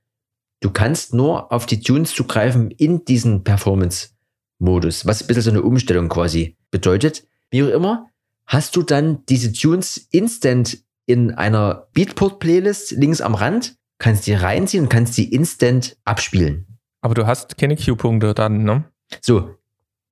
du 0.61 0.71
kannst 0.71 1.15
nur 1.15 1.53
auf 1.53 1.67
die 1.67 1.81
Tunes 1.81 2.15
zugreifen 2.15 2.71
in 2.71 3.05
diesen 3.05 3.45
Performance-Modus, 3.45 5.07
was 5.07 5.23
ein 5.23 5.27
bisschen 5.27 5.43
so 5.43 5.51
eine 5.51 5.63
Umstellung 5.63 6.09
quasi 6.09 6.57
bedeutet. 6.71 7.25
Wie 7.51 7.63
auch 7.63 7.69
immer, 7.69 8.09
hast 8.47 8.77
du 8.77 8.83
dann 8.83 9.25
diese 9.27 9.53
Tunes 9.53 10.09
instant 10.11 10.79
in 11.07 11.33
einer 11.33 11.89
Beatport-Playlist 11.93 12.93
links 12.93 13.21
am 13.21 13.35
Rand, 13.35 13.77
kannst 13.99 14.27
die 14.27 14.35
reinziehen 14.35 14.85
und 14.85 14.89
kannst 14.89 15.17
die 15.19 15.33
instant 15.33 15.97
abspielen. 16.05 16.72
Aber 17.03 17.15
du 17.15 17.27
hast 17.27 17.59
keine 17.59 17.77
Q-Punkte 17.77 18.33
dann, 18.33 18.65
ne? 18.65 18.85
So, 19.21 19.55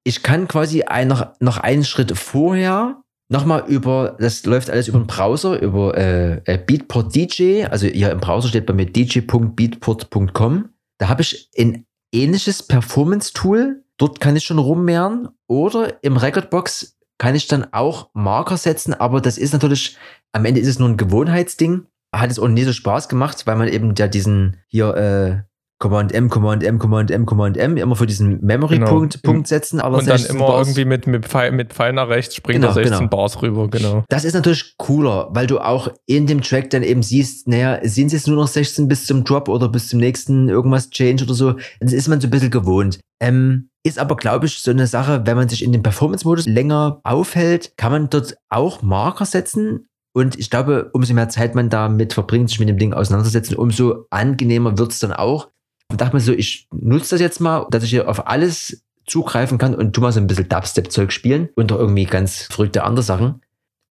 ich 0.04 0.22
kann 0.22 0.48
quasi 0.48 0.82
ein, 0.82 1.08
noch, 1.08 1.28
noch 1.40 1.56
einen 1.56 1.84
Schritt 1.84 2.16
vorher 2.18 3.02
nochmal 3.30 3.64
über, 3.68 4.16
das 4.18 4.44
läuft 4.44 4.68
alles 4.68 4.88
über 4.88 4.98
den 4.98 5.06
Browser, 5.06 5.60
über 5.62 5.96
äh, 5.96 6.42
äh 6.44 6.58
Beatport 6.58 7.14
DJ, 7.14 7.64
also 7.64 7.86
hier 7.86 8.10
im 8.10 8.20
Browser 8.20 8.48
steht 8.48 8.66
bei 8.66 8.74
mir 8.74 8.86
dj.beatport.com. 8.86 10.68
Da 10.98 11.08
habe 11.08 11.22
ich 11.22 11.48
ein 11.56 11.86
ähnliches 12.12 12.64
Performance-Tool, 12.64 13.84
dort 13.96 14.20
kann 14.20 14.36
ich 14.36 14.44
schon 14.44 14.58
rummehren 14.58 15.28
oder 15.46 16.02
im 16.02 16.16
Recordbox 16.16 16.98
kann 17.18 17.34
ich 17.34 17.46
dann 17.46 17.72
auch 17.72 18.10
Marker 18.14 18.56
setzen, 18.56 18.94
aber 18.94 19.20
das 19.20 19.38
ist 19.38 19.52
natürlich, 19.52 19.96
am 20.32 20.44
Ende 20.44 20.60
ist 20.60 20.68
es 20.68 20.78
nur 20.78 20.88
ein 20.88 20.96
Gewohnheitsding. 20.96 21.86
Hat 22.12 22.30
es 22.30 22.38
auch 22.38 22.48
nie 22.48 22.64
so 22.64 22.72
Spaß 22.72 23.08
gemacht, 23.08 23.46
weil 23.46 23.56
man 23.56 23.68
eben 23.68 23.94
ja 23.94 24.08
diesen 24.08 24.56
hier 24.66 24.96
äh, 24.96 25.49
Command 25.80 26.12
M, 26.12 26.28
Command 26.28 26.62
M, 26.62 26.78
Command 26.78 27.10
M, 27.10 27.24
Command 27.24 27.56
M, 27.56 27.78
immer 27.78 27.96
für 27.96 28.06
diesen 28.06 28.44
Memory-Punkt 28.44 29.22
genau. 29.22 29.32
Punkt 29.32 29.48
setzen. 29.48 29.80
Aber 29.80 29.96
und 29.96 30.06
dann 30.06 30.22
immer 30.26 30.46
Bars. 30.46 30.68
irgendwie 30.68 30.84
mit, 30.84 31.06
mit, 31.06 31.24
Pfeil, 31.24 31.52
mit 31.52 31.72
Pfeil 31.72 31.94
nach 31.94 32.08
rechts 32.08 32.36
springt 32.36 32.60
genau, 32.60 32.74
16 32.74 32.98
genau. 32.98 33.08
Bars 33.08 33.40
rüber, 33.40 33.66
genau. 33.68 34.04
Das 34.10 34.24
ist 34.24 34.34
natürlich 34.34 34.74
cooler, 34.76 35.30
weil 35.32 35.46
du 35.46 35.58
auch 35.58 35.88
in 36.04 36.26
dem 36.26 36.42
Track 36.42 36.68
dann 36.68 36.82
eben 36.82 37.02
siehst, 37.02 37.48
naja, 37.48 37.80
sind 37.82 38.08
es 38.08 38.12
jetzt 38.12 38.28
nur 38.28 38.36
noch 38.36 38.46
16 38.46 38.88
bis 38.88 39.06
zum 39.06 39.24
Drop 39.24 39.48
oder 39.48 39.70
bis 39.70 39.88
zum 39.88 40.00
nächsten 40.00 40.50
irgendwas 40.50 40.90
Change 40.90 41.24
oder 41.24 41.32
so. 41.32 41.54
Das 41.80 41.94
ist 41.94 42.08
man 42.08 42.20
so 42.20 42.26
ein 42.26 42.30
bisschen 42.30 42.50
gewohnt. 42.50 43.00
Ähm, 43.18 43.70
ist 43.82 43.98
aber, 43.98 44.16
glaube 44.16 44.44
ich, 44.44 44.58
so 44.58 44.70
eine 44.70 44.86
Sache, 44.86 45.22
wenn 45.24 45.36
man 45.36 45.48
sich 45.48 45.64
in 45.64 45.72
dem 45.72 45.82
Performance-Modus 45.82 46.46
länger 46.46 47.00
aufhält, 47.04 47.72
kann 47.78 47.92
man 47.92 48.10
dort 48.10 48.36
auch 48.50 48.82
Marker 48.82 49.24
setzen. 49.24 49.88
Und 50.12 50.38
ich 50.38 50.50
glaube, 50.50 50.90
umso 50.92 51.14
mehr 51.14 51.30
Zeit 51.30 51.54
man 51.54 51.70
damit 51.70 52.12
verbringt, 52.12 52.50
sich 52.50 52.60
mit 52.60 52.68
dem 52.68 52.76
Ding 52.76 52.92
auseinanderzusetzen, 52.92 53.56
umso 53.56 54.04
angenehmer 54.10 54.76
wird 54.76 54.92
es 54.92 54.98
dann 54.98 55.14
auch. 55.14 55.48
Dachte 55.96 56.16
mir 56.16 56.20
so, 56.20 56.32
ich 56.32 56.68
nutze 56.72 57.10
das 57.10 57.20
jetzt 57.20 57.40
mal, 57.40 57.66
dass 57.70 57.84
ich 57.84 57.90
hier 57.90 58.08
auf 58.08 58.26
alles 58.26 58.82
zugreifen 59.06 59.58
kann 59.58 59.74
und 59.74 59.92
tu 59.92 60.00
mal 60.00 60.12
so 60.12 60.20
ein 60.20 60.26
bisschen 60.26 60.48
Dubstep-Zeug 60.48 61.12
spielen 61.12 61.48
und 61.56 61.70
doch 61.70 61.78
irgendwie 61.78 62.04
ganz 62.04 62.42
verrückte 62.42 62.84
andere 62.84 63.02
Sachen. 63.02 63.40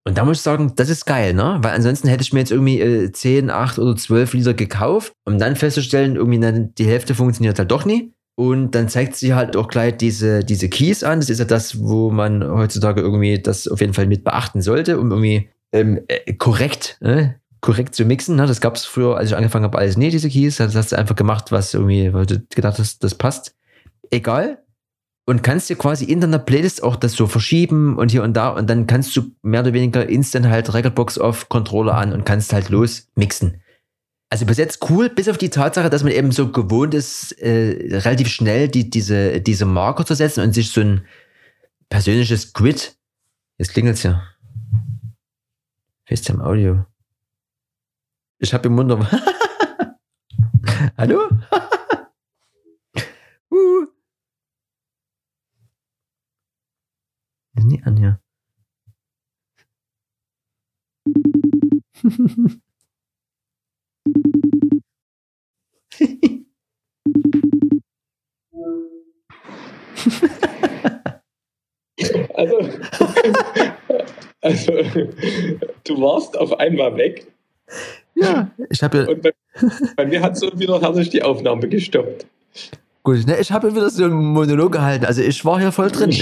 Und 0.04 0.16
da 0.18 0.24
muss 0.24 0.36
ich 0.36 0.42
sagen, 0.42 0.72
das 0.76 0.88
ist 0.88 1.04
geil, 1.04 1.34
ne? 1.34 1.58
Weil 1.62 1.74
ansonsten 1.74 2.06
hätte 2.06 2.22
ich 2.22 2.32
mir 2.32 2.38
jetzt 2.38 2.52
irgendwie 2.52 2.80
äh, 2.80 3.10
10, 3.10 3.50
8 3.50 3.80
oder 3.80 3.96
12 3.96 4.34
Lieder 4.34 4.54
gekauft, 4.54 5.12
um 5.24 5.38
dann 5.38 5.56
festzustellen, 5.56 6.14
irgendwie 6.14 6.70
die 6.78 6.86
Hälfte 6.86 7.16
funktioniert 7.16 7.58
halt 7.58 7.72
doch 7.72 7.84
nie. 7.84 8.12
Und 8.38 8.74
dann 8.74 8.88
zeigt 8.88 9.16
sie 9.16 9.34
halt 9.34 9.56
auch 9.56 9.66
gleich 9.66 9.96
diese, 9.96 10.44
diese 10.44 10.68
Keys 10.68 11.02
an. 11.02 11.18
Das 11.18 11.30
ist 11.30 11.38
ja 11.38 11.44
das, 11.44 11.80
wo 11.80 12.10
man 12.10 12.44
heutzutage 12.44 13.00
irgendwie 13.00 13.40
das 13.40 13.66
auf 13.66 13.80
jeden 13.80 13.94
Fall 13.94 14.06
mit 14.06 14.22
beachten 14.22 14.60
sollte, 14.60 15.00
um 15.00 15.10
irgendwie 15.10 15.48
ähm, 15.72 16.00
äh, 16.06 16.34
korrekt 16.34 16.98
äh, 17.00 17.30
korrekt 17.66 17.94
zu 17.94 18.04
mixen. 18.04 18.36
Ne? 18.36 18.46
Das 18.46 18.60
gab 18.60 18.76
es 18.76 18.86
früher, 18.86 19.16
als 19.16 19.30
ich 19.30 19.36
angefangen 19.36 19.64
habe, 19.64 19.76
alles 19.76 19.96
nie, 19.96 20.08
diese 20.08 20.30
Keys. 20.30 20.56
Das 20.56 20.74
hast 20.74 20.92
du 20.92 20.96
einfach 20.96 21.16
gemacht, 21.16 21.52
was 21.52 21.74
irgendwie, 21.74 22.14
weil 22.14 22.24
du 22.24 22.42
gedacht 22.54 22.78
hast, 22.78 23.04
das 23.04 23.14
passt. 23.14 23.54
Egal. 24.10 24.62
Und 25.26 25.42
kannst 25.42 25.68
dir 25.68 25.76
quasi 25.76 26.04
in 26.04 26.20
deiner 26.20 26.38
Playlist 26.38 26.84
auch 26.84 26.94
das 26.94 27.14
so 27.14 27.26
verschieben 27.26 27.98
und 27.98 28.12
hier 28.12 28.22
und 28.22 28.34
da 28.34 28.50
und 28.50 28.70
dann 28.70 28.86
kannst 28.86 29.16
du 29.16 29.32
mehr 29.42 29.62
oder 29.62 29.72
weniger 29.72 30.08
instant 30.08 30.46
halt 30.46 30.72
Recordbox 30.72 31.18
auf 31.18 31.48
Controller 31.48 31.96
an 31.96 32.12
und 32.12 32.24
kannst 32.24 32.52
halt 32.52 32.68
los 32.68 33.08
mixen. 33.16 33.60
Also 34.30 34.46
bis 34.46 34.56
jetzt 34.56 34.88
cool, 34.88 35.08
bis 35.08 35.28
auf 35.28 35.36
die 35.36 35.50
Tatsache, 35.50 35.90
dass 35.90 36.04
man 36.04 36.12
eben 36.12 36.30
so 36.30 36.52
gewohnt 36.52 36.94
ist, 36.94 37.32
äh, 37.42 37.98
relativ 37.98 38.28
schnell 38.28 38.68
die, 38.68 38.88
diese, 38.88 39.40
diese 39.40 39.66
Marker 39.66 40.06
zu 40.06 40.14
setzen 40.14 40.44
und 40.44 40.52
sich 40.52 40.70
so 40.70 40.80
ein 40.80 41.04
persönliches 41.88 42.52
Grid. 42.52 42.96
Jetzt 43.58 43.72
klingelt's 43.72 44.04
ja. 44.04 44.22
FaceTime 46.04 46.44
Audio. 46.44 46.84
Ich 48.38 48.52
habe 48.52 48.68
im 48.68 48.76
Wunder. 48.76 48.98
Hallo? 50.98 51.28
uh. 53.50 53.86
Ist 57.54 57.64
nie 57.64 57.82
an 57.82 57.96
hier. 57.96 58.20
also, 72.34 72.58
also, 74.42 74.72
du 75.84 76.00
warst 76.00 76.36
auf 76.36 76.52
einmal 76.58 76.96
weg. 76.96 77.32
Ja, 78.16 78.50
ich 78.70 78.82
habe 78.82 78.98
ja. 78.98 79.08
Und 79.08 79.22
bei, 79.22 79.32
bei 79.96 80.06
mir 80.06 80.22
hat 80.22 80.36
so 80.36 80.50
wieder 80.58 80.80
herrlich 80.80 81.10
die 81.10 81.22
Aufnahme 81.22 81.68
gestoppt. 81.68 82.26
Gut, 83.02 83.26
ne, 83.26 83.38
ich 83.38 83.52
habe 83.52 83.74
wieder 83.74 83.90
so 83.90 84.04
einen 84.04 84.14
Monolog 84.14 84.72
gehalten. 84.72 85.04
Also 85.04 85.22
ich 85.22 85.44
war 85.44 85.60
hier 85.60 85.70
voll 85.70 85.90
drin. 85.90 86.10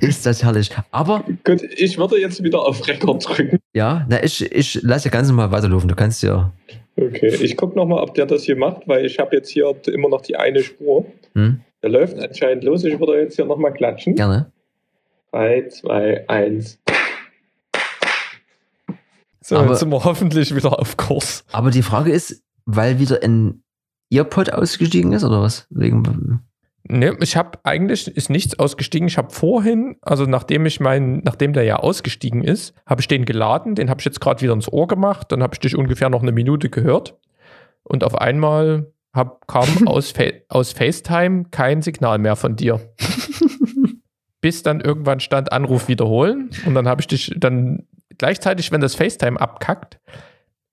ist 0.00 0.24
das 0.24 0.42
herrlich. 0.42 0.70
Aber. 0.92 1.24
Gut, 1.44 1.62
ich 1.76 1.98
würde 1.98 2.18
jetzt 2.18 2.42
wieder 2.42 2.60
auf 2.60 2.86
Rekord 2.86 3.28
drücken. 3.28 3.58
Ja, 3.74 4.06
na, 4.08 4.22
ich, 4.22 4.50
ich 4.52 4.80
lasse 4.82 5.08
ja 5.08 5.10
ganz 5.10 5.28
normal 5.28 5.50
weiterlaufen. 5.50 5.88
Du 5.88 5.94
kannst 5.94 6.22
ja. 6.22 6.52
Okay, 6.96 7.34
ich 7.40 7.56
gucke 7.56 7.76
nochmal, 7.76 8.02
ob 8.02 8.14
der 8.14 8.26
das 8.26 8.44
hier 8.44 8.56
macht, 8.56 8.86
weil 8.86 9.04
ich 9.04 9.18
habe 9.18 9.34
jetzt 9.34 9.50
hier 9.50 9.74
immer 9.88 10.08
noch 10.08 10.22
die 10.22 10.36
eine 10.36 10.62
Spur. 10.62 11.06
Hm? 11.34 11.60
Der 11.82 11.90
läuft 11.90 12.18
anscheinend 12.18 12.62
los. 12.64 12.84
Ich 12.84 12.98
würde 12.98 13.20
jetzt 13.20 13.34
hier 13.36 13.44
nochmal 13.46 13.72
klatschen. 13.72 14.14
Gerne. 14.14 14.52
3, 15.32 15.68
2, 15.68 16.28
1. 16.28 16.78
So, 19.44 19.58
aber, 19.58 19.70
jetzt 19.70 19.80
sind 19.80 19.90
wir 19.90 20.02
hoffentlich 20.02 20.56
wieder 20.56 20.78
auf 20.78 20.96
Kurs. 20.96 21.44
Aber 21.52 21.70
die 21.70 21.82
Frage 21.82 22.10
ist, 22.10 22.42
weil 22.64 22.98
wieder 22.98 23.22
ein 23.22 23.62
Earpod 24.10 24.50
ausgestiegen 24.50 25.12
ist 25.12 25.22
oder 25.22 25.42
was? 25.42 25.66
Wegen, 25.68 26.40
Ne, 26.86 27.16
ich 27.20 27.36
habe 27.36 27.58
eigentlich 27.64 28.08
ist 28.08 28.28
nichts 28.28 28.58
ausgestiegen. 28.58 29.08
Ich 29.08 29.16
habe 29.16 29.30
vorhin, 29.30 29.96
also 30.02 30.24
nachdem 30.24 30.66
ich 30.66 30.80
mein, 30.80 31.18
nachdem 31.24 31.54
der 31.54 31.64
ja 31.64 31.76
ausgestiegen 31.76 32.42
ist, 32.42 32.74
habe 32.86 33.00
ich 33.00 33.08
den 33.08 33.24
geladen. 33.24 33.74
Den 33.74 33.88
habe 33.88 34.00
ich 34.00 34.04
jetzt 34.04 34.20
gerade 34.20 34.42
wieder 34.42 34.52
ins 34.52 34.70
Ohr 34.70 34.86
gemacht. 34.86 35.32
Dann 35.32 35.42
habe 35.42 35.54
ich 35.54 35.60
dich 35.60 35.76
ungefähr 35.76 36.10
noch 36.10 36.22
eine 36.22 36.32
Minute 36.32 36.68
gehört. 36.68 37.18
Und 37.84 38.04
auf 38.04 38.16
einmal 38.16 38.92
hab, 39.14 39.46
kam 39.46 39.66
aus, 39.86 40.10
Fa 40.10 40.24
aus 40.48 40.72
FaceTime 40.72 41.46
kein 41.50 41.80
Signal 41.82 42.18
mehr 42.18 42.36
von 42.36 42.56
dir. 42.56 42.80
Bis 44.42 44.62
dann 44.62 44.80
irgendwann 44.80 45.20
stand 45.20 45.52
Anruf 45.52 45.88
wiederholen. 45.88 46.50
Und 46.66 46.74
dann 46.74 46.86
habe 46.86 47.00
ich 47.00 47.06
dich, 47.06 47.34
dann 47.34 47.86
gleichzeitig, 48.18 48.72
wenn 48.72 48.80
das 48.80 48.94
FaceTime 48.94 49.40
abkackt, 49.40 49.98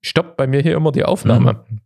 stoppt 0.00 0.36
bei 0.36 0.46
mir 0.46 0.60
hier 0.60 0.76
immer 0.76 0.92
die 0.92 1.04
Aufnahme. 1.04 1.64
Mhm. 1.68 1.80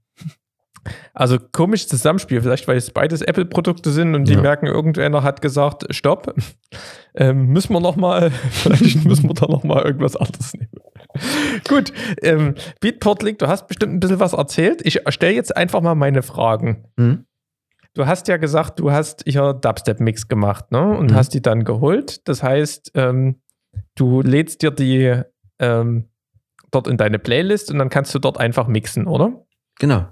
Also 1.14 1.38
komisches 1.38 1.88
Zusammenspiel, 1.88 2.40
vielleicht 2.40 2.68
weil 2.68 2.76
es 2.76 2.90
beides 2.90 3.22
Apple-Produkte 3.22 3.90
sind 3.90 4.14
und 4.14 4.28
die 4.28 4.34
ja. 4.34 4.40
merken, 4.40 4.66
irgendeiner 4.66 5.22
hat 5.22 5.42
gesagt, 5.42 5.86
stopp, 5.90 6.34
ähm, 7.14 7.46
müssen 7.48 7.72
wir 7.72 7.80
noch 7.80 7.96
mal, 7.96 8.30
vielleicht 8.50 9.04
müssen 9.04 9.28
wir 9.28 9.34
da 9.34 9.46
noch 9.46 9.64
mal 9.64 9.82
irgendwas 9.82 10.16
anderes 10.16 10.54
nehmen. 10.54 10.70
Gut, 11.68 11.92
ähm, 12.22 12.54
Beatport-Link, 12.80 13.38
du 13.38 13.48
hast 13.48 13.66
bestimmt 13.68 13.94
ein 13.94 14.00
bisschen 14.00 14.20
was 14.20 14.32
erzählt. 14.32 14.82
Ich 14.84 15.00
stelle 15.08 15.34
jetzt 15.34 15.56
einfach 15.56 15.80
mal 15.80 15.94
meine 15.94 16.22
Fragen. 16.22 16.84
Mhm. 16.96 17.24
Du 17.94 18.06
hast 18.06 18.28
ja 18.28 18.36
gesagt, 18.36 18.78
du 18.78 18.92
hast 18.92 19.24
hier 19.26 19.54
Dubstep-Mix 19.54 20.28
gemacht 20.28 20.70
ne? 20.70 20.96
und 20.96 21.12
mhm. 21.12 21.14
hast 21.14 21.30
die 21.30 21.40
dann 21.40 21.64
geholt. 21.64 22.28
Das 22.28 22.42
heißt, 22.42 22.92
ähm, 22.94 23.40
du 23.94 24.20
lädst 24.20 24.60
dir 24.60 24.70
die 24.70 25.22
ähm, 25.58 26.08
dort 26.70 26.88
in 26.88 26.96
deine 26.96 27.18
Playlist 27.18 27.70
und 27.70 27.78
dann 27.78 27.88
kannst 27.88 28.14
du 28.14 28.18
dort 28.18 28.38
einfach 28.38 28.66
mixen, 28.66 29.06
oder? 29.06 29.44
Genau. 29.78 30.06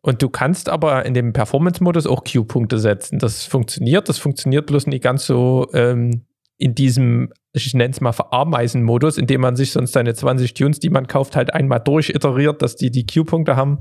Und 0.00 0.22
du 0.22 0.28
kannst 0.28 0.68
aber 0.68 1.04
in 1.04 1.14
dem 1.14 1.32
Performance-Modus 1.32 2.06
auch 2.06 2.24
Q-Punkte 2.24 2.78
setzen. 2.78 3.18
Das 3.18 3.44
funktioniert, 3.44 4.08
das 4.08 4.18
funktioniert 4.18 4.66
bloß 4.66 4.86
nicht 4.86 5.02
ganz 5.02 5.26
so 5.26 5.68
ähm, 5.74 6.24
in 6.56 6.74
diesem, 6.74 7.32
ich 7.52 7.74
nenne 7.74 7.90
es 7.90 8.00
mal 8.00 8.12
Verameißen-Modus, 8.12 9.18
in 9.18 9.26
dem 9.26 9.40
man 9.40 9.56
sich 9.56 9.72
sonst 9.72 9.92
seine 9.92 10.14
20 10.14 10.54
Tunes, 10.54 10.80
die 10.80 10.90
man 10.90 11.06
kauft, 11.06 11.36
halt 11.36 11.52
einmal 11.52 11.80
durchiteriert, 11.80 12.62
dass 12.62 12.76
die 12.76 12.90
die 12.90 13.06
Q-Punkte 13.06 13.56
haben 13.56 13.80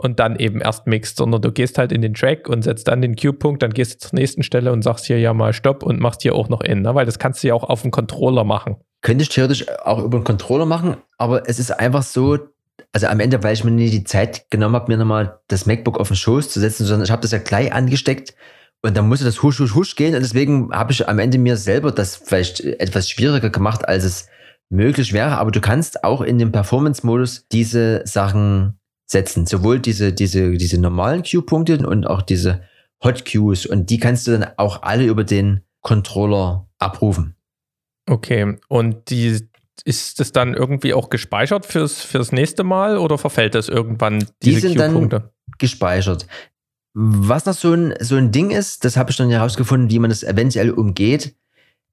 und 0.00 0.18
dann 0.18 0.36
eben 0.36 0.62
erst 0.62 0.86
mixt, 0.86 1.18
sondern 1.18 1.42
du 1.42 1.52
gehst 1.52 1.76
halt 1.76 1.92
in 1.92 2.00
den 2.00 2.14
Track 2.14 2.48
und 2.48 2.62
setzt 2.62 2.88
dann 2.88 3.02
den 3.02 3.16
Q-Punkt, 3.16 3.62
dann 3.62 3.74
gehst 3.74 3.94
du 3.94 4.08
zur 4.08 4.18
nächsten 4.18 4.42
Stelle 4.42 4.72
und 4.72 4.80
sagst 4.80 5.04
hier 5.04 5.18
ja 5.18 5.34
mal 5.34 5.52
Stopp 5.52 5.82
und 5.82 6.00
machst 6.00 6.22
hier 6.22 6.34
auch 6.34 6.48
noch 6.48 6.62
in, 6.62 6.80
ne? 6.80 6.94
weil 6.94 7.04
das 7.04 7.18
kannst 7.18 7.42
du 7.42 7.48
ja 7.48 7.54
auch 7.54 7.64
auf 7.64 7.82
dem 7.82 7.90
Controller 7.90 8.44
machen. 8.44 8.76
Könnte 9.02 9.22
ich 9.22 9.28
theoretisch 9.28 9.68
auch 9.84 10.02
über 10.02 10.18
den 10.18 10.24
Controller 10.24 10.64
machen, 10.64 10.96
aber 11.18 11.46
es 11.50 11.58
ist 11.58 11.70
einfach 11.70 12.02
so, 12.02 12.38
also 12.92 13.08
am 13.08 13.20
Ende, 13.20 13.42
weil 13.42 13.52
ich 13.52 13.62
mir 13.62 13.72
nie 13.72 13.90
die 13.90 14.04
Zeit 14.04 14.50
genommen 14.50 14.74
habe, 14.74 14.90
mir 14.90 14.96
nochmal 14.96 15.38
das 15.48 15.66
MacBook 15.66 16.00
auf 16.00 16.08
den 16.08 16.16
Schoß 16.16 16.48
zu 16.48 16.60
setzen, 16.60 16.86
sondern 16.86 17.04
ich 17.04 17.10
habe 17.10 17.22
das 17.22 17.32
ja 17.32 17.38
gleich 17.38 17.70
angesteckt 17.70 18.34
und 18.80 18.96
dann 18.96 19.06
musste 19.06 19.26
das 19.26 19.42
husch, 19.42 19.60
husch, 19.60 19.74
husch 19.74 19.96
gehen 19.96 20.14
und 20.14 20.22
deswegen 20.22 20.70
habe 20.72 20.92
ich 20.92 21.06
am 21.06 21.18
Ende 21.18 21.36
mir 21.36 21.58
selber 21.58 21.92
das 21.92 22.16
vielleicht 22.16 22.60
etwas 22.60 23.10
schwieriger 23.10 23.50
gemacht, 23.50 23.86
als 23.86 24.04
es 24.04 24.28
möglich 24.70 25.12
wäre, 25.12 25.36
aber 25.36 25.50
du 25.50 25.60
kannst 25.60 26.04
auch 26.04 26.22
in 26.22 26.38
dem 26.38 26.52
Performance-Modus 26.52 27.48
diese 27.52 28.00
Sachen 28.06 28.79
setzen. 29.10 29.46
Sowohl 29.46 29.80
diese, 29.80 30.12
diese, 30.12 30.52
diese 30.52 30.80
normalen 30.80 31.22
Q-Punkte 31.22 31.86
und 31.86 32.06
auch 32.06 32.22
diese 32.22 32.62
Hot 33.02 33.24
Qs. 33.24 33.66
Und 33.66 33.90
die 33.90 33.98
kannst 33.98 34.26
du 34.26 34.32
dann 34.32 34.46
auch 34.56 34.82
alle 34.82 35.04
über 35.04 35.24
den 35.24 35.62
Controller 35.80 36.68
abrufen. 36.78 37.34
Okay. 38.08 38.56
Und 38.68 39.10
die, 39.10 39.48
ist 39.84 40.20
das 40.20 40.32
dann 40.32 40.54
irgendwie 40.54 40.94
auch 40.94 41.10
gespeichert 41.10 41.66
fürs, 41.66 42.02
fürs 42.02 42.32
nächste 42.32 42.64
Mal 42.64 42.98
oder 42.98 43.18
verfällt 43.18 43.54
das 43.54 43.68
irgendwann 43.68 44.26
diese 44.42 44.60
die 44.60 44.68
sind 44.68 44.76
Q-Punkte? 44.76 45.20
Dann 45.20 45.30
gespeichert. 45.58 46.26
Was 46.92 47.46
noch 47.46 47.54
so 47.54 47.72
ein, 47.72 47.94
so 48.00 48.16
ein 48.16 48.32
Ding 48.32 48.50
ist, 48.50 48.84
das 48.84 48.96
habe 48.96 49.10
ich 49.10 49.16
dann 49.16 49.30
herausgefunden, 49.30 49.90
wie 49.90 49.98
man 49.98 50.10
das 50.10 50.22
eventuell 50.22 50.70
umgeht. 50.70 51.36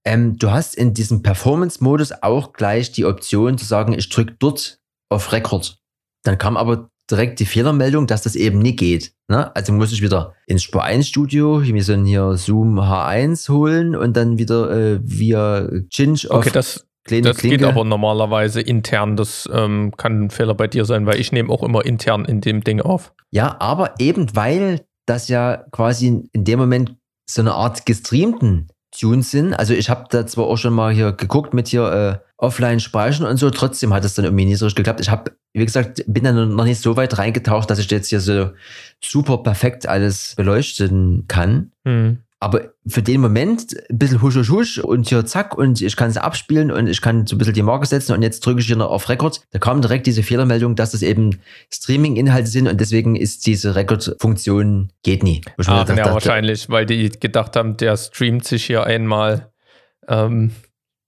Ähm, 0.04 0.38
du 0.38 0.52
hast 0.52 0.76
in 0.76 0.94
diesem 0.94 1.22
Performance-Modus 1.22 2.24
auch 2.24 2.54
gleich 2.54 2.92
die 2.92 3.06
Option 3.06 3.58
zu 3.58 3.66
sagen, 3.66 3.94
ich 3.94 4.10
drücke 4.10 4.36
dort 4.40 4.80
auf 5.10 5.32
Record. 5.32 5.80
Dann 6.24 6.38
kam 6.38 6.58
aber 6.58 6.90
direkt 7.10 7.40
die 7.40 7.46
Fehlermeldung, 7.46 8.08
dass 8.08 8.22
das 8.22 8.36
eben 8.36 8.60
nie 8.60 8.76
geht. 8.76 9.14
Ne? 9.28 9.56
Also 9.56 9.74
muss 9.74 9.92
ich 9.92 10.02
wieder 10.02 10.34
ins 10.46 10.64
Spur 10.64 10.84
1 10.84 11.08
Studio, 11.08 11.60
mir 11.60 11.84
so 11.84 11.96
hier 11.96 12.36
Zoom 12.36 12.80
H1 12.80 13.50
holen 13.50 13.96
und 13.96 14.16
dann 14.16 14.38
wieder 14.38 14.72
äh, 14.72 15.00
via 15.02 15.70
Cinch 15.90 16.30
auf 16.30 16.40
okay, 16.40 16.52
das, 16.52 16.86
das 17.06 17.38
Klinge. 17.38 17.58
geht 17.58 17.66
aber 17.66 17.84
normalerweise 17.84 18.62
intern. 18.62 19.16
Das 19.16 19.50
ähm, 19.52 19.94
kann 19.96 20.26
ein 20.26 20.30
Fehler 20.30 20.54
bei 20.54 20.68
dir 20.68 20.86
sein, 20.86 21.06
weil 21.06 21.20
ich 21.20 21.32
nehme 21.32 21.50
auch 21.50 21.64
immer 21.64 21.86
intern 21.86 22.26
in 22.26 22.42
dem 22.42 22.64
Ding 22.64 22.82
auf. 22.82 23.14
Ja, 23.32 23.58
aber 23.60 23.96
eben 24.00 24.36
weil 24.36 24.82
das 25.06 25.30
ja 25.30 25.64
quasi 25.72 26.30
in 26.32 26.44
dem 26.44 26.60
Moment 26.60 26.96
so 27.26 27.42
eine 27.42 27.54
Art 27.54 27.86
gestreamten 27.86 28.68
Tunes 28.98 29.32
sind. 29.32 29.54
Also 29.54 29.74
ich 29.74 29.90
habe 29.90 30.06
da 30.10 30.26
zwar 30.26 30.46
auch 30.46 30.58
schon 30.58 30.74
mal 30.74 30.94
hier 30.94 31.12
geguckt 31.12 31.54
mit 31.54 31.68
hier 31.68 32.22
äh, 32.24 32.27
offline 32.38 32.80
speichern 32.80 33.26
und 33.26 33.38
so, 33.38 33.50
trotzdem 33.50 33.94
hat 33.94 34.06
es 34.06 34.14
dann 34.14 34.26
irgendwie 34.26 34.46
nicht 34.46 34.60
so 34.60 34.66
richtig 34.66 34.84
geklappt. 34.84 35.02
Ich 35.02 35.10
habe, 35.10 35.32
wie 35.54 35.66
gesagt, 35.66 36.04
bin 36.08 36.24
dann 36.24 36.56
noch 36.56 36.66
nicht 36.66 36.82
so 36.82 36.96
weit 36.96 37.18
reingetaucht, 37.18 37.70
dass 37.70 37.80
ich 37.80 37.90
jetzt 37.90 38.10
hier 38.10 38.20
so 38.20 38.52
super 39.04 39.40
perfekt 39.40 39.88
alles 39.88 40.36
beleuchten 40.36 41.26
kann. 41.28 41.72
Hm. 41.86 42.20
Aber 42.40 42.74
für 42.86 43.02
den 43.02 43.20
Moment 43.20 43.76
ein 43.90 43.98
bisschen 43.98 44.22
husch, 44.22 44.36
husch, 44.36 44.50
husch 44.50 44.78
und 44.78 45.10
hier 45.10 45.26
zack 45.26 45.58
und 45.58 45.82
ich 45.82 45.96
kann 45.96 46.12
es 46.12 46.18
abspielen 46.18 46.70
und 46.70 46.86
ich 46.86 47.02
kann 47.02 47.26
so 47.26 47.34
ein 47.36 47.40
bisschen 47.40 47.56
die 47.56 47.64
Marke 47.64 47.88
setzen 47.88 48.14
und 48.14 48.22
jetzt 48.22 48.46
drücke 48.46 48.60
ich 48.60 48.68
hier 48.68 48.76
noch 48.76 48.92
auf 48.92 49.10
Record. 49.10 49.42
Da 49.50 49.58
kam 49.58 49.82
direkt 49.82 50.06
diese 50.06 50.22
Fehlermeldung, 50.22 50.76
dass 50.76 50.92
das 50.92 51.02
eben 51.02 51.40
Streaming-Inhalte 51.74 52.48
sind 52.48 52.68
und 52.68 52.80
deswegen 52.80 53.16
ist 53.16 53.48
diese 53.48 53.74
Record-Funktion 53.74 54.92
geht 55.02 55.24
nie. 55.24 55.42
Ah, 55.66 55.84
ja, 55.88 56.14
wahrscheinlich, 56.14 56.70
weil 56.70 56.86
die 56.86 57.10
gedacht 57.10 57.56
haben, 57.56 57.76
der 57.78 57.98
streamt 57.98 58.46
sich 58.46 58.66
hier 58.66 58.84
einmal 58.84 59.52
ähm, 60.08 60.52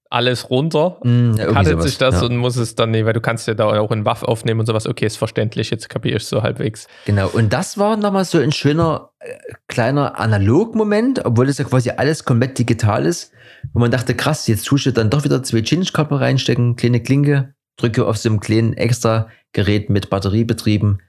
alles 0.10 0.50
runter, 0.50 0.98
mm, 1.04 1.36
ja, 1.38 1.82
sich 1.82 1.98
das 2.00 2.16
ja. 2.16 2.28
und 2.28 2.38
muss 2.38 2.58
es 2.58 2.74
dann, 2.74 2.92
nee, 2.92 3.06
weil 3.06 3.14
du 3.14 3.22
kannst 3.22 3.48
ja 3.48 3.54
da 3.54 3.66
auch 3.80 3.92
in 3.92 4.06
Waff 4.06 4.24
aufnehmen 4.24 4.60
und 4.60 4.66
sowas. 4.66 4.88
Okay, 4.88 5.06
ist 5.06 5.18
verständlich, 5.18 5.70
jetzt 5.70 5.88
kapiere 5.88 6.18
ich 6.18 6.26
so 6.26 6.42
halbwegs. 6.42 6.88
Genau, 7.06 7.30
und 7.30 7.54
das 7.54 7.78
war 7.78 7.96
nochmal 7.96 8.26
so 8.26 8.40
ein 8.40 8.52
schöner 8.52 9.12
äh, 9.20 9.38
kleiner 9.68 10.20
Analog-Moment, 10.20 11.26
obwohl 11.26 11.46
das 11.46 11.60
ja 11.60 11.66
quasi 11.66 11.92
alles 11.92 12.26
komplett 12.26 12.58
digital 12.58 13.06
ist, 13.06 13.32
wo 13.74 13.80
man 13.80 13.92
dachte, 13.92 14.16
krass, 14.16 14.48
jetzt 14.48 14.66
tue 14.66 14.80
ich 14.80 14.92
dann 14.94 15.12
doch 15.12 15.24
wieder 15.24 15.44
zwei 15.44 15.62
Chinch-Kappen 15.62 16.18
reinstecken, 16.18 16.76
kleine 16.76 17.02
Klinke, 17.02 17.54
drücke 17.78 18.08
auf 18.08 18.18
so 18.18 18.30
einem 18.30 18.40
kleinen 18.40 18.74
extra 18.74 19.30
Gerät 19.52 19.90
mit 19.90 20.10
Batterie 20.10 20.44
betrieben 20.44 21.00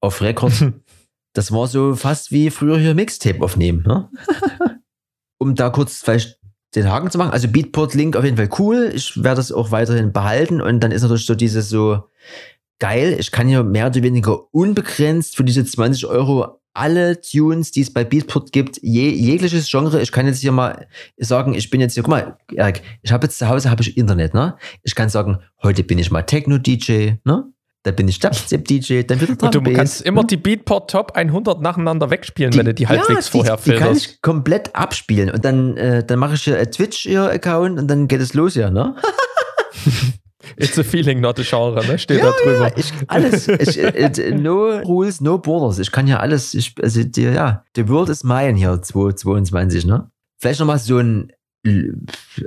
auf 0.00 0.20
Rekord. 0.20 0.52
das 1.32 1.50
war 1.50 1.66
so 1.66 1.94
fast 1.94 2.30
wie 2.30 2.50
früher 2.50 2.78
hier 2.78 2.94
Mixtape 2.94 3.40
aufnehmen. 3.42 3.84
Ne? 3.86 4.10
um 5.38 5.54
da 5.54 5.70
kurz 5.70 6.02
vielleicht 6.02 6.39
den 6.74 6.90
Haken 6.90 7.10
zu 7.10 7.18
machen. 7.18 7.32
Also 7.32 7.48
Beatport-Link 7.48 8.16
auf 8.16 8.24
jeden 8.24 8.36
Fall 8.36 8.50
cool. 8.58 8.90
Ich 8.94 9.16
werde 9.16 9.36
das 9.36 9.52
auch 9.52 9.70
weiterhin 9.70 10.12
behalten. 10.12 10.60
Und 10.60 10.80
dann 10.80 10.92
ist 10.92 11.02
natürlich 11.02 11.26
so 11.26 11.34
dieses 11.34 11.68
so 11.68 12.04
geil. 12.78 13.16
Ich 13.18 13.30
kann 13.32 13.48
hier 13.48 13.62
mehr 13.62 13.86
oder 13.86 14.02
weniger 14.02 14.52
unbegrenzt 14.52 15.36
für 15.36 15.44
diese 15.44 15.64
20 15.64 16.06
Euro 16.06 16.60
alle 16.72 17.20
Tunes, 17.20 17.72
die 17.72 17.80
es 17.80 17.92
bei 17.92 18.04
Beatport 18.04 18.52
gibt, 18.52 18.78
je, 18.82 19.10
jegliches 19.10 19.68
Genre. 19.68 20.00
Ich 20.00 20.12
kann 20.12 20.26
jetzt 20.26 20.40
hier 20.40 20.52
mal 20.52 20.86
sagen, 21.16 21.54
ich 21.54 21.68
bin 21.70 21.80
jetzt 21.80 21.94
hier, 21.94 22.02
guck 22.02 22.10
mal, 22.10 22.38
Erik, 22.54 22.82
ich 23.02 23.12
habe 23.12 23.26
jetzt 23.26 23.38
zu 23.38 23.48
Hause 23.48 23.70
habe 23.70 23.82
ich 23.82 23.96
Internet, 23.96 24.34
ne? 24.34 24.56
Ich 24.82 24.94
kann 24.94 25.08
sagen, 25.08 25.40
heute 25.62 25.82
bin 25.82 25.98
ich 25.98 26.10
mal 26.10 26.22
Techno-DJ, 26.22 27.14
ne? 27.24 27.52
Dann 27.82 27.96
bin 27.96 28.08
ich 28.08 28.18
Dubstep-DJ, 28.18 29.04
dann 29.04 29.22
wieder 29.22 29.36
Drum 29.36 29.46
Und 29.46 29.54
du 29.54 29.72
kannst 29.72 30.02
immer 30.02 30.22
die 30.24 30.36
Beatport 30.36 30.90
Top 30.90 31.12
100 31.12 31.62
nacheinander 31.62 32.10
wegspielen, 32.10 32.50
die, 32.50 32.58
wenn 32.58 32.66
du 32.66 32.74
die 32.74 32.86
halbwegs 32.86 33.26
ja, 33.26 33.32
vorher 33.32 33.58
filterst. 33.58 33.80
Die 33.80 33.86
kann 33.86 33.96
ich 33.96 34.20
komplett 34.20 34.76
abspielen 34.76 35.30
und 35.30 35.44
dann, 35.46 35.78
äh, 35.78 36.04
dann 36.04 36.18
mache 36.18 36.34
ich 36.34 36.42
hier 36.42 36.58
einen 36.58 36.70
Twitch-Account 36.70 37.78
und 37.78 37.88
dann 37.88 38.06
geht 38.06 38.20
es 38.20 38.34
los, 38.34 38.54
ja, 38.54 38.70
ne? 38.70 38.96
It's 40.56 40.78
a 40.78 40.82
feeling, 40.82 41.20
not 41.20 41.38
a 41.38 41.42
genre, 41.42 41.82
ne? 41.86 41.98
Steht 41.98 42.18
ja, 42.18 42.26
da 42.26 42.32
drüber. 42.42 42.68
Ja, 42.68 42.72
ich, 42.76 42.92
alles. 43.06 43.48
Ich, 43.48 43.78
äh, 43.78 44.30
no 44.32 44.78
rules, 44.80 45.22
no 45.22 45.38
borders. 45.38 45.78
Ich 45.78 45.90
kann 45.90 46.06
ja 46.06 46.18
alles. 46.18 46.52
Ich, 46.52 46.74
also, 46.82 47.02
die, 47.02 47.22
ja, 47.22 47.64
the 47.74 47.88
world 47.88 48.10
is 48.10 48.24
mine 48.24 48.58
hier, 48.58 48.82
2022, 48.82 49.86
ne? 49.86 50.10
Vielleicht 50.38 50.60
nochmal 50.60 50.78
so 50.78 50.98
ein, 50.98 51.32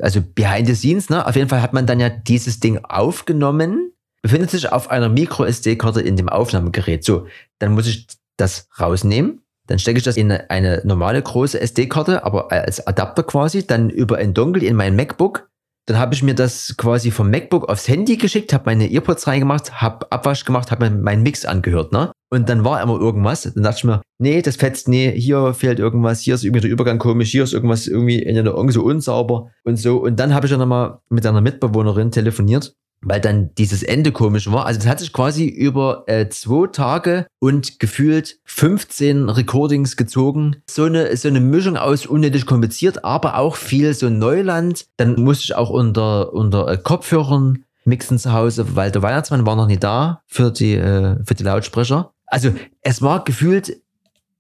also 0.02 0.22
behind 0.22 0.68
the 0.68 0.76
scenes, 0.76 1.10
ne? 1.10 1.26
Auf 1.26 1.36
jeden 1.36 1.50
Fall 1.50 1.62
hat 1.62 1.74
man 1.74 1.88
dann 1.88 2.00
ja 2.00 2.10
dieses 2.10 2.60
Ding 2.60 2.84
aufgenommen 2.84 3.93
befindet 4.24 4.50
sich 4.50 4.72
auf 4.72 4.90
einer 4.90 5.10
Micro-SD-Karte 5.10 6.02
in 6.02 6.16
dem 6.16 6.30
Aufnahmegerät. 6.30 7.04
So, 7.04 7.28
dann 7.60 7.74
muss 7.74 7.88
ich 7.88 8.08
das 8.38 8.68
rausnehmen. 8.80 9.42
Dann 9.68 9.80
stecke 9.80 9.98
ich 9.98 10.04
das 10.04 10.18
in 10.18 10.32
eine 10.32 10.82
normale 10.84 11.22
große 11.22 11.60
SD-Karte, 11.60 12.24
aber 12.26 12.52
als 12.52 12.86
Adapter 12.86 13.24
quasi, 13.24 13.68
dann 13.68 13.90
über 13.90 14.18
ein 14.18 14.34
Dongle 14.34 14.66
in 14.66 14.76
mein 14.76 14.96
MacBook. 14.96 15.50
Dann 15.86 15.98
habe 15.98 16.16
ich 16.16 16.24
mir 16.24 16.34
das 16.34 16.76
quasi 16.78 17.12
vom 17.12 17.30
MacBook 17.30 17.68
aufs 17.68 17.90
Handy 17.90 18.16
geschickt, 18.16 18.54
habe 18.54 18.64
meine 18.68 18.90
Earpods 18.90 19.28
reingemacht, 19.28 19.82
habe 19.82 20.10
Abwasch 20.12 20.46
gemacht, 20.46 20.72
habe 20.72 20.90
meinen 20.90 21.24
Mix 21.24 21.44
angehört, 21.44 21.92
ne? 21.92 22.12
Und 22.30 22.48
dann 22.48 22.64
war 22.64 22.82
immer 22.82 22.98
irgendwas. 22.98 23.44
Dann 23.44 23.64
dachte 23.64 23.78
ich 23.80 23.84
mir, 23.84 24.02
nee, 24.18 24.42
das 24.42 24.56
fetzt, 24.56 24.88
nee, 24.88 25.12
hier 25.12 25.54
fehlt 25.54 25.80
irgendwas, 25.80 26.22
hier 26.22 26.36
ist 26.36 26.46
irgendwie 26.46 26.62
der 26.62 26.72
Übergang 26.72 27.00
komisch, 27.00 27.32
hier 27.32 27.44
ist 27.44 27.54
irgendwas 27.54 27.88
irgendwie 27.88 28.20
in 28.24 28.36
der 28.36 28.46
irgendwie 28.46 28.74
so 28.74 28.84
unsauber 28.84 29.52
und 29.66 29.76
so. 29.76 29.98
Und 29.98 30.20
dann 30.20 30.34
habe 30.34 30.46
ich 30.46 30.52
dann 30.52 30.62
nochmal 30.62 31.00
mit 31.10 31.26
einer 31.26 31.42
Mitbewohnerin 31.42 32.12
telefoniert 32.12 32.74
weil 33.04 33.22
dann 33.22 33.54
dieses 33.56 33.84
Ende 33.84 34.12
komisch 34.12 34.52
war. 34.52 34.66
Also 34.66 34.80
es 34.80 34.88
hat 34.88 35.00
sich 35.00 35.14
quasi 35.14 35.46
über 35.46 36.04
äh, 36.08 36.30
zwei 36.30 36.68
Tage 36.68 37.28
und 37.40 37.80
gefühlt 37.80 38.38
15 38.46 39.30
Recordings 39.30 39.98
gezogen. 39.98 40.58
So 40.70 40.86
eine, 40.86 41.16
so 41.18 41.28
eine 41.28 41.40
Mischung 41.40 41.78
aus 41.78 42.06
unnötig 42.06 42.46
kompliziert, 42.46 43.04
aber 43.04 43.38
auch 43.38 43.56
viel 43.56 43.94
so 43.94 44.10
Neuland. 44.10 44.86
Dann 44.98 45.22
musste 45.22 45.46
ich 45.46 45.56
auch 45.56 45.70
unter, 45.70 46.34
unter 46.34 46.68
äh, 46.68 46.78
Kopfhörern 46.78 47.64
mixen 47.86 48.18
zu 48.18 48.32
Hause, 48.32 48.76
weil 48.76 48.92
der 48.92 49.02
Weihnachtsmann 49.02 49.46
war 49.46 49.56
noch 49.56 49.68
nie 49.68 49.78
da 49.78 50.22
für 50.28 50.52
die, 50.52 50.76
äh, 50.76 51.18
für 51.26 51.36
die 51.36 51.44
Lautsprecher. 51.44 52.14
Also 52.28 52.52
es 52.82 53.02
war 53.02 53.24
gefühlt 53.24 53.82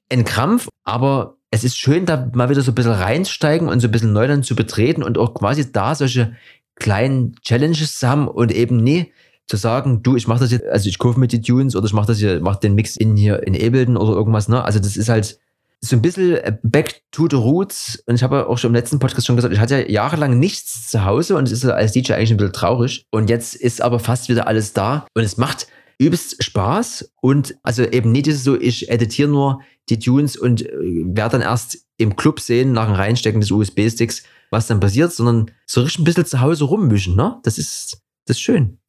ein 0.09 0.23
Krampf, 0.23 0.69
aber 0.83 1.37
es 1.51 1.63
ist 1.63 1.77
schön, 1.77 2.05
da 2.05 2.29
mal 2.33 2.49
wieder 2.49 2.61
so 2.61 2.71
ein 2.71 2.75
bisschen 2.75 2.93
reinsteigen 2.93 3.67
und 3.67 3.79
so 3.79 3.87
ein 3.87 3.91
bisschen 3.91 4.13
Neuland 4.13 4.45
zu 4.45 4.55
betreten 4.55 5.03
und 5.03 5.17
auch 5.17 5.35
quasi 5.35 5.71
da 5.71 5.93
solche 5.93 6.35
kleinen 6.75 7.35
Challenges 7.41 7.99
zu 7.99 8.07
haben 8.07 8.27
und 8.27 8.51
eben 8.51 8.77
nie 8.77 9.11
zu 9.47 9.57
sagen, 9.57 10.03
du, 10.03 10.15
ich 10.15 10.27
mache 10.27 10.39
das 10.39 10.51
jetzt, 10.51 10.65
also 10.65 10.87
ich 10.87 10.97
kaufe 10.97 11.19
mir 11.19 11.27
die 11.27 11.41
Tunes 11.41 11.75
oder 11.75 11.85
ich 11.85 11.93
mache 11.93 12.07
das 12.07 12.17
hier, 12.17 12.39
mache 12.39 12.59
den 12.59 12.75
Mix 12.75 12.95
in 12.95 13.15
hier 13.17 13.45
in 13.45 13.55
Ableton 13.55 13.97
oder 13.97 14.13
irgendwas, 14.13 14.47
ne? 14.47 14.63
Also 14.63 14.79
das 14.79 14.95
ist 14.95 15.09
halt 15.09 15.37
so 15.81 15.97
ein 15.97 16.01
bisschen 16.01 16.39
back 16.63 17.01
to 17.11 17.27
the 17.29 17.35
roots. 17.35 18.01
Und 18.05 18.15
ich 18.15 18.23
habe 18.23 18.47
auch 18.47 18.57
schon 18.57 18.69
im 18.69 18.75
letzten 18.75 18.99
Podcast 18.99 19.27
schon 19.27 19.35
gesagt, 19.35 19.53
ich 19.53 19.59
hatte 19.59 19.81
ja 19.81 19.89
jahrelang 19.89 20.39
nichts 20.39 20.89
zu 20.89 21.03
Hause 21.03 21.35
und 21.35 21.45
es 21.45 21.51
ist 21.51 21.65
als 21.65 21.91
DJ 21.91 22.13
eigentlich 22.13 22.31
ein 22.31 22.37
bisschen 22.37 22.53
traurig. 22.53 23.05
Und 23.11 23.29
jetzt 23.29 23.53
ist 23.55 23.81
aber 23.81 23.99
fast 23.99 24.29
wieder 24.29 24.47
alles 24.47 24.71
da 24.71 25.05
und 25.13 25.23
es 25.23 25.35
macht 25.35 25.67
übelst 25.97 26.41
Spaß 26.41 27.11
und 27.21 27.55
also 27.63 27.83
eben 27.83 28.11
nicht 28.11 28.31
so, 28.33 28.59
ich 28.59 28.89
editiere 28.89 29.29
nur 29.29 29.61
die 29.89 29.99
Tunes 29.99 30.37
und 30.37 30.65
äh, 30.65 30.71
werde 31.05 31.33
dann 31.33 31.41
erst 31.41 31.85
im 31.97 32.15
Club 32.15 32.39
sehen 32.39 32.71
nach 32.71 32.85
dem 32.85 32.95
Reinstecken 32.95 33.41
des 33.41 33.51
USB-Sticks, 33.51 34.23
was 34.53 34.67
dann 34.67 34.79
passiert, 34.79 35.11
sondern 35.11 35.51
so 35.65 35.81
richtig 35.81 35.99
ein 35.99 36.03
bisschen 36.05 36.25
zu 36.25 36.39
Hause 36.39 36.63
rummischen, 36.63 37.15
ne? 37.15 37.39
Das 37.43 37.57
ist, 37.57 38.01
das 38.25 38.37
ist 38.37 38.41
schön. 38.41 38.79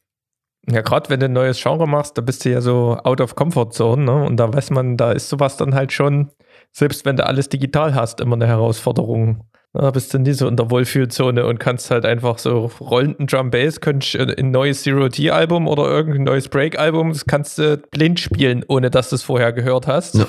Ja, 0.70 0.80
gerade 0.80 1.10
wenn 1.10 1.20
du 1.20 1.26
ein 1.26 1.32
neues 1.32 1.60
Genre 1.60 1.86
machst, 1.86 2.16
da 2.16 2.22
bist 2.22 2.44
du 2.44 2.50
ja 2.50 2.60
so 2.60 2.96
out 3.02 3.20
of 3.20 3.34
comfort 3.34 3.70
zone, 3.72 4.04
ne? 4.04 4.24
Und 4.24 4.36
da 4.36 4.52
weiß 4.52 4.70
man, 4.70 4.96
da 4.96 5.12
ist 5.12 5.28
sowas 5.28 5.56
dann 5.56 5.74
halt 5.74 5.92
schon, 5.92 6.30
selbst 6.72 7.04
wenn 7.04 7.16
du 7.16 7.26
alles 7.26 7.48
digital 7.48 7.94
hast, 7.94 8.20
immer 8.20 8.36
eine 8.36 8.46
Herausforderung. 8.46 9.44
Da 9.76 9.90
bist 9.90 10.14
du 10.14 10.18
nie 10.18 10.32
so 10.32 10.46
in 10.46 10.56
der 10.56 10.70
Wohlfühlzone 10.70 11.44
und 11.44 11.58
kannst 11.58 11.90
halt 11.90 12.06
einfach 12.06 12.38
so 12.38 12.70
rollenden 12.80 13.26
Drum 13.26 13.50
Bass, 13.50 13.80
könntest 13.80 14.16
ein 14.16 14.52
neues 14.52 14.82
Zero 14.84 15.08
T 15.08 15.32
Album 15.32 15.66
oder 15.66 15.86
irgendein 15.86 16.22
neues 16.22 16.48
Break 16.48 16.78
Album, 16.78 17.12
das 17.12 17.26
kannst 17.26 17.58
du 17.58 17.78
blind 17.90 18.20
spielen, 18.20 18.64
ohne 18.68 18.90
dass 18.90 19.10
du 19.10 19.16
es 19.16 19.24
vorher 19.24 19.52
gehört 19.52 19.88
hast. 19.88 20.14
Ja. 20.14 20.26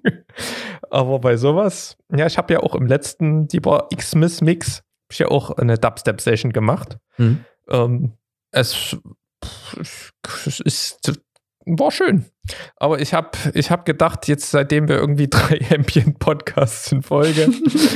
Aber 0.90 1.18
bei 1.18 1.36
sowas, 1.36 1.98
ja, 2.16 2.26
ich 2.26 2.38
habe 2.38 2.54
ja 2.54 2.60
auch 2.60 2.74
im 2.74 2.86
letzten 2.86 3.46
Deeper 3.46 3.88
X-Miss 3.90 4.40
Mix, 4.40 4.82
ich 5.10 5.18
ja 5.18 5.28
auch 5.28 5.50
eine 5.50 5.76
Dubstep-Session 5.76 6.52
gemacht. 6.52 6.96
Mhm. 7.18 7.44
Ähm, 7.68 8.12
es, 8.52 8.96
es 10.46 10.60
ist, 10.60 11.20
war 11.76 11.90
schön. 11.90 12.26
Aber 12.76 13.00
ich 13.00 13.12
habe 13.14 13.30
ich 13.54 13.70
hab 13.70 13.84
gedacht, 13.84 14.28
jetzt 14.28 14.50
seitdem 14.50 14.88
wir 14.88 14.96
irgendwie 14.96 15.28
drei 15.30 15.60
Ambient-Podcasts 15.74 16.92
in 16.92 17.02
Folge, 17.02 17.48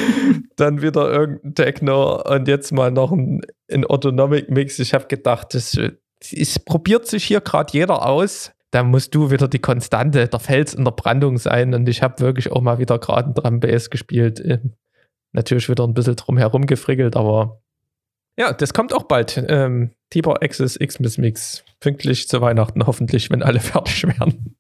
dann 0.56 0.82
wieder 0.82 1.10
irgendein 1.10 1.54
Techno 1.54 2.20
und 2.22 2.48
jetzt 2.48 2.72
mal 2.72 2.90
noch 2.90 3.12
ein, 3.12 3.40
ein 3.70 3.86
Autonomic-Mix. 3.86 4.78
Ich 4.80 4.94
habe 4.94 5.06
gedacht, 5.06 5.54
das, 5.54 5.78
es 6.20 6.58
probiert 6.58 7.06
sich 7.06 7.24
hier 7.24 7.40
gerade 7.40 7.72
jeder 7.72 8.06
aus 8.06 8.52
da 8.72 8.82
musst 8.82 9.14
du 9.14 9.30
wieder 9.30 9.48
die 9.48 9.58
Konstante, 9.58 10.26
der 10.26 10.40
Fels 10.40 10.72
in 10.72 10.84
der 10.84 10.92
Brandung 10.92 11.36
sein. 11.36 11.74
Und 11.74 11.88
ich 11.88 12.02
habe 12.02 12.20
wirklich 12.20 12.50
auch 12.50 12.62
mal 12.62 12.78
wieder 12.78 12.98
gerade 12.98 13.28
ein 13.28 13.34
Drum 13.34 13.60
Bass 13.60 13.90
gespielt. 13.90 14.42
Ähm, 14.42 14.72
natürlich 15.32 15.68
wieder 15.68 15.84
ein 15.84 15.94
bisschen 15.94 16.16
drum 16.16 16.38
herum 16.38 16.66
gefrickelt, 16.66 17.14
aber 17.14 17.60
ja, 18.36 18.52
das 18.52 18.72
kommt 18.72 18.92
auch 18.92 19.04
bald. 19.04 19.42
Ähm, 19.48 19.92
Tiber 20.10 20.42
Access 20.42 20.76
X-Miss 20.76 21.18
Mix. 21.18 21.64
Pünktlich 21.80 22.28
zu 22.28 22.40
Weihnachten 22.40 22.86
hoffentlich, 22.86 23.30
wenn 23.30 23.42
alle 23.42 23.60
fertig 23.60 24.04
werden. 24.04 24.56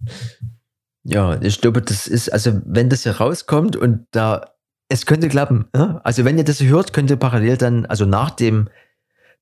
Ja, 1.04 1.40
ich 1.40 1.60
glaube, 1.60 1.82
das 1.82 2.06
ist, 2.06 2.32
also 2.32 2.60
wenn 2.64 2.88
das 2.88 3.02
hier 3.02 3.16
rauskommt 3.16 3.76
und 3.76 4.06
da, 4.12 4.54
es 4.88 5.06
könnte 5.06 5.28
klappen. 5.28 5.66
Ja? 5.74 6.00
Also 6.04 6.24
wenn 6.24 6.38
ihr 6.38 6.44
das 6.44 6.62
hört, 6.62 6.92
könnt 6.92 7.10
ihr 7.10 7.16
parallel 7.16 7.56
dann, 7.56 7.86
also 7.86 8.04
nach 8.04 8.30
dem, 8.30 8.68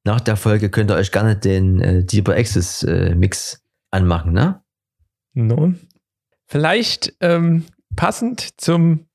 nach 0.04 0.20
der 0.20 0.36
Folge 0.36 0.70
könnt 0.70 0.90
ihr 0.90 0.96
euch 0.96 1.12
gerne 1.12 1.36
den 1.36 1.80
äh, 1.80 2.04
Deeper 2.04 2.34
Access 2.34 2.82
äh, 2.84 3.14
Mix 3.14 3.62
anmachen, 3.90 4.32
ne? 4.32 4.62
Nun, 5.34 5.78
vielleicht 6.46 7.14
ähm, 7.20 7.66
passend 7.94 8.60
zum, 8.60 9.06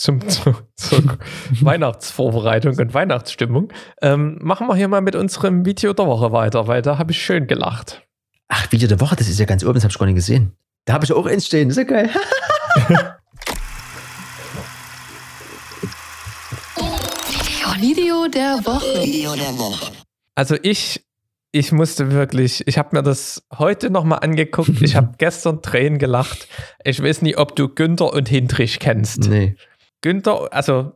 zum, 0.00 0.28
zu, 0.28 0.54
zur 0.74 1.02
Weihnachtsvorbereitung 1.60 2.76
und 2.78 2.94
Weihnachtsstimmung, 2.94 3.72
ähm, 4.02 4.38
machen 4.40 4.66
wir 4.66 4.76
hier 4.76 4.88
mal 4.88 5.00
mit 5.00 5.14
unserem 5.14 5.64
Video 5.64 5.92
der 5.92 6.06
Woche 6.06 6.32
weiter, 6.32 6.66
weil 6.66 6.82
da 6.82 6.98
habe 6.98 7.12
ich 7.12 7.22
schön 7.22 7.46
gelacht. 7.46 8.02
Ach, 8.48 8.70
Video 8.72 8.88
der 8.88 9.00
Woche, 9.00 9.16
das 9.16 9.28
ist 9.28 9.38
ja 9.38 9.46
ganz 9.46 9.62
oben, 9.62 9.74
das 9.74 9.84
habe 9.84 9.92
ich 9.92 9.98
gar 9.98 10.06
nicht 10.06 10.16
gesehen. 10.16 10.56
Da 10.86 10.94
habe 10.94 11.04
ich 11.04 11.12
auch 11.12 11.26
eins 11.26 11.46
stehen, 11.46 11.68
das 11.68 11.76
ist 11.76 11.88
ja 11.88 11.96
geil. 11.96 12.10
Video 17.80 18.26
der 18.28 18.58
Woche. 18.66 19.02
Video 19.02 19.34
der 19.34 19.58
Woche. 19.58 19.90
Also 20.34 20.54
ich, 20.62 21.02
ich 21.50 21.72
musste 21.72 22.10
wirklich, 22.12 22.62
ich 22.68 22.76
habe 22.76 22.94
mir 22.94 23.02
das 23.02 23.42
heute 23.56 23.88
nochmal 23.88 24.18
angeguckt. 24.18 24.82
Ich 24.82 24.96
habe 24.96 25.14
gestern 25.16 25.62
Tränen 25.62 25.98
gelacht. 25.98 26.46
Ich 26.84 27.02
weiß 27.02 27.22
nicht, 27.22 27.38
ob 27.38 27.56
du 27.56 27.70
Günther 27.70 28.12
und 28.12 28.28
Hindrich 28.28 28.80
kennst. 28.80 29.20
Nee. 29.30 29.56
Günther, 30.02 30.52
also, 30.52 30.94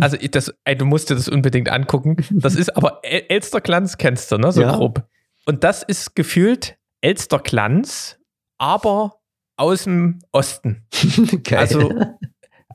also 0.00 0.16
das, 0.16 0.52
ey, 0.64 0.76
du 0.76 0.84
musst 0.84 1.10
dir 1.10 1.14
das 1.14 1.28
unbedingt 1.28 1.68
angucken. 1.68 2.16
Das 2.30 2.56
ist 2.56 2.76
aber 2.76 3.00
El 3.02 3.24
Elsterglanz 3.28 3.96
kennst 3.96 4.32
du, 4.32 4.38
ne? 4.38 4.50
So 4.52 4.62
Ja. 4.62 4.76
grob. 4.76 5.06
Und 5.46 5.64
das 5.64 5.82
ist 5.82 6.14
gefühlt 6.16 6.76
Elsterglanz, 7.00 8.18
aber 8.58 9.20
aus 9.56 9.84
dem 9.84 10.18
Osten. 10.32 10.86
geil. 11.44 11.58
Also, 11.58 11.94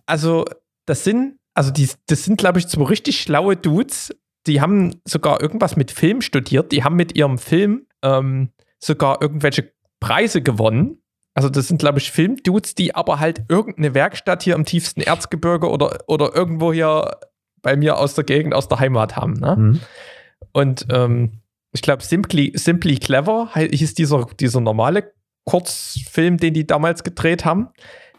also 0.06 0.46
das 0.86 1.04
sind, 1.04 1.38
also 1.54 1.72
die, 1.72 1.90
das 2.08 2.24
sind, 2.24 2.38
glaube 2.38 2.60
ich, 2.60 2.68
zwei 2.68 2.84
richtig 2.86 3.22
schlaue 3.22 3.56
Dudes. 3.56 4.16
Die 4.48 4.62
haben 4.62 5.02
sogar 5.06 5.42
irgendwas 5.42 5.76
mit 5.76 5.92
Film 5.92 6.22
studiert. 6.22 6.72
Die 6.72 6.84
haben 6.84 6.96
mit 6.96 7.18
ihrem 7.18 7.38
Film 7.38 7.88
ähm, 8.04 8.50
sogar 8.80 9.22
irgendwelche 9.22 9.74
Preise 10.00 10.42
gewonnen. 10.42 11.02
Also 11.36 11.50
das 11.50 11.68
sind, 11.68 11.80
glaube 11.80 12.00
ich, 12.00 12.12
Filmdudes, 12.12 12.76
die 12.76 12.96
aber 12.96 13.20
halt 13.20 13.44
irgendeine 13.50 13.94
Werkstatt 13.94 14.42
hier 14.42 14.56
im 14.56 14.66
tiefsten 14.66 15.02
Erzgebirge 15.02 15.70
oder, 15.70 16.00
oder 16.08 16.34
irgendwo 16.34 16.74
hier 16.74 17.18
bei 17.62 17.76
mir 17.76 17.98
aus 17.98 18.16
der 18.16 18.24
Gegend, 18.24 18.56
aus 18.56 18.68
der 18.68 18.80
Heimat 18.80 19.16
haben. 19.16 19.34
Ne? 19.34 19.56
Hm. 19.56 19.80
Und 20.54 20.88
ähm, 20.90 21.42
ich 21.74 21.82
glaube, 21.82 22.04
Simply, 22.04 22.54
Simply 22.56 22.98
Clever 22.98 23.50
hieß 23.54 23.94
dieser, 23.96 24.26
dieser 24.40 24.62
normale 24.62 25.12
Kurzfilm, 25.44 26.38
den 26.38 26.54
die 26.54 26.66
damals 26.66 27.04
gedreht 27.04 27.44
haben. 27.44 27.68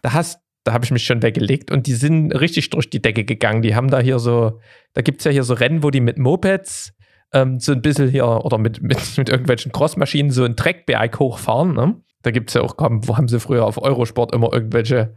Da 0.02 0.12
hast 0.12 0.40
da 0.66 0.72
habe 0.72 0.84
ich 0.84 0.90
mich 0.90 1.04
schon 1.04 1.22
weggelegt 1.22 1.70
und 1.70 1.86
die 1.86 1.94
sind 1.94 2.32
richtig 2.32 2.70
durch 2.70 2.90
die 2.90 3.00
Decke 3.00 3.24
gegangen. 3.24 3.62
Die 3.62 3.76
haben 3.76 3.88
da 3.88 4.00
hier 4.00 4.18
so, 4.18 4.58
da 4.94 5.02
gibt 5.02 5.20
es 5.20 5.24
ja 5.24 5.30
hier 5.30 5.44
so 5.44 5.54
Rennen, 5.54 5.84
wo 5.84 5.90
die 5.90 6.00
mit 6.00 6.18
Mopeds 6.18 6.92
ähm, 7.32 7.60
so 7.60 7.70
ein 7.70 7.82
bisschen 7.82 8.10
hier 8.10 8.26
oder 8.26 8.58
mit, 8.58 8.82
mit, 8.82 8.98
mit 9.16 9.28
irgendwelchen 9.28 9.70
Crossmaschinen 9.70 10.32
so 10.32 10.42
ein 10.42 10.56
Trackberg 10.56 11.20
hochfahren. 11.20 11.74
Ne? 11.74 12.02
Da 12.26 12.32
gibt 12.32 12.50
es 12.50 12.54
ja 12.54 12.62
auch, 12.62 12.76
kaum- 12.76 13.06
wo 13.06 13.16
haben 13.16 13.28
sie 13.28 13.38
früher 13.38 13.64
auf 13.64 13.80
Eurosport 13.80 14.34
immer 14.34 14.52
irgendwelche 14.52 15.14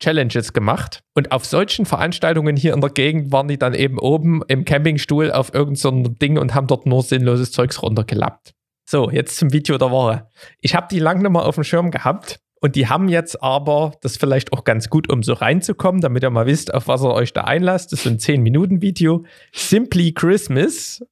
Challenges 0.00 0.54
gemacht. 0.54 1.02
Und 1.14 1.30
auf 1.30 1.44
solchen 1.44 1.84
Veranstaltungen 1.84 2.56
hier 2.56 2.72
in 2.72 2.80
der 2.80 2.88
Gegend 2.88 3.30
waren 3.30 3.46
die 3.46 3.58
dann 3.58 3.74
eben 3.74 3.98
oben 3.98 4.40
im 4.48 4.64
Campingstuhl 4.64 5.30
auf 5.30 5.52
irgendeinem 5.52 6.04
so 6.06 6.10
Ding 6.12 6.38
und 6.38 6.54
haben 6.54 6.66
dort 6.66 6.86
nur 6.86 7.02
sinnloses 7.02 7.52
Zeugs 7.52 7.82
runtergelappt. 7.82 8.54
So, 8.88 9.10
jetzt 9.10 9.36
zum 9.36 9.52
Video 9.52 9.76
der 9.76 9.90
Woche. 9.90 10.30
Ich 10.62 10.74
habe 10.74 10.86
die 10.90 10.98
lang 10.98 11.20
nicht 11.20 11.30
mal 11.30 11.42
auf 11.42 11.56
dem 11.56 11.64
Schirm 11.64 11.90
gehabt 11.90 12.40
und 12.62 12.74
die 12.74 12.88
haben 12.88 13.08
jetzt 13.10 13.42
aber, 13.42 13.92
das 14.00 14.16
vielleicht 14.16 14.54
auch 14.54 14.64
ganz 14.64 14.88
gut, 14.88 15.12
um 15.12 15.22
so 15.22 15.34
reinzukommen, 15.34 16.00
damit 16.00 16.22
ihr 16.22 16.30
mal 16.30 16.46
wisst, 16.46 16.72
auf 16.72 16.88
was 16.88 17.02
ihr 17.02 17.12
euch 17.12 17.34
da 17.34 17.42
einlasst. 17.42 17.92
Das 17.92 18.00
ist 18.00 18.06
ein 18.06 18.18
10-Minuten-Video. 18.18 19.26
Simply 19.52 20.14
Christmas. 20.14 21.04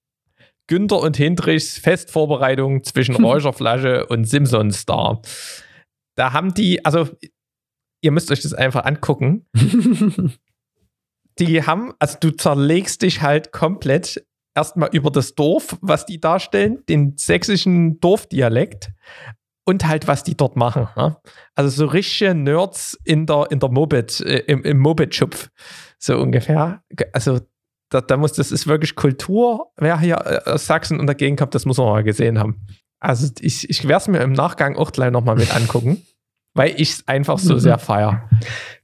Günther 0.66 1.00
und 1.00 1.16
Hindrichs 1.16 1.78
Festvorbereitung 1.78 2.84
zwischen 2.84 3.14
Räucherflasche 3.24 4.06
und 4.06 4.24
Simpson 4.24 4.70
Star. 4.70 5.22
Da 6.16 6.32
haben 6.32 6.54
die, 6.54 6.84
also 6.84 7.08
ihr 8.00 8.12
müsst 8.12 8.30
euch 8.30 8.42
das 8.42 8.54
einfach 8.54 8.84
angucken. 8.84 9.46
Die 11.40 11.64
haben, 11.64 11.92
also 11.98 12.16
du 12.20 12.30
zerlegst 12.30 13.02
dich 13.02 13.20
halt 13.20 13.50
komplett 13.50 14.24
erstmal 14.54 14.90
über 14.92 15.10
das 15.10 15.34
Dorf, 15.34 15.76
was 15.80 16.06
die 16.06 16.20
darstellen, 16.20 16.84
den 16.88 17.16
sächsischen 17.16 17.98
Dorfdialekt 17.98 18.92
und 19.64 19.86
halt, 19.86 20.06
was 20.06 20.22
die 20.22 20.36
dort 20.36 20.56
machen. 20.56 20.88
Ne? 20.96 21.16
Also 21.54 21.70
so 21.70 21.86
richtige 21.86 22.34
Nerds 22.34 22.98
in 23.04 23.26
der, 23.26 23.48
in 23.50 23.58
der 23.58 23.70
Moped, 23.70 24.20
äh, 24.20 24.44
im, 24.46 24.62
im 24.62 24.78
Moped-Schupf, 24.78 25.50
so 25.98 26.18
ungefähr. 26.18 26.84
Also 27.12 27.40
da, 27.94 28.00
da 28.00 28.16
muss, 28.16 28.32
das 28.32 28.50
ist 28.50 28.66
wirklich 28.66 28.96
Kultur. 28.96 29.70
Wer 29.76 30.00
hier 30.00 30.16
äh, 30.16 30.50
aus 30.50 30.66
Sachsen 30.66 30.98
und 30.98 31.06
dagegen 31.06 31.36
kommt, 31.36 31.54
das 31.54 31.64
muss 31.64 31.78
man 31.78 31.86
mal 31.86 32.02
gesehen 32.02 32.38
haben. 32.38 32.66
Also 32.98 33.30
ich, 33.40 33.70
ich 33.70 33.86
werde 33.86 34.02
es 34.02 34.08
mir 34.08 34.20
im 34.20 34.32
Nachgang 34.32 34.76
auch 34.76 34.90
gleich 34.90 35.12
nochmal 35.12 35.36
mit 35.36 35.54
angucken, 35.54 36.02
weil 36.54 36.72
ich 36.80 36.90
es 36.90 37.08
einfach 37.08 37.38
so 37.38 37.58
sehr 37.58 37.78
feier. 37.78 38.28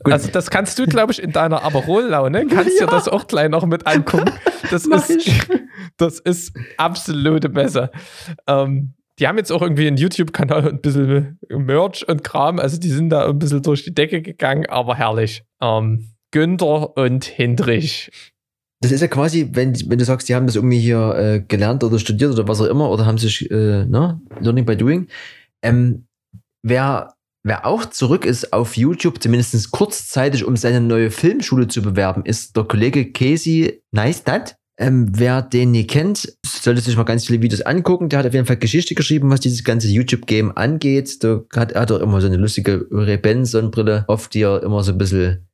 Gut. 0.04 0.12
Also 0.12 0.30
das 0.30 0.50
kannst 0.50 0.78
du, 0.78 0.86
glaube 0.86 1.12
ich, 1.12 1.22
in 1.22 1.32
deiner 1.32 1.64
Aperol-Laune, 1.64 2.46
kannst 2.46 2.80
dir 2.80 2.86
das 2.86 3.08
auch 3.08 3.26
gleich 3.26 3.48
noch 3.48 3.66
mit 3.66 3.86
angucken. 3.86 4.30
Das 4.70 4.86
ist, 4.86 5.30
das 5.96 6.20
ist 6.20 6.56
absolute 6.76 7.48
Messe. 7.48 7.90
Ähm, 8.46 8.94
die 9.18 9.26
haben 9.26 9.38
jetzt 9.38 9.50
auch 9.50 9.60
irgendwie 9.60 9.86
einen 9.86 9.96
YouTube-Kanal 9.96 10.66
und 10.66 10.74
ein 10.74 10.80
bisschen 10.80 11.38
Merch 11.48 12.08
und 12.08 12.22
Kram. 12.22 12.58
Also 12.58 12.78
die 12.78 12.90
sind 12.90 13.10
da 13.10 13.28
ein 13.28 13.38
bisschen 13.38 13.62
durch 13.62 13.84
die 13.84 13.92
Decke 13.92 14.22
gegangen, 14.22 14.66
aber 14.66 14.94
herrlich. 14.94 15.42
Ähm, 15.60 16.10
Günther 16.30 16.96
und 16.96 17.24
Hindrich. 17.24 18.32
Das 18.82 18.92
ist 18.92 19.02
ja 19.02 19.08
quasi, 19.08 19.50
wenn, 19.52 19.74
wenn 19.90 19.98
du 19.98 20.04
sagst, 20.06 20.28
die 20.28 20.34
haben 20.34 20.46
das 20.46 20.56
irgendwie 20.56 20.78
hier 20.78 21.14
äh, 21.14 21.40
gelernt 21.40 21.84
oder 21.84 21.98
studiert 21.98 22.32
oder 22.32 22.48
was 22.48 22.62
auch 22.62 22.66
immer 22.66 22.90
oder 22.90 23.04
haben 23.04 23.18
sich, 23.18 23.50
äh, 23.50 23.84
ne, 23.84 24.20
Learning 24.40 24.64
by 24.64 24.74
Doing. 24.74 25.08
Ähm, 25.62 26.06
wer, 26.62 27.12
wer 27.42 27.66
auch 27.66 27.84
zurück 27.84 28.24
ist 28.24 28.54
auf 28.54 28.78
YouTube, 28.78 29.22
zumindest 29.22 29.70
kurzzeitig, 29.70 30.46
um 30.46 30.56
seine 30.56 30.80
neue 30.80 31.10
Filmschule 31.10 31.68
zu 31.68 31.82
bewerben, 31.82 32.24
ist 32.24 32.56
der 32.56 32.64
Kollege 32.64 33.12
Casey 33.12 33.82
Neistat. 33.92 34.56
Ähm, 34.78 35.12
wer 35.12 35.42
den 35.42 35.72
nie 35.72 35.86
kennt, 35.86 36.38
sollte 36.46 36.80
sich 36.80 36.96
mal 36.96 37.02
ganz 37.02 37.26
viele 37.26 37.42
Videos 37.42 37.60
angucken. 37.60 38.08
Der 38.08 38.20
hat 38.20 38.26
auf 38.26 38.32
jeden 38.32 38.46
Fall 38.46 38.56
Geschichte 38.56 38.94
geschrieben, 38.94 39.28
was 39.28 39.40
dieses 39.40 39.62
ganze 39.62 39.88
YouTube-Game 39.88 40.56
angeht. 40.56 41.22
Da 41.22 41.42
hat 41.54 41.72
er 41.72 41.84
doch 41.84 42.00
immer 42.00 42.22
so 42.22 42.28
eine 42.28 42.38
lustige 42.38 42.86
Ray-Ban-Sonnenbrille, 42.90 44.06
auf 44.08 44.28
die 44.28 44.40
er 44.40 44.62
immer 44.62 44.82
so 44.82 44.92
ein 44.92 44.98
bisschen 44.98 45.49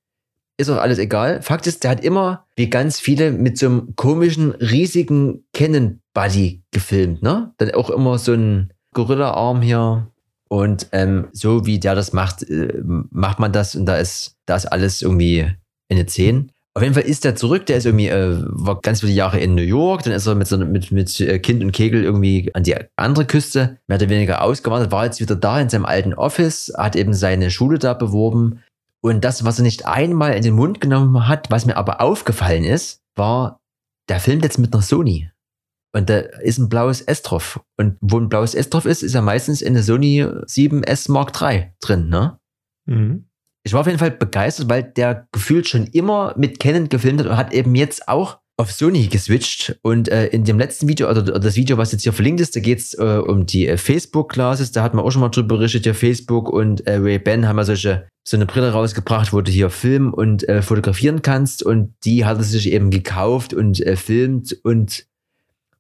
ist 0.59 0.71
auch 0.71 0.79
alles 0.79 0.99
egal. 0.99 1.43
Fakt 1.43 1.67
ist, 1.67 1.85
der 1.85 1.91
hat 1.91 2.05
immer, 2.05 2.47
wie 2.57 2.71
ganz 2.71 2.99
viele, 2.99 3.31
mit 3.31 3.59
so 3.59 3.67
einem 3.67 3.97
komischen, 3.97 4.53
riesigen 4.53 5.45
Canon-Buddy 5.53 6.63
gefilmt, 6.71 7.23
ne? 7.23 7.53
Dann 7.59 7.73
auch 7.73 7.91
immer 7.91 8.19
so 8.19 8.33
ein 8.33 8.73
Gorilla-Arm 8.95 9.61
hier. 9.61 10.11
Und 10.49 10.89
ähm, 10.93 11.29
so 11.33 11.67
wie 11.67 11.81
der 11.81 11.95
das 11.95 12.13
macht, 12.13 12.49
äh, 12.49 12.81
macht 12.85 13.41
man 13.41 13.53
das 13.53 13.75
und 13.75 13.85
da 13.87 13.97
ist, 13.97 14.37
da 14.47 14.57
ist 14.57 14.67
alles 14.67 15.03
irgendwie 15.03 15.51
eine 15.91 16.07
10. 16.07 16.53
Auf 16.75 16.83
jeden 16.83 16.95
Fall 16.95 17.05
ist 17.05 17.25
der 17.25 17.35
zurück, 17.35 17.67
der 17.67 17.79
ist 17.79 17.87
irgendwie, 17.87 18.09
äh, 18.09 18.37
war 18.47 18.81
ganz 18.81 19.01
viele 19.01 19.13
Jahre 19.13 19.41
in 19.41 19.55
New 19.55 19.63
York, 19.63 20.05
dann 20.05 20.13
ist 20.13 20.27
er 20.27 20.35
mit, 20.35 20.47
so, 20.47 20.57
mit, 20.59 20.93
mit 20.93 21.21
äh, 21.21 21.39
Kind 21.41 21.65
und 21.65 21.73
Kegel 21.73 22.05
irgendwie 22.05 22.55
an 22.55 22.63
die 22.63 22.77
andere 22.97 23.25
Küste, 23.25 23.79
mehr 23.89 23.97
oder 23.99 24.09
weniger 24.09 24.43
ausgewandert, 24.43 24.93
war 24.93 25.07
jetzt 25.07 25.21
wieder 25.21 25.35
da 25.35 25.61
in 25.61 25.69
seinem 25.69 25.87
alten 25.87 26.15
Office, 26.15 26.73
hat 26.77 26.95
eben 26.95 27.15
seine 27.15 27.51
Schule 27.51 27.79
da 27.79 27.95
beworben 27.95 28.61
und 29.03 29.25
das, 29.25 29.45
was 29.45 29.59
er 29.59 29.63
nicht 29.63 29.87
einmal 29.87 30.35
in 30.35 30.43
den 30.43 30.55
Mund 30.55 30.81
genommen 30.81 31.29
hat, 31.29 31.51
was 31.51 31.67
mir 31.67 31.77
aber 31.77 32.01
aufgefallen 32.01 32.65
ist, 32.65 33.03
war, 33.15 33.61
der 34.09 34.21
filmt 34.21 34.45
jetzt 34.45 34.59
mit 34.59 34.73
einer 34.73 34.83
Sony. 34.83 35.31
Und 35.95 36.11
da 36.11 36.19
ist 36.19 36.59
ein 36.59 36.69
blaues 36.69 37.01
S 37.01 37.23
drauf. 37.23 37.61
Und 37.79 37.97
wo 38.01 38.19
ein 38.19 38.29
blaues 38.29 38.55
S 38.55 38.69
drauf 38.69 38.85
ist, 38.85 39.03
ist 39.03 39.15
ja 39.15 39.23
meistens 39.23 39.63
in 39.63 39.75
der 39.75 39.83
Sony 39.83 40.23
7S 40.23 41.11
Mark 41.11 41.41
III 41.41 41.73
drin, 41.81 42.09
ne? 42.09 42.39
Ich 43.65 43.73
war 43.73 43.81
auf 43.81 43.87
jeden 43.87 43.99
Fall 43.99 44.11
begeistert, 44.13 44.69
weil 44.69 44.83
der 44.83 45.27
gefühlt 45.33 45.67
schon 45.67 45.87
immer 45.87 46.35
mit 46.37 46.61
Canon 46.61 46.89
gefilmt 46.89 47.21
hat 47.21 47.27
und 47.27 47.37
hat 47.37 47.53
eben 47.53 47.75
jetzt 47.75 48.09
auch 48.09 48.41
auf 48.59 48.73
Sony 48.73 49.07
geswitcht. 49.09 49.79
Und 49.83 50.09
äh, 50.09 50.27
in 50.29 50.45
dem 50.45 50.59
letzten 50.59 50.89
Video, 50.89 51.11
oder, 51.11 51.23
oder 51.23 51.39
das 51.39 51.57
Video, 51.57 51.77
was 51.77 51.93
jetzt 51.93 52.03
hier 52.03 52.13
verlinkt 52.13 52.41
ist, 52.41 52.57
da 52.57 52.61
geht 52.61 52.79
es 52.79 52.95
äh, 52.95 53.03
um 53.19 53.47
die 53.47 53.69
äh, 53.69 53.77
Facebook-Classes. 53.77 54.73
Da 54.73 54.83
hat 54.83 54.95
man 54.95 55.05
auch 55.05 55.11
schon 55.11 55.21
mal 55.21 55.29
drüber 55.29 55.57
berichtet, 55.57 55.87
ja, 55.87 55.95
Facebook 55.95 56.49
und 56.49 56.87
äh, 56.87 56.97
Ray-Ban 56.97 57.47
haben 57.47 57.59
ja 57.59 57.65
solche, 57.65 58.09
so 58.27 58.37
eine 58.37 58.47
Brille 58.47 58.73
rausgebracht, 58.73 59.33
wo 59.33 59.41
du 59.41 59.51
hier 59.51 59.71
filmen 59.71 60.13
und 60.13 60.49
äh, 60.49 60.63
fotografieren 60.63 61.23
kannst. 61.23 61.63
Und 61.63 61.95
die 62.05 62.25
hat 62.25 62.39
er 62.39 62.45
sich 62.45 62.73
eben 62.73 62.91
gekauft 62.91 63.53
und 63.53 63.81
äh, 63.81 63.97
filmt 63.97 64.57
und 64.65 65.07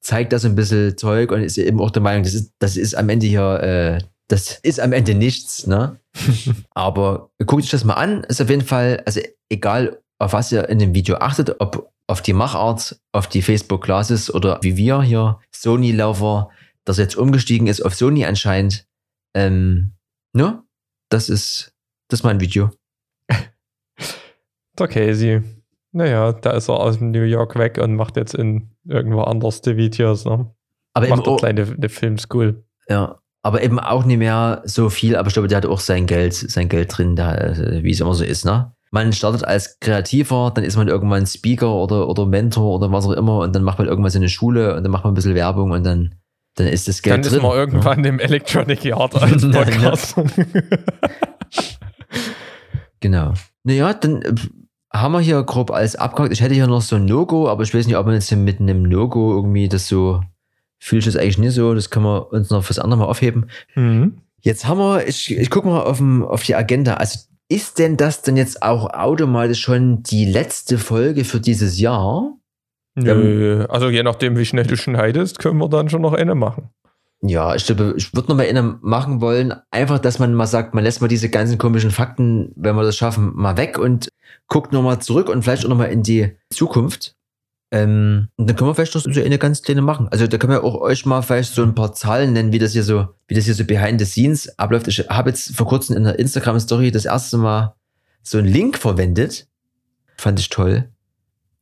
zeigt 0.00 0.32
da 0.32 0.38
so 0.38 0.48
ein 0.48 0.54
bisschen 0.54 0.96
Zeug 0.96 1.32
und 1.32 1.42
ist 1.42 1.58
eben 1.58 1.80
auch 1.80 1.90
der 1.90 2.02
Meinung, 2.02 2.22
das 2.22 2.34
ist, 2.34 2.52
das 2.58 2.76
ist 2.76 2.94
am 2.94 3.08
Ende 3.08 3.26
hier, 3.26 3.60
äh, 3.60 4.04
das 4.28 4.58
ist 4.62 4.80
am 4.80 4.92
Ende 4.92 5.14
nichts, 5.14 5.66
ne? 5.66 5.98
Aber 6.70 7.30
guckt 7.44 7.64
euch 7.64 7.70
das 7.70 7.84
mal 7.84 7.94
an. 7.94 8.22
Ist 8.24 8.40
auf 8.40 8.50
jeden 8.50 8.64
Fall, 8.64 9.02
also 9.06 9.20
egal, 9.48 9.98
auf 10.18 10.32
was 10.32 10.52
ihr 10.52 10.68
in 10.68 10.78
dem 10.78 10.94
Video 10.94 11.16
achtet, 11.16 11.56
ob 11.60 11.92
auf 12.08 12.22
die 12.22 12.32
Machart, 12.32 13.00
auf 13.12 13.28
die 13.28 13.42
Facebook 13.42 13.82
Classes 13.84 14.32
oder 14.32 14.60
wie 14.62 14.76
wir 14.76 15.02
hier, 15.02 15.40
Sony-Laufer, 15.50 16.50
dass 16.84 16.98
er 16.98 17.04
jetzt 17.04 17.16
umgestiegen 17.16 17.66
ist 17.66 17.80
auf 17.84 17.94
Sony 17.94 18.24
anscheinend. 18.24 18.86
Ähm, 19.34 19.94
ne? 20.32 20.62
Das 21.08 21.28
ist 21.28 21.74
Das 22.08 22.20
ist 22.20 22.24
mein 22.24 22.40
Video. 22.40 22.70
Der 24.78 24.88
Casey. 24.88 25.42
Naja, 25.92 26.32
da 26.32 26.50
ist 26.50 26.68
er 26.68 26.78
aus 26.78 27.00
New 27.00 27.22
York 27.22 27.56
weg 27.56 27.78
und 27.78 27.96
macht 27.96 28.16
jetzt 28.16 28.34
in 28.34 28.70
irgendwo 28.84 29.22
anders 29.22 29.62
die 29.62 29.76
Videos. 29.76 30.24
Ne? 30.24 30.54
Aber 30.94 31.06
eben, 31.06 31.16
Macht 31.16 31.26
dort 31.26 31.42
auch, 31.42 31.48
eine, 31.48 31.62
eine 31.62 31.88
Filmschool. 31.88 32.64
ja, 32.88 33.18
aber 33.42 33.62
eben 33.62 33.78
auch 33.78 34.04
nicht 34.04 34.18
mehr 34.18 34.62
so 34.64 34.90
viel, 34.90 35.16
aber 35.16 35.28
ich 35.28 35.34
glaube, 35.34 35.48
der 35.48 35.58
hat 35.58 35.66
auch 35.66 35.80
sein 35.80 36.06
Geld, 36.06 36.34
sein 36.34 36.68
Geld 36.68 36.96
drin, 36.96 37.16
da, 37.16 37.34
äh, 37.34 37.82
wie 37.82 37.90
es 37.92 38.00
immer 38.00 38.14
so 38.14 38.24
ist, 38.24 38.44
ne? 38.44 38.75
Man 38.96 39.12
startet 39.12 39.44
als 39.44 39.78
Kreativer, 39.80 40.50
dann 40.54 40.64
ist 40.64 40.76
man 40.76 40.88
irgendwann 40.88 41.26
Speaker 41.26 41.70
oder, 41.74 42.08
oder 42.08 42.24
Mentor 42.24 42.76
oder 42.76 42.90
was 42.90 43.04
auch 43.04 43.12
immer 43.12 43.40
und 43.40 43.54
dann 43.54 43.62
macht 43.62 43.78
man 43.78 43.86
irgendwas 43.88 44.14
in 44.14 44.22
der 44.22 44.28
Schule 44.30 44.74
und 44.74 44.82
dann 44.84 44.90
macht 44.90 45.04
man 45.04 45.12
ein 45.12 45.14
bisschen 45.14 45.34
Werbung 45.34 45.70
und 45.72 45.84
dann, 45.84 46.14
dann 46.54 46.66
ist 46.66 46.88
das 46.88 47.02
Geld 47.02 47.14
Dann 47.16 47.22
drin. 47.22 47.34
ist 47.34 47.42
man 47.42 47.52
irgendwann 47.52 48.04
im 48.04 48.18
Electronic 48.18 48.82
Yard 48.84 49.14
als 49.22 49.42
Ja, 49.42 49.48
ja. 49.50 49.64
Podcast. 49.64 50.16
Genau. 53.00 53.34
Naja, 53.64 53.92
dann 53.94 54.22
äh, 54.22 54.34
haben 54.92 55.12
wir 55.12 55.20
hier 55.20 55.42
grob 55.42 55.70
alles 55.70 55.96
abgehakt. 55.96 56.32
Ich 56.32 56.40
hätte 56.40 56.54
hier 56.54 56.66
noch 56.66 56.80
so 56.80 56.96
ein 56.96 57.04
No-Go, 57.04 57.48
aber 57.48 57.62
ich 57.62 57.74
weiß 57.74 57.86
nicht, 57.86 57.96
ob 57.96 58.06
man 58.06 58.14
jetzt 58.14 58.28
hier 58.28 58.38
mit 58.38 58.60
einem 58.60 58.82
No-Go 58.82 59.34
irgendwie 59.34 59.68
das 59.68 59.86
so, 59.88 60.22
fühle 60.78 61.00
ich 61.00 61.04
das 61.04 61.16
eigentlich 61.16 61.38
nicht 61.38 61.52
so. 61.54 61.74
Das 61.74 61.90
können 61.90 62.06
wir 62.06 62.32
uns 62.32 62.50
noch 62.50 62.64
fürs 62.64 62.78
andere 62.78 63.00
Mal 63.00 63.06
aufheben. 63.06 63.50
mhm. 63.74 64.18
Jetzt 64.40 64.66
haben 64.68 64.78
wir, 64.78 65.06
ich, 65.08 65.30
ich 65.36 65.50
gucke 65.50 65.66
mal 65.66 65.80
auf, 65.82 65.96
dem, 65.98 66.24
auf 66.24 66.42
die 66.44 66.54
Agenda. 66.54 66.94
Also 66.94 67.18
ist 67.48 67.78
denn 67.78 67.96
das 67.96 68.22
denn 68.22 68.36
jetzt 68.36 68.62
auch 68.62 68.92
automatisch 68.92 69.60
schon 69.60 70.02
die 70.02 70.24
letzte 70.24 70.78
Folge 70.78 71.24
für 71.24 71.40
dieses 71.40 71.78
Jahr? 71.78 72.36
Nö, 72.94 73.66
also 73.68 73.90
je 73.90 74.02
nachdem, 74.02 74.36
wie 74.38 74.46
schnell 74.46 74.66
du 74.66 74.76
schneidest, 74.76 75.38
können 75.38 75.58
wir 75.58 75.68
dann 75.68 75.90
schon 75.90 76.02
noch 76.02 76.14
eine 76.14 76.34
machen. 76.34 76.70
Ja, 77.22 77.54
ich 77.54 77.66
glaube, 77.66 77.94
ich 77.96 78.14
würde 78.14 78.28
noch 78.28 78.36
mal 78.36 78.46
eine 78.46 78.78
machen 78.82 79.20
wollen. 79.20 79.54
Einfach, 79.70 79.98
dass 79.98 80.18
man 80.18 80.34
mal 80.34 80.46
sagt, 80.46 80.74
man 80.74 80.84
lässt 80.84 81.00
mal 81.00 81.08
diese 81.08 81.28
ganzen 81.28 81.58
komischen 81.58 81.90
Fakten, 81.90 82.52
wenn 82.56 82.76
wir 82.76 82.82
das 82.82 82.96
schaffen, 82.96 83.32
mal 83.34 83.56
weg 83.56 83.78
und 83.78 84.08
guckt 84.48 84.72
noch 84.72 84.82
mal 84.82 85.00
zurück 85.00 85.28
und 85.28 85.42
vielleicht 85.42 85.64
auch 85.64 85.70
noch 85.70 85.78
mal 85.78 85.86
in 85.86 86.02
die 86.02 86.36
Zukunft. 86.52 87.15
Ähm, 87.72 88.28
und 88.36 88.48
dann 88.48 88.56
können 88.56 88.70
wir 88.70 88.74
vielleicht 88.74 88.94
noch 88.94 89.02
so 89.02 89.20
eine 89.20 89.38
ganz 89.38 89.62
kleine 89.62 89.82
machen. 89.82 90.08
Also 90.10 90.26
da 90.26 90.38
können 90.38 90.52
wir 90.52 90.62
auch 90.62 90.80
euch 90.80 91.04
mal 91.04 91.22
vielleicht 91.22 91.52
so 91.52 91.62
ein 91.62 91.74
paar 91.74 91.92
Zahlen 91.92 92.32
nennen, 92.32 92.52
wie 92.52 92.58
das 92.58 92.72
hier 92.72 92.84
so, 92.84 93.08
wie 93.26 93.34
das 93.34 93.44
hier 93.44 93.54
so 93.54 93.64
behind 93.64 94.00
the 94.00 94.06
scenes 94.06 94.58
abläuft. 94.58 94.86
Ich 94.88 95.00
habe 95.08 95.30
jetzt 95.30 95.56
vor 95.56 95.66
kurzem 95.66 95.96
in 95.96 96.04
der 96.04 96.18
Instagram 96.18 96.60
Story 96.60 96.90
das 96.92 97.04
erste 97.04 97.38
Mal 97.38 97.74
so 98.22 98.38
einen 98.38 98.46
Link 98.46 98.78
verwendet. 98.78 99.48
Fand 100.16 100.38
ich 100.38 100.48
toll. 100.48 100.88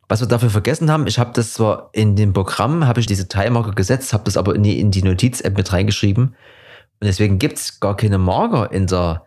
Was 0.09 0.21
wir 0.21 0.29
dafür 0.29 0.51
vergessen 0.51 0.91
haben, 0.91 1.07
ich 1.07 1.19
habe 1.19 1.33
das 1.33 1.55
zwar 1.55 1.89
in 1.93 2.15
dem 2.15 2.35
Programm, 2.35 2.87
habe 2.87 3.01
ich 3.01 3.07
diese 3.07 3.27
Timemarker 3.27 3.73
gesetzt, 3.73 4.13
habe 4.13 4.25
das 4.25 4.37
aber 4.37 4.57
nie 4.59 4.79
in 4.79 4.91
die 4.91 5.03
Notiz-App 5.03 5.57
mit 5.57 5.73
reingeschrieben. 5.73 6.27
Und 7.01 7.07
deswegen 7.07 7.39
gibt's 7.39 7.81
gar 7.81 7.97
keine 7.97 8.19
Marker 8.19 8.71
in 8.71 8.87
der 8.87 9.25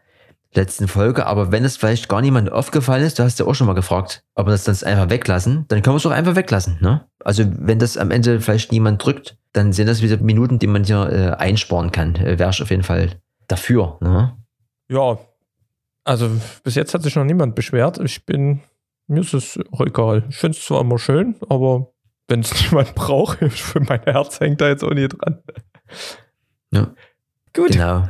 letzten 0.53 0.87
Folge. 0.87 1.25
Aber 1.25 1.51
wenn 1.51 1.63
es 1.63 1.77
vielleicht 1.77 2.09
gar 2.09 2.21
niemandem 2.21 2.53
aufgefallen 2.53 3.03
ist, 3.03 3.19
du 3.19 3.23
hast 3.23 3.39
ja 3.39 3.45
auch 3.45 3.53
schon 3.53 3.67
mal 3.67 3.73
gefragt, 3.73 4.23
ob 4.35 4.47
wir 4.47 4.51
das 4.51 4.63
dann 4.63 4.75
einfach 4.83 5.09
weglassen, 5.09 5.65
dann 5.67 5.81
können 5.81 5.95
wir 5.95 5.97
es 5.97 6.05
auch 6.05 6.11
einfach 6.11 6.35
weglassen. 6.35 6.77
Ne? 6.81 7.05
Also 7.23 7.43
wenn 7.47 7.79
das 7.79 7.97
am 7.97 8.11
Ende 8.11 8.39
vielleicht 8.41 8.71
niemand 8.71 9.03
drückt, 9.03 9.37
dann 9.53 9.73
sind 9.73 9.87
das 9.87 10.01
wieder 10.01 10.17
Minuten, 10.17 10.59
die 10.59 10.67
man 10.67 10.83
hier 10.83 11.09
äh, 11.09 11.41
einsparen 11.41 11.91
kann. 11.91 12.15
Äh, 12.15 12.39
Wäre 12.39 12.49
ich 12.51 12.61
auf 12.61 12.69
jeden 12.69 12.83
Fall 12.83 13.21
dafür. 13.47 13.97
Ne? 14.01 14.35
Ja, 14.89 15.17
also 16.03 16.29
bis 16.63 16.75
jetzt 16.75 16.93
hat 16.93 17.03
sich 17.03 17.15
noch 17.15 17.25
niemand 17.25 17.55
beschwert. 17.55 17.99
Ich 17.99 18.25
bin, 18.25 18.61
mir 19.07 19.21
ist 19.21 19.33
es 19.33 19.59
auch 19.71 19.81
egal. 19.81 20.23
Ich 20.29 20.37
finde 20.37 20.57
es 20.57 20.63
zwar 20.63 20.81
immer 20.81 20.97
schön, 20.99 21.35
aber 21.49 21.91
wenn 22.27 22.39
es 22.39 22.53
niemand 22.71 22.95
braucht, 22.95 23.39
für 23.39 23.81
mein 23.81 24.01
Herz 24.03 24.39
hängt 24.39 24.61
da 24.61 24.69
jetzt 24.69 24.83
auch 24.83 24.93
nie 24.93 25.07
dran. 25.07 25.41
Ja. 26.71 26.93
Gut. 27.53 27.71
Genau. 27.71 28.07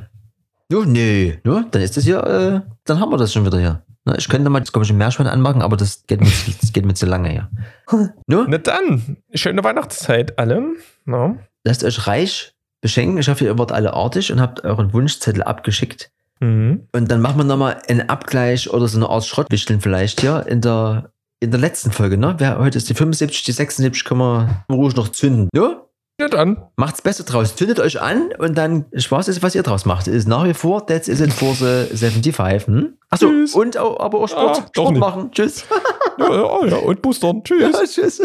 Jo, 0.71 0.83
nee, 0.85 1.39
ja, 1.45 1.65
dann 1.71 1.81
ist 1.81 1.95
das 1.97 2.03
hier, 2.03 2.23
äh, 2.23 2.61
dann 2.83 2.99
haben 2.99 3.11
wir 3.11 3.17
das 3.17 3.31
schon 3.31 3.45
wieder 3.45 3.57
hier. 3.59 3.81
Na, 4.05 4.17
ich 4.17 4.27
könnte 4.29 4.49
mal 4.49 4.59
das 4.59 4.71
komische 4.71 4.93
Meerschwein 4.93 5.27
anmachen, 5.27 5.61
aber 5.61 5.77
das 5.77 6.03
geht 6.07 6.19
mir, 6.21 6.27
zu- 6.27 6.51
das 6.61 6.73
geht 6.73 6.85
mir 6.85 6.93
zu 6.93 7.05
lange 7.05 7.29
hier. 7.29 7.49
No? 8.27 8.45
Na 8.47 8.57
dann, 8.57 9.17
schöne 9.33 9.63
Weihnachtszeit 9.63 10.37
alle. 10.37 10.61
Ja. 11.05 11.35
Lasst 11.63 11.83
euch 11.83 12.05
reich 12.07 12.53
beschenken. 12.81 13.17
Ich 13.17 13.27
hoffe, 13.29 13.45
ihr 13.45 13.57
wart 13.57 13.71
alle 13.71 13.93
artig 13.93 14.31
und 14.31 14.41
habt 14.41 14.63
euren 14.65 14.91
Wunschzettel 14.93 15.43
abgeschickt. 15.43 16.11
Mhm. 16.41 16.87
Und 16.93 17.09
dann 17.11 17.21
machen 17.21 17.37
wir 17.37 17.43
nochmal 17.45 17.81
einen 17.87 18.09
Abgleich 18.09 18.69
oder 18.69 18.87
so 18.87 18.97
eine 18.97 19.09
Art 19.09 19.25
Schrottwichteln 19.25 19.81
vielleicht 19.81 20.21
hier 20.21 20.45
in 20.47 20.61
der, 20.61 21.11
in 21.39 21.51
der 21.51 21.59
letzten 21.59 21.91
Folge, 21.91 22.17
ne? 22.17 22.35
Wer, 22.37 22.59
heute 22.59 22.77
ist 22.77 22.89
die 22.89 22.93
75, 22.93 23.43
die 23.43 23.51
76, 23.53 24.03
können 24.05 24.19
wir 24.19 24.65
ruhig 24.71 24.95
noch 24.95 25.09
zünden. 25.09 25.49
Ja? 25.55 25.81
Ja, 26.19 26.27
dann. 26.29 26.57
Macht's 26.77 27.01
Beste 27.03 27.23
draus. 27.23 27.55
Zündet 27.55 27.79
euch 27.79 28.01
an 28.01 28.31
und 28.39 28.57
dann 28.57 28.85
Spaß 28.95 29.27
ist, 29.27 29.43
was 29.43 29.53
ihr 29.53 29.61
draus 29.61 29.85
macht. 29.85 30.07
Ist 30.07 30.27
nach 30.27 30.45
wie 30.45 30.55
vor 30.55 30.85
That's 30.87 31.07
Is 31.07 31.21
It 31.21 31.31
for 31.31 31.53
the 31.53 31.85
75. 31.95 32.65
Hm? 32.65 32.97
Achso, 33.11 33.27
Tschüss. 33.29 33.53
und 33.53 33.77
auch, 33.77 33.99
aber 33.99 34.19
auch 34.21 34.27
Sport, 34.27 34.57
Ah, 34.57 34.61
doch 34.61 34.67
Sport 34.69 34.91
nicht. 34.93 34.99
machen. 34.99 35.31
Tschüss. 35.31 35.63
Ja, 36.19 36.33
ja, 36.33 36.65
ja, 36.65 36.77
und 36.77 36.99
Boostern. 37.03 37.43
Tschüss. 37.43 37.61
Ja, 37.61 37.85
tschüss. 37.85 38.19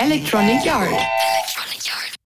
Electronic 0.00 0.62
Yard. 0.62 0.88